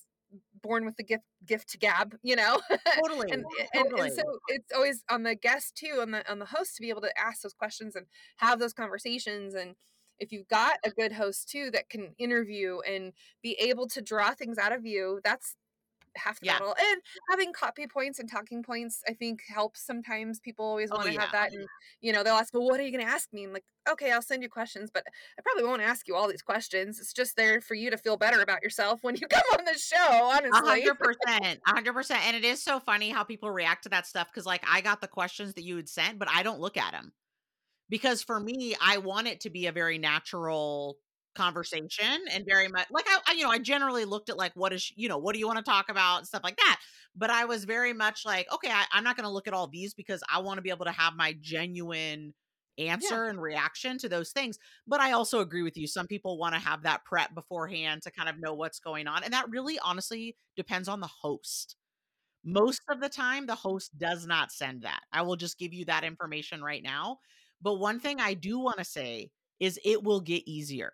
born 0.61 0.85
with 0.85 0.95
the 0.97 1.03
gift 1.03 1.23
gift 1.45 1.69
to 1.69 1.77
gab 1.77 2.15
you 2.23 2.35
know? 2.35 2.59
Totally 3.01 3.31
and, 3.31 3.45
and 3.73 3.89
totally. 3.89 4.07
and 4.07 4.13
so 4.13 4.23
it's 4.47 4.71
always 4.73 5.03
on 5.09 5.23
the 5.23 5.35
guest 5.35 5.75
too 5.75 5.99
on 6.01 6.11
the 6.11 6.29
on 6.31 6.39
the 6.39 6.45
host 6.45 6.75
to 6.75 6.81
be 6.81 6.89
able 6.89 7.01
to 7.01 7.19
ask 7.19 7.41
those 7.41 7.53
questions 7.53 7.95
and 7.95 8.05
have 8.37 8.59
those 8.59 8.73
conversations 8.73 9.53
and 9.53 9.75
if 10.19 10.31
you've 10.31 10.47
got 10.47 10.77
a 10.83 10.89
good 10.89 11.13
host 11.13 11.49
too 11.49 11.71
that 11.71 11.89
can 11.89 12.13
interview 12.17 12.79
and 12.87 13.13
be 13.41 13.53
able 13.53 13.87
to 13.87 14.01
draw 14.01 14.33
things 14.33 14.57
out 14.57 14.73
of 14.73 14.85
you 14.85 15.19
that's 15.23 15.55
half 16.15 16.39
the 16.39 16.45
Yeah. 16.45 16.59
battle 16.59 16.75
and 16.79 17.01
having 17.29 17.53
copy 17.53 17.87
points 17.87 18.19
and 18.19 18.29
talking 18.29 18.63
points 18.63 19.01
i 19.07 19.13
think 19.13 19.41
helps 19.47 19.81
sometimes 19.81 20.39
people 20.39 20.65
always 20.65 20.91
Oh, 20.91 20.97
want 20.97 21.07
to 21.07 21.13
yeah. 21.13 21.19
have 21.19 21.31
that 21.31 21.51
and 21.51 21.69
you 22.01 22.11
know 22.13 22.23
they'll 22.23 22.35
ask 22.35 22.53
well 22.53 22.63
what 22.63 22.79
are 22.79 22.83
you 22.83 22.91
going 22.91 23.05
to 23.05 23.11
ask 23.11 23.31
me 23.33 23.43
i'm 23.43 23.53
like 23.53 23.65
okay 23.89 24.11
i'll 24.11 24.21
send 24.21 24.43
you 24.43 24.49
questions 24.49 24.89
but 24.93 25.03
i 25.37 25.41
probably 25.41 25.63
won't 25.63 25.81
ask 25.81 26.07
you 26.07 26.15
all 26.15 26.27
these 26.27 26.41
questions 26.41 26.99
it's 26.99 27.13
just 27.13 27.35
there 27.35 27.61
for 27.61 27.75
you 27.75 27.89
to 27.89 27.97
feel 27.97 28.17
better 28.17 28.41
about 28.41 28.63
yourself 28.63 28.99
when 29.03 29.15
you 29.15 29.27
come 29.29 29.43
on 29.57 29.65
the 29.65 29.73
show 29.77 30.23
honestly 30.23 30.91
hundred 30.91 30.95
percent, 30.99 31.59
a 31.67 31.71
hundred 31.71 31.93
percent, 31.93 32.23
and 32.25 32.35
it 32.35 32.43
is 32.45 32.61
so 32.63 32.79
funny 32.79 33.09
how 33.09 33.23
people 33.23 33.51
react 33.51 33.83
to 33.83 33.89
that 33.89 34.07
stuff 34.07 34.29
because, 34.31 34.45
like, 34.45 34.63
I 34.67 34.81
got 34.81 35.01
the 35.01 35.07
questions 35.07 35.53
that 35.53 35.63
you 35.63 35.75
had 35.75 35.89
sent, 35.89 36.19
but 36.19 36.29
I 36.29 36.43
don't 36.43 36.59
look 36.59 36.77
at 36.77 36.91
them 36.91 37.13
because 37.89 38.23
for 38.23 38.39
me, 38.39 38.75
I 38.81 38.99
want 38.99 39.27
it 39.27 39.41
to 39.41 39.49
be 39.49 39.67
a 39.67 39.71
very 39.73 39.97
natural 39.99 40.99
conversation 41.39 42.25
and 42.31 42.45
very 42.45 42.67
much 42.67 42.87
like 42.91 43.05
I, 43.07 43.19
I, 43.29 43.33
you 43.33 43.43
know, 43.43 43.49
I 43.49 43.59
generally 43.59 44.03
looked 44.03 44.29
at 44.29 44.37
like 44.37 44.51
what 44.55 44.73
is, 44.73 44.91
you 44.95 45.07
know, 45.07 45.17
what 45.17 45.33
do 45.33 45.39
you 45.39 45.47
want 45.47 45.57
to 45.57 45.63
talk 45.63 45.89
about 45.89 46.17
and 46.17 46.27
stuff 46.27 46.43
like 46.43 46.57
that. 46.57 46.79
But 47.15 47.29
I 47.29 47.45
was 47.45 47.63
very 47.63 47.93
much 47.93 48.25
like, 48.25 48.51
okay, 48.53 48.69
I, 48.69 48.85
I'm 48.91 49.03
not 49.03 49.15
going 49.15 49.23
to 49.23 49.31
look 49.31 49.47
at 49.47 49.53
all 49.53 49.67
these 49.67 49.93
because 49.93 50.21
I 50.31 50.39
want 50.39 50.57
to 50.57 50.61
be 50.61 50.69
able 50.69 50.85
to 50.85 50.91
have 50.91 51.15
my 51.15 51.35
genuine 51.39 52.33
answer 52.77 53.25
and 53.25 53.41
reaction 53.41 53.97
to 53.99 54.09
those 54.09 54.31
things. 54.31 54.59
But 54.85 54.99
I 54.99 55.13
also 55.13 55.39
agree 55.39 55.63
with 55.63 55.77
you. 55.77 55.87
Some 55.87 56.07
people 56.07 56.37
want 56.37 56.55
to 56.55 56.61
have 56.61 56.83
that 56.83 57.05
prep 57.05 57.33
beforehand 57.33 58.01
to 58.03 58.11
kind 58.11 58.29
of 58.29 58.39
know 58.39 58.53
what's 58.53 58.79
going 58.79 59.07
on. 59.07 59.23
And 59.23 59.33
that 59.33 59.49
really 59.49 59.79
honestly 59.83 60.35
depends 60.55 60.87
on 60.87 60.99
the 60.99 61.07
host. 61.07 61.75
Most 62.43 62.81
of 62.89 63.01
the 63.01 63.09
time, 63.09 63.45
the 63.45 63.55
host 63.55 63.97
does 63.97 64.25
not 64.25 64.51
send 64.51 64.83
that. 64.83 65.01
I 65.11 65.21
will 65.23 65.35
just 65.35 65.59
give 65.59 65.73
you 65.73 65.85
that 65.85 66.03
information 66.03 66.61
right 66.61 66.83
now. 66.83 67.19
But 67.61 67.79
one 67.79 67.99
thing 67.99 68.19
I 68.19 68.33
do 68.33 68.59
want 68.59 68.77
to 68.77 68.85
say 68.85 69.31
is 69.59 69.79
it 69.83 70.03
will 70.03 70.21
get 70.21 70.47
easier. 70.47 70.93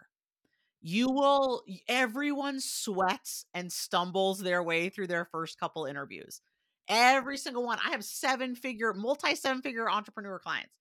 You 0.88 1.10
will, 1.10 1.64
everyone 1.88 2.60
sweats 2.60 3.46
and 3.56 3.72
stumbles 3.72 4.40
their 4.40 4.62
way 4.62 4.90
through 4.90 5.08
their 5.08 5.26
first 5.26 5.60
couple 5.60 5.86
interviews. 5.86 6.42
Every 6.88 7.38
single 7.38 7.66
one. 7.66 7.80
I 7.84 7.90
have 7.90 8.04
seven 8.06 8.56
figure, 8.56 8.94
multi 8.94 9.34
seven 9.36 9.64
figure 9.64 9.90
entrepreneur 9.90 10.38
clients 10.38 10.74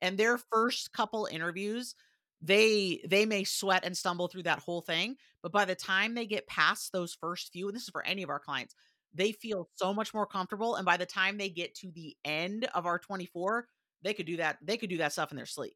and 0.00 0.18
their 0.18 0.36
first 0.36 0.92
couple 0.92 1.26
interviews 1.30 1.94
they 2.42 3.00
they 3.08 3.24
may 3.24 3.44
sweat 3.44 3.84
and 3.84 3.96
stumble 3.96 4.28
through 4.28 4.42
that 4.42 4.58
whole 4.58 4.82
thing 4.82 5.16
but 5.42 5.52
by 5.52 5.64
the 5.64 5.76
time 5.76 6.14
they 6.14 6.26
get 6.26 6.46
past 6.48 6.92
those 6.92 7.14
first 7.14 7.52
few 7.52 7.68
and 7.68 7.76
this 7.76 7.84
is 7.84 7.90
for 7.90 8.04
any 8.04 8.22
of 8.22 8.30
our 8.30 8.40
clients 8.40 8.74
they 9.14 9.32
feel 9.32 9.68
so 9.76 9.94
much 9.94 10.12
more 10.12 10.26
comfortable 10.26 10.74
and 10.74 10.84
by 10.84 10.96
the 10.96 11.06
time 11.06 11.38
they 11.38 11.48
get 11.48 11.74
to 11.74 11.90
the 11.92 12.16
end 12.24 12.68
of 12.74 12.84
our 12.84 12.98
24 12.98 13.66
they 14.02 14.12
could 14.12 14.26
do 14.26 14.36
that 14.38 14.58
they 14.60 14.76
could 14.76 14.90
do 14.90 14.98
that 14.98 15.12
stuff 15.12 15.30
in 15.30 15.36
their 15.36 15.46
sleep 15.46 15.74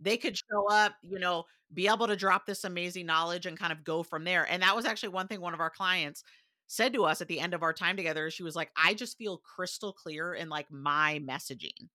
they 0.00 0.16
could 0.16 0.36
show 0.36 0.68
up, 0.70 0.94
you 1.02 1.18
know, 1.18 1.44
be 1.72 1.88
able 1.88 2.06
to 2.06 2.16
drop 2.16 2.46
this 2.46 2.64
amazing 2.64 3.06
knowledge 3.06 3.46
and 3.46 3.58
kind 3.58 3.72
of 3.72 3.84
go 3.84 4.02
from 4.02 4.24
there. 4.24 4.46
And 4.50 4.62
that 4.62 4.76
was 4.76 4.84
actually 4.84 5.10
one 5.10 5.26
thing 5.26 5.40
one 5.40 5.54
of 5.54 5.60
our 5.60 5.70
clients 5.70 6.22
said 6.68 6.92
to 6.92 7.04
us 7.04 7.20
at 7.20 7.28
the 7.28 7.40
end 7.40 7.54
of 7.54 7.62
our 7.62 7.72
time 7.72 7.96
together. 7.96 8.30
She 8.30 8.42
was 8.42 8.56
like, 8.56 8.70
I 8.76 8.94
just 8.94 9.18
feel 9.18 9.38
crystal 9.38 9.92
clear 9.92 10.34
in 10.34 10.48
like 10.48 10.70
my 10.70 11.20
messaging. 11.26 11.88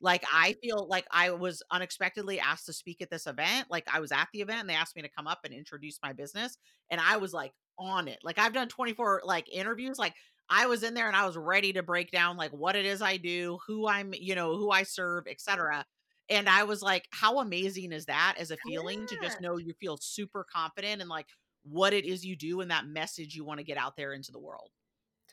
Like 0.00 0.24
I 0.32 0.52
mm. 0.52 0.56
feel 0.60 0.86
like 0.88 1.06
I 1.10 1.30
was 1.30 1.62
unexpectedly 1.70 2.40
asked 2.40 2.66
to 2.66 2.72
speak 2.72 3.00
at 3.00 3.10
this 3.10 3.26
event. 3.26 3.66
Like 3.70 3.88
I 3.92 4.00
was 4.00 4.12
at 4.12 4.28
the 4.32 4.40
event 4.40 4.60
and 4.60 4.68
they 4.68 4.74
asked 4.74 4.96
me 4.96 5.02
to 5.02 5.08
come 5.08 5.26
up 5.26 5.40
and 5.44 5.54
introduce 5.54 5.98
my 6.02 6.12
business. 6.12 6.58
And 6.90 7.00
I 7.00 7.16
was 7.16 7.32
like 7.32 7.52
on 7.78 8.08
it. 8.08 8.18
Like 8.22 8.38
I've 8.38 8.52
done 8.52 8.68
24 8.68 9.22
like 9.24 9.52
interviews. 9.52 9.98
Like 9.98 10.14
I 10.50 10.66
was 10.66 10.82
in 10.82 10.94
there 10.94 11.06
and 11.06 11.16
I 11.16 11.26
was 11.26 11.36
ready 11.36 11.72
to 11.72 11.82
break 11.82 12.10
down 12.10 12.36
like 12.36 12.50
what 12.50 12.76
it 12.76 12.84
is 12.84 13.00
I 13.00 13.16
do, 13.16 13.58
who 13.66 13.88
I'm, 13.88 14.12
you 14.12 14.34
know, 14.34 14.56
who 14.56 14.70
I 14.70 14.82
serve, 14.82 15.26
etc. 15.26 15.86
And 16.28 16.48
I 16.48 16.64
was 16.64 16.82
like, 16.82 17.06
how 17.10 17.40
amazing 17.40 17.92
is 17.92 18.06
that 18.06 18.36
as 18.38 18.50
a 18.50 18.56
feeling 18.66 19.00
yeah. 19.00 19.06
to 19.06 19.16
just 19.22 19.40
know 19.40 19.58
you 19.58 19.74
feel 19.74 19.98
super 20.00 20.46
confident 20.50 21.00
and 21.00 21.10
like 21.10 21.26
what 21.64 21.92
it 21.92 22.04
is 22.04 22.24
you 22.24 22.36
do 22.36 22.60
and 22.60 22.70
that 22.70 22.86
message 22.86 23.34
you 23.34 23.44
want 23.44 23.58
to 23.58 23.64
get 23.64 23.76
out 23.76 23.96
there 23.96 24.12
into 24.12 24.32
the 24.32 24.38
world. 24.38 24.70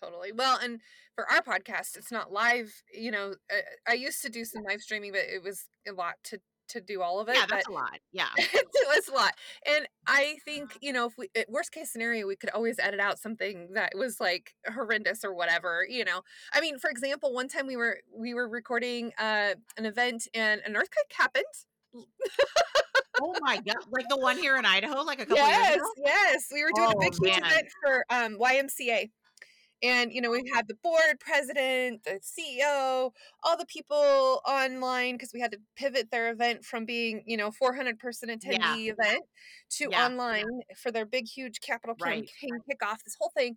Totally. 0.02 0.32
Well, 0.32 0.58
and 0.62 0.82
for 1.16 1.30
our 1.32 1.42
podcast, 1.42 1.96
it's 1.96 2.12
not 2.12 2.32
live. 2.32 2.74
You 2.94 3.12
know, 3.12 3.36
I, 3.52 3.92
I 3.92 3.94
used 3.94 4.22
to 4.24 4.30
do 4.30 4.44
some 4.44 4.64
live 4.64 4.82
streaming, 4.82 5.12
but 5.12 5.22
it 5.22 5.44
was 5.44 5.66
a 5.88 5.94
lot 5.94 6.16
to 6.26 6.40
to 6.72 6.82
do 6.82 7.02
all 7.02 7.20
of 7.20 7.30
it. 7.30 7.36
Yeah, 7.36 7.46
that's 7.48 7.68
a 7.68 7.72
lot. 7.72 8.00
Yeah, 8.12 8.28
it's 8.38 9.10
a 9.10 9.14
lot. 9.14 9.34
And 9.66 9.88
I 10.08 10.38
think 10.46 10.78
you 10.82 10.94
know, 10.94 11.08
if 11.08 11.14
we 11.18 11.30
worst 11.48 11.72
case 11.72 11.92
scenario, 11.92 12.28
we 12.28 12.36
could 12.36 12.50
always 12.52 12.80
edit 12.80 13.00
out 13.00 13.20
something 13.20 13.70
that 13.74 13.94
was 13.96 14.20
like 14.20 14.54
horrendous 14.74 15.24
or 15.24 15.34
whatever. 15.34 15.86
You 15.88 16.06
know, 16.06 16.22
I 16.54 16.62
mean, 16.62 16.80
for 16.80 16.90
example, 16.90 17.34
one 17.34 17.48
time 17.48 17.68
we 17.68 17.78
were 17.78 18.00
we 18.14 18.34
were 18.34 18.48
recording 18.48 19.12
uh, 19.18 19.56
an 19.78 19.86
event 19.86 20.28
and 20.34 20.62
an 20.66 20.76
earthquake 20.76 21.12
happened. 21.14 21.46
oh 23.22 23.36
my 23.42 23.58
god! 23.58 23.76
Like 23.92 24.08
the 24.10 24.18
one 24.18 24.38
here 24.38 24.58
in 24.58 24.66
Idaho, 24.66 25.04
like 25.04 25.20
a 25.20 25.26
couple 25.26 25.38
yes, 25.38 25.76
years 25.76 25.78
ago. 25.78 26.04
Yes, 26.06 26.46
we 26.54 26.64
were 26.64 26.72
doing 26.74 26.90
oh, 26.94 26.98
a 26.98 27.00
big 27.00 27.14
huge 27.22 27.38
event 27.38 27.68
for 27.84 28.06
um, 28.10 28.38
YMCA 28.40 29.10
and, 29.84 30.14
you 30.14 30.22
know, 30.22 30.30
we 30.30 30.44
had 30.54 30.68
the 30.68 30.76
board 30.76 31.20
president, 31.20 32.04
the 32.04 32.20
CEO, 32.22 33.12
all 33.44 33.58
the 33.58 33.66
people 33.66 34.42
online 34.48 35.16
because 35.16 35.32
we 35.34 35.40
had 35.40 35.52
to 35.52 35.58
pivot 35.76 36.12
their 36.12 36.32
event 36.32 36.64
from 36.64 36.86
being, 36.86 37.24
you 37.26 37.38
know, 37.38 37.52
400 37.52 37.98
person 37.98 38.30
attendee 38.30 38.86
yeah. 38.86 38.94
event 38.94 39.24
to 39.72 39.88
yeah. 39.92 40.06
online 40.06 40.46
yeah. 40.70 40.76
for 40.78 40.92
their 40.92 41.06
big, 41.06 41.28
huge 41.28 41.60
capital 41.62 41.96
right. 42.02 42.30
campaign 42.42 42.60
kickoff, 42.70 43.04
this 43.04 43.16
whole 43.20 43.32
thing. 43.36 43.56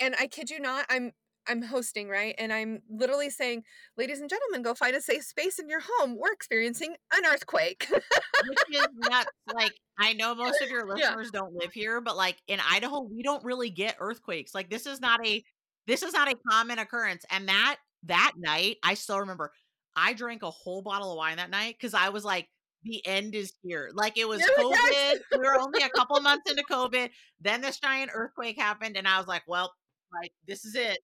And 0.00 0.14
I 0.20 0.26
kid 0.26 0.50
you 0.50 0.60
not, 0.60 0.86
I'm 0.88 1.12
I'm 1.48 1.62
hosting, 1.62 2.08
right? 2.08 2.34
And 2.38 2.52
I'm 2.52 2.82
literally 2.90 3.30
saying, 3.30 3.62
ladies 3.96 4.20
and 4.20 4.28
gentlemen, 4.28 4.62
go 4.62 4.74
find 4.74 4.96
a 4.96 5.00
safe 5.00 5.24
space 5.24 5.58
in 5.58 5.68
your 5.68 5.80
home. 5.80 6.16
We're 6.18 6.32
experiencing 6.32 6.96
an 7.14 7.24
earthquake. 7.24 7.86
Which 7.90 8.58
is 8.72 8.86
nuts. 9.08 9.30
Like, 9.54 9.72
I 9.98 10.12
know 10.12 10.34
most 10.34 10.60
of 10.62 10.70
your 10.70 10.86
listeners 10.88 11.30
yeah. 11.32 11.40
don't 11.40 11.54
live 11.54 11.72
here, 11.72 12.00
but 12.00 12.16
like 12.16 12.36
in 12.48 12.60
Idaho, 12.68 13.02
we 13.02 13.22
don't 13.22 13.44
really 13.44 13.70
get 13.70 13.96
earthquakes. 13.98 14.54
Like, 14.54 14.70
this 14.70 14.86
is 14.86 15.00
not 15.00 15.24
a 15.26 15.42
this 15.86 16.02
is 16.02 16.12
not 16.12 16.30
a 16.30 16.36
common 16.50 16.78
occurrence. 16.78 17.24
And 17.30 17.48
that 17.48 17.76
that 18.04 18.32
night, 18.36 18.76
I 18.82 18.94
still 18.94 19.20
remember 19.20 19.52
I 19.96 20.12
drank 20.12 20.42
a 20.42 20.50
whole 20.50 20.82
bottle 20.82 21.12
of 21.12 21.16
wine 21.16 21.38
that 21.38 21.50
night 21.50 21.76
because 21.78 21.94
I 21.94 22.10
was 22.10 22.24
like, 22.24 22.48
the 22.84 23.04
end 23.06 23.34
is 23.34 23.52
here. 23.62 23.90
Like 23.94 24.18
it 24.18 24.28
was 24.28 24.40
COVID. 24.58 25.14
we 25.32 25.38
were 25.38 25.58
only 25.58 25.82
a 25.82 25.88
couple 25.88 26.20
months 26.20 26.50
into 26.50 26.62
COVID. 26.70 27.10
Then 27.40 27.60
this 27.60 27.80
giant 27.80 28.10
earthquake 28.14 28.58
happened, 28.58 28.96
and 28.96 29.08
I 29.08 29.18
was 29.18 29.26
like, 29.26 29.42
well, 29.46 29.72
like 30.12 30.32
this 30.46 30.64
is 30.64 30.74
it 30.74 30.98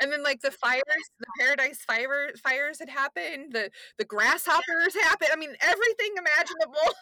and 0.00 0.12
then 0.12 0.22
like 0.22 0.40
the 0.40 0.50
fires 0.50 0.82
the 1.18 1.26
paradise 1.38 1.78
fire 1.86 2.30
fires 2.42 2.78
had 2.78 2.88
happened 2.88 3.52
the 3.52 3.70
the 3.98 4.04
grasshoppers 4.04 4.94
happened 5.02 5.30
i 5.32 5.36
mean 5.36 5.54
everything 5.60 6.12
imaginable. 6.18 6.94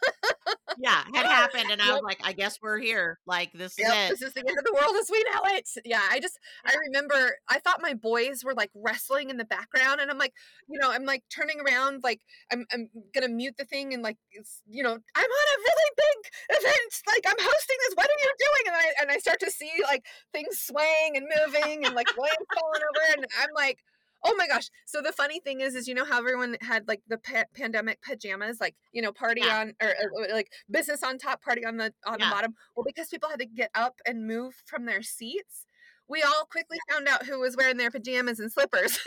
Yeah 0.79 1.03
had 1.15 1.27
happened 1.41 1.71
and 1.71 1.81
i 1.81 1.93
was 1.93 2.03
like 2.03 2.21
i 2.25 2.33
guess 2.33 2.59
we're 2.63 2.79
here 2.79 3.19
like 3.27 3.53
this 3.53 3.75
yep, 3.79 3.89
is 3.89 3.95
it. 3.95 4.09
this 4.11 4.23
is 4.29 4.35
the 4.35 4.41
end 4.41 4.59
of 4.59 4.65
the 4.65 4.73
world 4.73 4.97
as 5.01 5.09
we 5.11 5.25
know 5.33 5.57
it. 5.57 5.69
Yeah 5.85 6.03
i 6.11 6.21
just 6.21 6.39
i 6.65 6.75
remember 6.87 7.37
i 7.49 7.59
thought 7.59 7.81
my 7.81 7.95
boys 7.95 8.43
were 8.45 8.55
like 8.55 8.71
wrestling 8.75 9.31
in 9.31 9.37
the 9.37 9.45
background 9.45 10.01
and 10.01 10.11
i'm 10.11 10.19
like 10.19 10.33
you 10.69 10.79
know 10.79 10.91
i'm 10.91 11.05
like 11.05 11.23
turning 11.35 11.61
around 11.61 12.01
like 12.03 12.21
i'm, 12.53 12.67
I'm 12.73 12.89
gonna 13.15 13.29
mute 13.29 13.55
the 13.59 13.65
thing 13.65 13.95
and 13.95 14.03
like 14.03 14.17
it's 14.33 14.63
you 14.69 14.83
know 14.83 14.93
i'm 14.93 15.31
on 15.41 15.49
a 15.55 15.59
really 15.59 15.91
big 15.97 16.59
event 16.59 16.93
like 17.07 17.25
i'm 17.27 17.39
hosting 17.39 17.77
this 17.87 17.95
what 17.95 18.07
are 18.07 18.21
you 18.23 18.33
doing? 18.39 18.65
And 18.67 18.77
i 18.77 19.03
and 19.03 19.11
i 19.11 19.19
start 19.19 19.41
to 19.41 19.51
see 19.51 19.71
like 19.85 20.05
things 20.33 20.61
swaying 20.61 21.17
and 21.17 21.27
moving 21.29 21.85
and 21.85 21.95
like 21.95 22.07
lamps 22.19 22.47
falling 22.55 22.83
and 23.17 23.27
I'm 23.41 23.51
like, 23.55 23.79
oh 24.25 24.35
my 24.37 24.47
gosh. 24.47 24.69
So 24.87 25.01
the 25.03 25.13
funny 25.13 25.41
thing 25.41 25.61
is, 25.61 25.75
is 25.75 25.89
you 25.89 25.95
know 25.95 26.05
how 26.05 26.19
everyone 26.19 26.57
had 26.61 26.87
like 26.89 27.03
the 27.09 27.19
pa- 27.19 27.45
pandemic 27.55 28.03
pajamas, 28.03 28.61
like 28.61 28.75
you 28.93 29.03
know, 29.03 29.13
party 29.13 29.43
yeah. 29.45 29.61
on 29.61 29.75
or, 29.83 29.89
or, 29.89 30.29
like 30.35 30.51
business 30.71 31.03
on 31.03 31.19
top, 31.19 31.43
party 31.43 31.65
on 31.65 31.77
the 31.77 31.93
on 32.07 32.19
yeah. 32.19 32.29
the 32.29 32.35
bottom. 32.35 32.55
Well, 32.77 32.85
because 32.87 33.09
people 33.09 33.29
had 33.29 33.41
to 33.41 33.47
get 33.47 33.71
up 33.75 33.97
and 34.07 34.27
move 34.27 34.55
from 34.67 34.85
their 34.85 35.03
seats, 35.03 35.67
we 36.09 36.23
all 36.23 36.45
quickly 36.51 36.79
found 36.91 37.09
out 37.09 37.25
who 37.25 37.41
was 37.41 37.57
wearing 37.57 37.77
their 37.77 37.91
pajamas 37.91 38.41
and 38.41 38.51
slippers. 38.51 38.99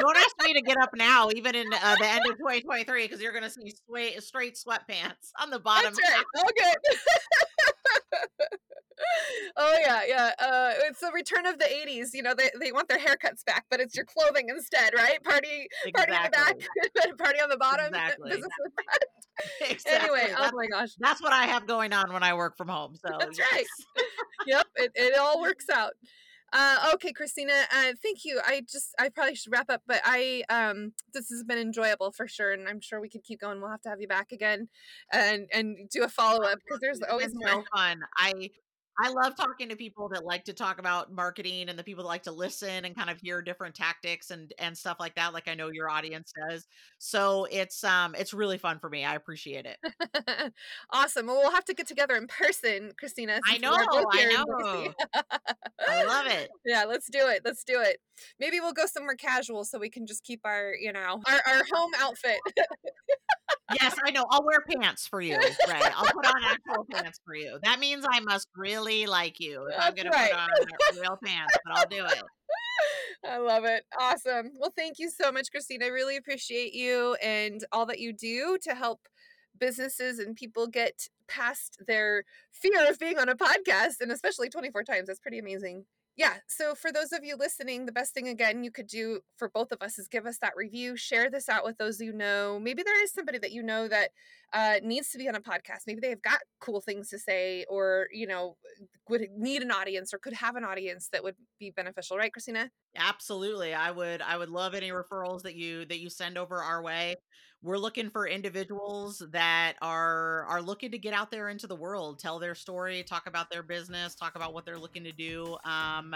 Don't 0.00 0.16
ask 0.16 0.34
me 0.44 0.52
to 0.54 0.62
get 0.62 0.76
up 0.78 0.90
now, 0.96 1.30
even 1.34 1.54
in 1.54 1.72
uh, 1.72 1.96
the 2.00 2.06
end 2.06 2.26
of 2.26 2.36
2023, 2.38 3.04
because 3.04 3.22
you're 3.22 3.32
going 3.32 3.44
to 3.44 3.50
see 3.50 3.70
straight, 3.70 4.22
straight 4.22 4.56
sweatpants 4.56 5.30
on 5.40 5.50
the 5.50 5.60
bottom. 5.60 5.94
That's 5.94 6.12
right. 6.12 6.24
All 6.36 6.50
good. 6.56 6.76
oh 9.56 9.76
yeah, 9.80 10.00
yeah. 10.06 10.30
Uh, 10.38 10.72
it's 10.86 11.00
the 11.00 11.10
return 11.14 11.46
of 11.46 11.58
the 11.58 11.64
'80s. 11.64 12.08
You 12.12 12.22
know, 12.22 12.34
they, 12.34 12.50
they 12.60 12.72
want 12.72 12.88
their 12.88 12.98
haircuts 12.98 13.44
back, 13.44 13.64
but 13.70 13.80
it's 13.80 13.96
your 13.96 14.04
clothing 14.04 14.48
instead, 14.48 14.94
right? 14.94 15.22
Party, 15.22 15.68
exactly. 15.84 16.14
party 16.14 16.16
on 16.16 16.24
the 16.24 16.30
back, 16.30 17.18
party 17.18 17.40
on 17.40 17.48
the 17.48 17.56
bottom. 17.56 17.94
Exactly. 19.36 19.72
exactly. 19.72 20.20
Anyway, 20.20 20.34
oh 20.36 20.42
that's, 20.42 20.52
oh 20.52 20.56
my 20.56 20.66
gosh, 20.66 20.90
that's 21.00 21.20
what 21.20 21.32
I 21.32 21.46
have 21.46 21.66
going 21.66 21.92
on 21.92 22.12
when 22.12 22.22
I 22.22 22.34
work 22.34 22.56
from 22.56 22.68
home. 22.68 22.94
So 22.94 23.16
that's 23.18 23.36
yes. 23.36 23.48
right. 23.52 24.04
yep, 24.46 24.66
it, 24.76 24.92
it 24.94 25.18
all 25.18 25.40
works 25.40 25.66
out. 25.68 25.90
Uh, 26.56 26.90
okay, 26.94 27.12
Christina, 27.12 27.52
uh, 27.52 27.92
thank 28.00 28.24
you. 28.24 28.40
I 28.46 28.62
just, 28.70 28.94
I 28.96 29.08
probably 29.08 29.34
should 29.34 29.52
wrap 29.52 29.68
up, 29.68 29.82
but 29.88 30.00
I, 30.04 30.44
um, 30.48 30.92
this 31.12 31.28
has 31.30 31.42
been 31.42 31.58
enjoyable 31.58 32.12
for 32.12 32.28
sure, 32.28 32.52
and 32.52 32.68
I'm 32.68 32.80
sure 32.80 33.00
we 33.00 33.08
could 33.08 33.24
keep 33.24 33.40
going. 33.40 33.60
We'll 33.60 33.70
have 33.70 33.82
to 33.82 33.88
have 33.88 34.00
you 34.00 34.06
back 34.06 34.30
again, 34.30 34.68
and 35.12 35.48
and 35.52 35.90
do 35.90 36.04
a 36.04 36.08
follow 36.08 36.44
up 36.44 36.60
because 36.64 36.80
there's 36.80 37.02
always 37.02 37.34
more 37.34 37.48
so 37.48 37.64
fun. 37.74 38.02
I 38.16 38.50
I 39.02 39.10
love 39.10 39.34
talking 39.36 39.68
to 39.68 39.76
people 39.76 40.08
that 40.10 40.24
like 40.24 40.44
to 40.44 40.52
talk 40.52 40.78
about 40.78 41.12
marketing 41.12 41.68
and 41.68 41.78
the 41.78 41.82
people 41.82 42.04
that 42.04 42.08
like 42.08 42.22
to 42.24 42.32
listen 42.32 42.84
and 42.84 42.96
kind 42.96 43.10
of 43.10 43.18
hear 43.20 43.42
different 43.42 43.74
tactics 43.74 44.30
and 44.30 44.52
and 44.58 44.76
stuff 44.76 44.98
like 45.00 45.14
that 45.16 45.32
like 45.32 45.48
I 45.48 45.54
know 45.54 45.70
your 45.70 45.90
audience 45.90 46.32
does. 46.48 46.66
So 46.98 47.46
it's 47.50 47.82
um 47.82 48.14
it's 48.16 48.32
really 48.32 48.58
fun 48.58 48.78
for 48.78 48.88
me. 48.88 49.04
I 49.04 49.14
appreciate 49.16 49.66
it. 49.66 49.78
awesome. 50.92 51.26
Well, 51.26 51.36
we'll 51.36 51.50
have 51.52 51.64
to 51.66 51.74
get 51.74 51.88
together 51.88 52.14
in 52.14 52.28
person, 52.28 52.92
Christina. 52.98 53.40
I 53.46 53.58
know. 53.58 53.74
I 53.74 54.24
know. 54.26 54.94
I 55.88 56.04
love 56.04 56.26
it. 56.26 56.50
Yeah, 56.66 56.84
let's 56.84 57.08
do 57.10 57.28
it. 57.28 57.42
Let's 57.44 57.62
do 57.62 57.80
it. 57.80 57.98
Maybe 58.40 58.58
we'll 58.58 58.72
go 58.72 58.86
somewhere 58.86 59.16
casual 59.16 59.64
so 59.64 59.78
we 59.78 59.90
can 59.90 60.06
just 60.06 60.24
keep 60.24 60.40
our, 60.44 60.74
you 60.80 60.92
know, 60.92 61.20
our, 61.28 61.42
our 61.46 61.62
home 61.72 61.92
outfit 61.98 62.38
yes, 63.80 63.83
I 64.04 64.10
know. 64.10 64.26
I'll 64.30 64.44
wear 64.44 64.60
pants 64.60 65.06
for 65.06 65.20
you. 65.20 65.38
Right. 65.68 65.92
I'll 65.96 66.04
put 66.12 66.26
on 66.26 66.44
actual 66.44 66.84
pants 66.90 67.20
for 67.24 67.34
you. 67.34 67.58
That 67.62 67.80
means 67.80 68.04
I 68.08 68.20
must 68.20 68.48
really 68.56 69.06
like 69.06 69.40
you 69.40 69.66
if 69.66 69.76
That's 69.76 69.86
I'm 69.86 69.94
going 69.94 70.08
right. 70.08 70.30
to 70.30 70.66
put 70.66 70.94
on 70.96 71.00
real 71.00 71.18
pants, 71.24 71.54
but 71.64 71.78
I'll 71.78 71.88
do 71.88 72.04
it. 72.04 72.22
I 73.28 73.38
love 73.38 73.64
it. 73.64 73.84
Awesome. 73.98 74.50
Well, 74.58 74.72
thank 74.76 74.98
you 74.98 75.10
so 75.10 75.32
much, 75.32 75.50
Christine. 75.50 75.82
I 75.82 75.86
really 75.86 76.16
appreciate 76.16 76.74
you 76.74 77.16
and 77.22 77.64
all 77.72 77.86
that 77.86 78.00
you 78.00 78.12
do 78.12 78.58
to 78.62 78.74
help 78.74 79.00
businesses 79.58 80.18
and 80.18 80.36
people 80.36 80.66
get 80.66 81.08
past 81.28 81.78
their 81.86 82.24
fear 82.52 82.88
of 82.90 82.98
being 82.98 83.18
on 83.18 83.28
a 83.28 83.34
podcast 83.34 84.00
and 84.00 84.12
especially 84.12 84.48
24 84.48 84.82
times. 84.84 85.06
That's 85.06 85.20
pretty 85.20 85.38
amazing 85.38 85.84
yeah 86.16 86.34
so 86.46 86.74
for 86.74 86.92
those 86.92 87.12
of 87.12 87.24
you 87.24 87.36
listening 87.36 87.86
the 87.86 87.92
best 87.92 88.14
thing 88.14 88.28
again 88.28 88.62
you 88.62 88.70
could 88.70 88.86
do 88.86 89.20
for 89.36 89.48
both 89.48 89.72
of 89.72 89.82
us 89.82 89.98
is 89.98 90.08
give 90.08 90.26
us 90.26 90.38
that 90.40 90.52
review 90.56 90.96
share 90.96 91.30
this 91.30 91.48
out 91.48 91.64
with 91.64 91.76
those 91.78 92.00
you 92.00 92.12
know. 92.12 92.58
Maybe 92.60 92.82
there 92.82 93.02
is 93.02 93.12
somebody 93.12 93.38
that 93.38 93.52
you 93.52 93.62
know 93.62 93.88
that 93.88 94.10
uh, 94.52 94.74
needs 94.82 95.10
to 95.10 95.18
be 95.18 95.28
on 95.28 95.34
a 95.34 95.40
podcast. 95.40 95.82
Maybe 95.86 96.00
they've 96.00 96.22
got 96.22 96.38
cool 96.60 96.80
things 96.80 97.08
to 97.10 97.18
say 97.18 97.64
or 97.68 98.06
you 98.12 98.26
know 98.26 98.56
would 99.08 99.26
need 99.36 99.62
an 99.62 99.70
audience 99.70 100.14
or 100.14 100.18
could 100.18 100.34
have 100.34 100.56
an 100.56 100.64
audience 100.64 101.08
that 101.12 101.22
would 101.22 101.36
be 101.58 101.70
beneficial. 101.70 102.16
Right 102.16 102.32
christina? 102.32 102.70
Absolutely 102.96 103.74
i 103.74 103.90
would 103.90 104.22
i 104.22 104.36
would 104.36 104.48
love 104.48 104.74
any 104.74 104.90
referrals 104.90 105.42
that 105.42 105.56
you 105.56 105.84
that 105.86 105.98
you 105.98 106.08
send 106.08 106.38
over 106.38 106.62
our 106.62 106.82
way 106.82 107.16
we're 107.64 107.78
looking 107.78 108.10
for 108.10 108.28
individuals 108.28 109.22
that 109.32 109.72
are 109.80 110.44
are 110.44 110.60
looking 110.60 110.90
to 110.90 110.98
get 110.98 111.14
out 111.14 111.30
there 111.30 111.48
into 111.48 111.66
the 111.66 111.74
world 111.74 112.18
tell 112.18 112.38
their 112.38 112.54
story 112.54 113.02
talk 113.02 113.26
about 113.26 113.50
their 113.50 113.62
business 113.62 114.14
talk 114.14 114.36
about 114.36 114.52
what 114.52 114.66
they're 114.66 114.78
looking 114.78 115.02
to 115.02 115.12
do 115.12 115.56
um, 115.64 116.14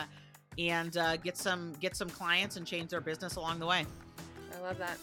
and 0.58 0.96
uh, 0.96 1.16
get 1.16 1.36
some 1.36 1.72
get 1.80 1.96
some 1.96 2.10
clients 2.10 2.56
and 2.56 2.66
change 2.66 2.90
their 2.90 3.00
business 3.00 3.36
along 3.36 3.58
the 3.58 3.66
way. 3.66 3.86
I 4.56 4.60
love 4.60 4.78
that. 4.78 4.98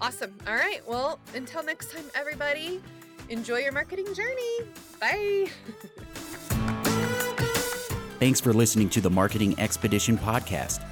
Awesome. 0.00 0.34
All 0.46 0.54
right. 0.54 0.86
Well 0.86 1.20
until 1.34 1.62
next 1.62 1.92
time 1.92 2.04
everybody 2.14 2.80
enjoy 3.28 3.58
your 3.58 3.72
marketing 3.72 4.12
journey. 4.14 4.60
Bye. 5.00 5.46
Thanks 8.18 8.40
for 8.40 8.52
listening 8.52 8.88
to 8.90 9.00
the 9.00 9.10
marketing 9.10 9.54
expedition 9.60 10.18
podcast 10.18 10.82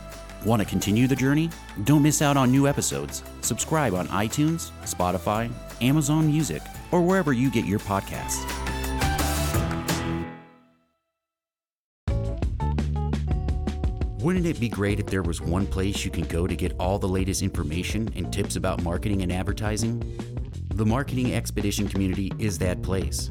Want 0.45 0.61
to 0.62 0.68
continue 0.68 1.07
the 1.07 1.16
journey? 1.16 1.51
Don't 1.84 2.03
miss 2.03 2.22
out 2.22 2.37
on 2.37 2.51
new 2.51 2.68
episodes. 2.68 3.22
Subscribe 3.41 3.95
on 3.95 4.07
iTunes, 4.09 4.70
Spotify, 4.82 5.51
Amazon 5.80 6.26
Music, 6.26 6.62
or 6.93 7.03
wherever 7.03 7.32
you 7.32 7.51
get 7.51 7.64
your 7.64 7.78
podcasts. 7.80 8.45
Wouldn't 14.20 14.47
it 14.47 14.59
be 14.59 14.68
great 14.68 14.99
if 14.99 15.07
there 15.07 15.22
was 15.22 15.41
one 15.41 15.68
place 15.68 16.05
you 16.05 16.11
can 16.11 16.24
go 16.24 16.49
to 16.49 16.57
get 16.57 16.72
all 16.80 16.99
the 16.99 17.07
latest 17.07 17.43
information 17.43 18.12
and 18.16 18.32
tips 18.32 18.57
about 18.57 18.82
marketing 18.82 19.22
and 19.22 19.30
advertising? 19.30 20.03
The 20.74 20.84
Marketing 20.84 21.32
Expedition 21.32 21.87
community 21.87 22.32
is 22.39 22.59
that 22.59 22.82
place. 22.82 23.30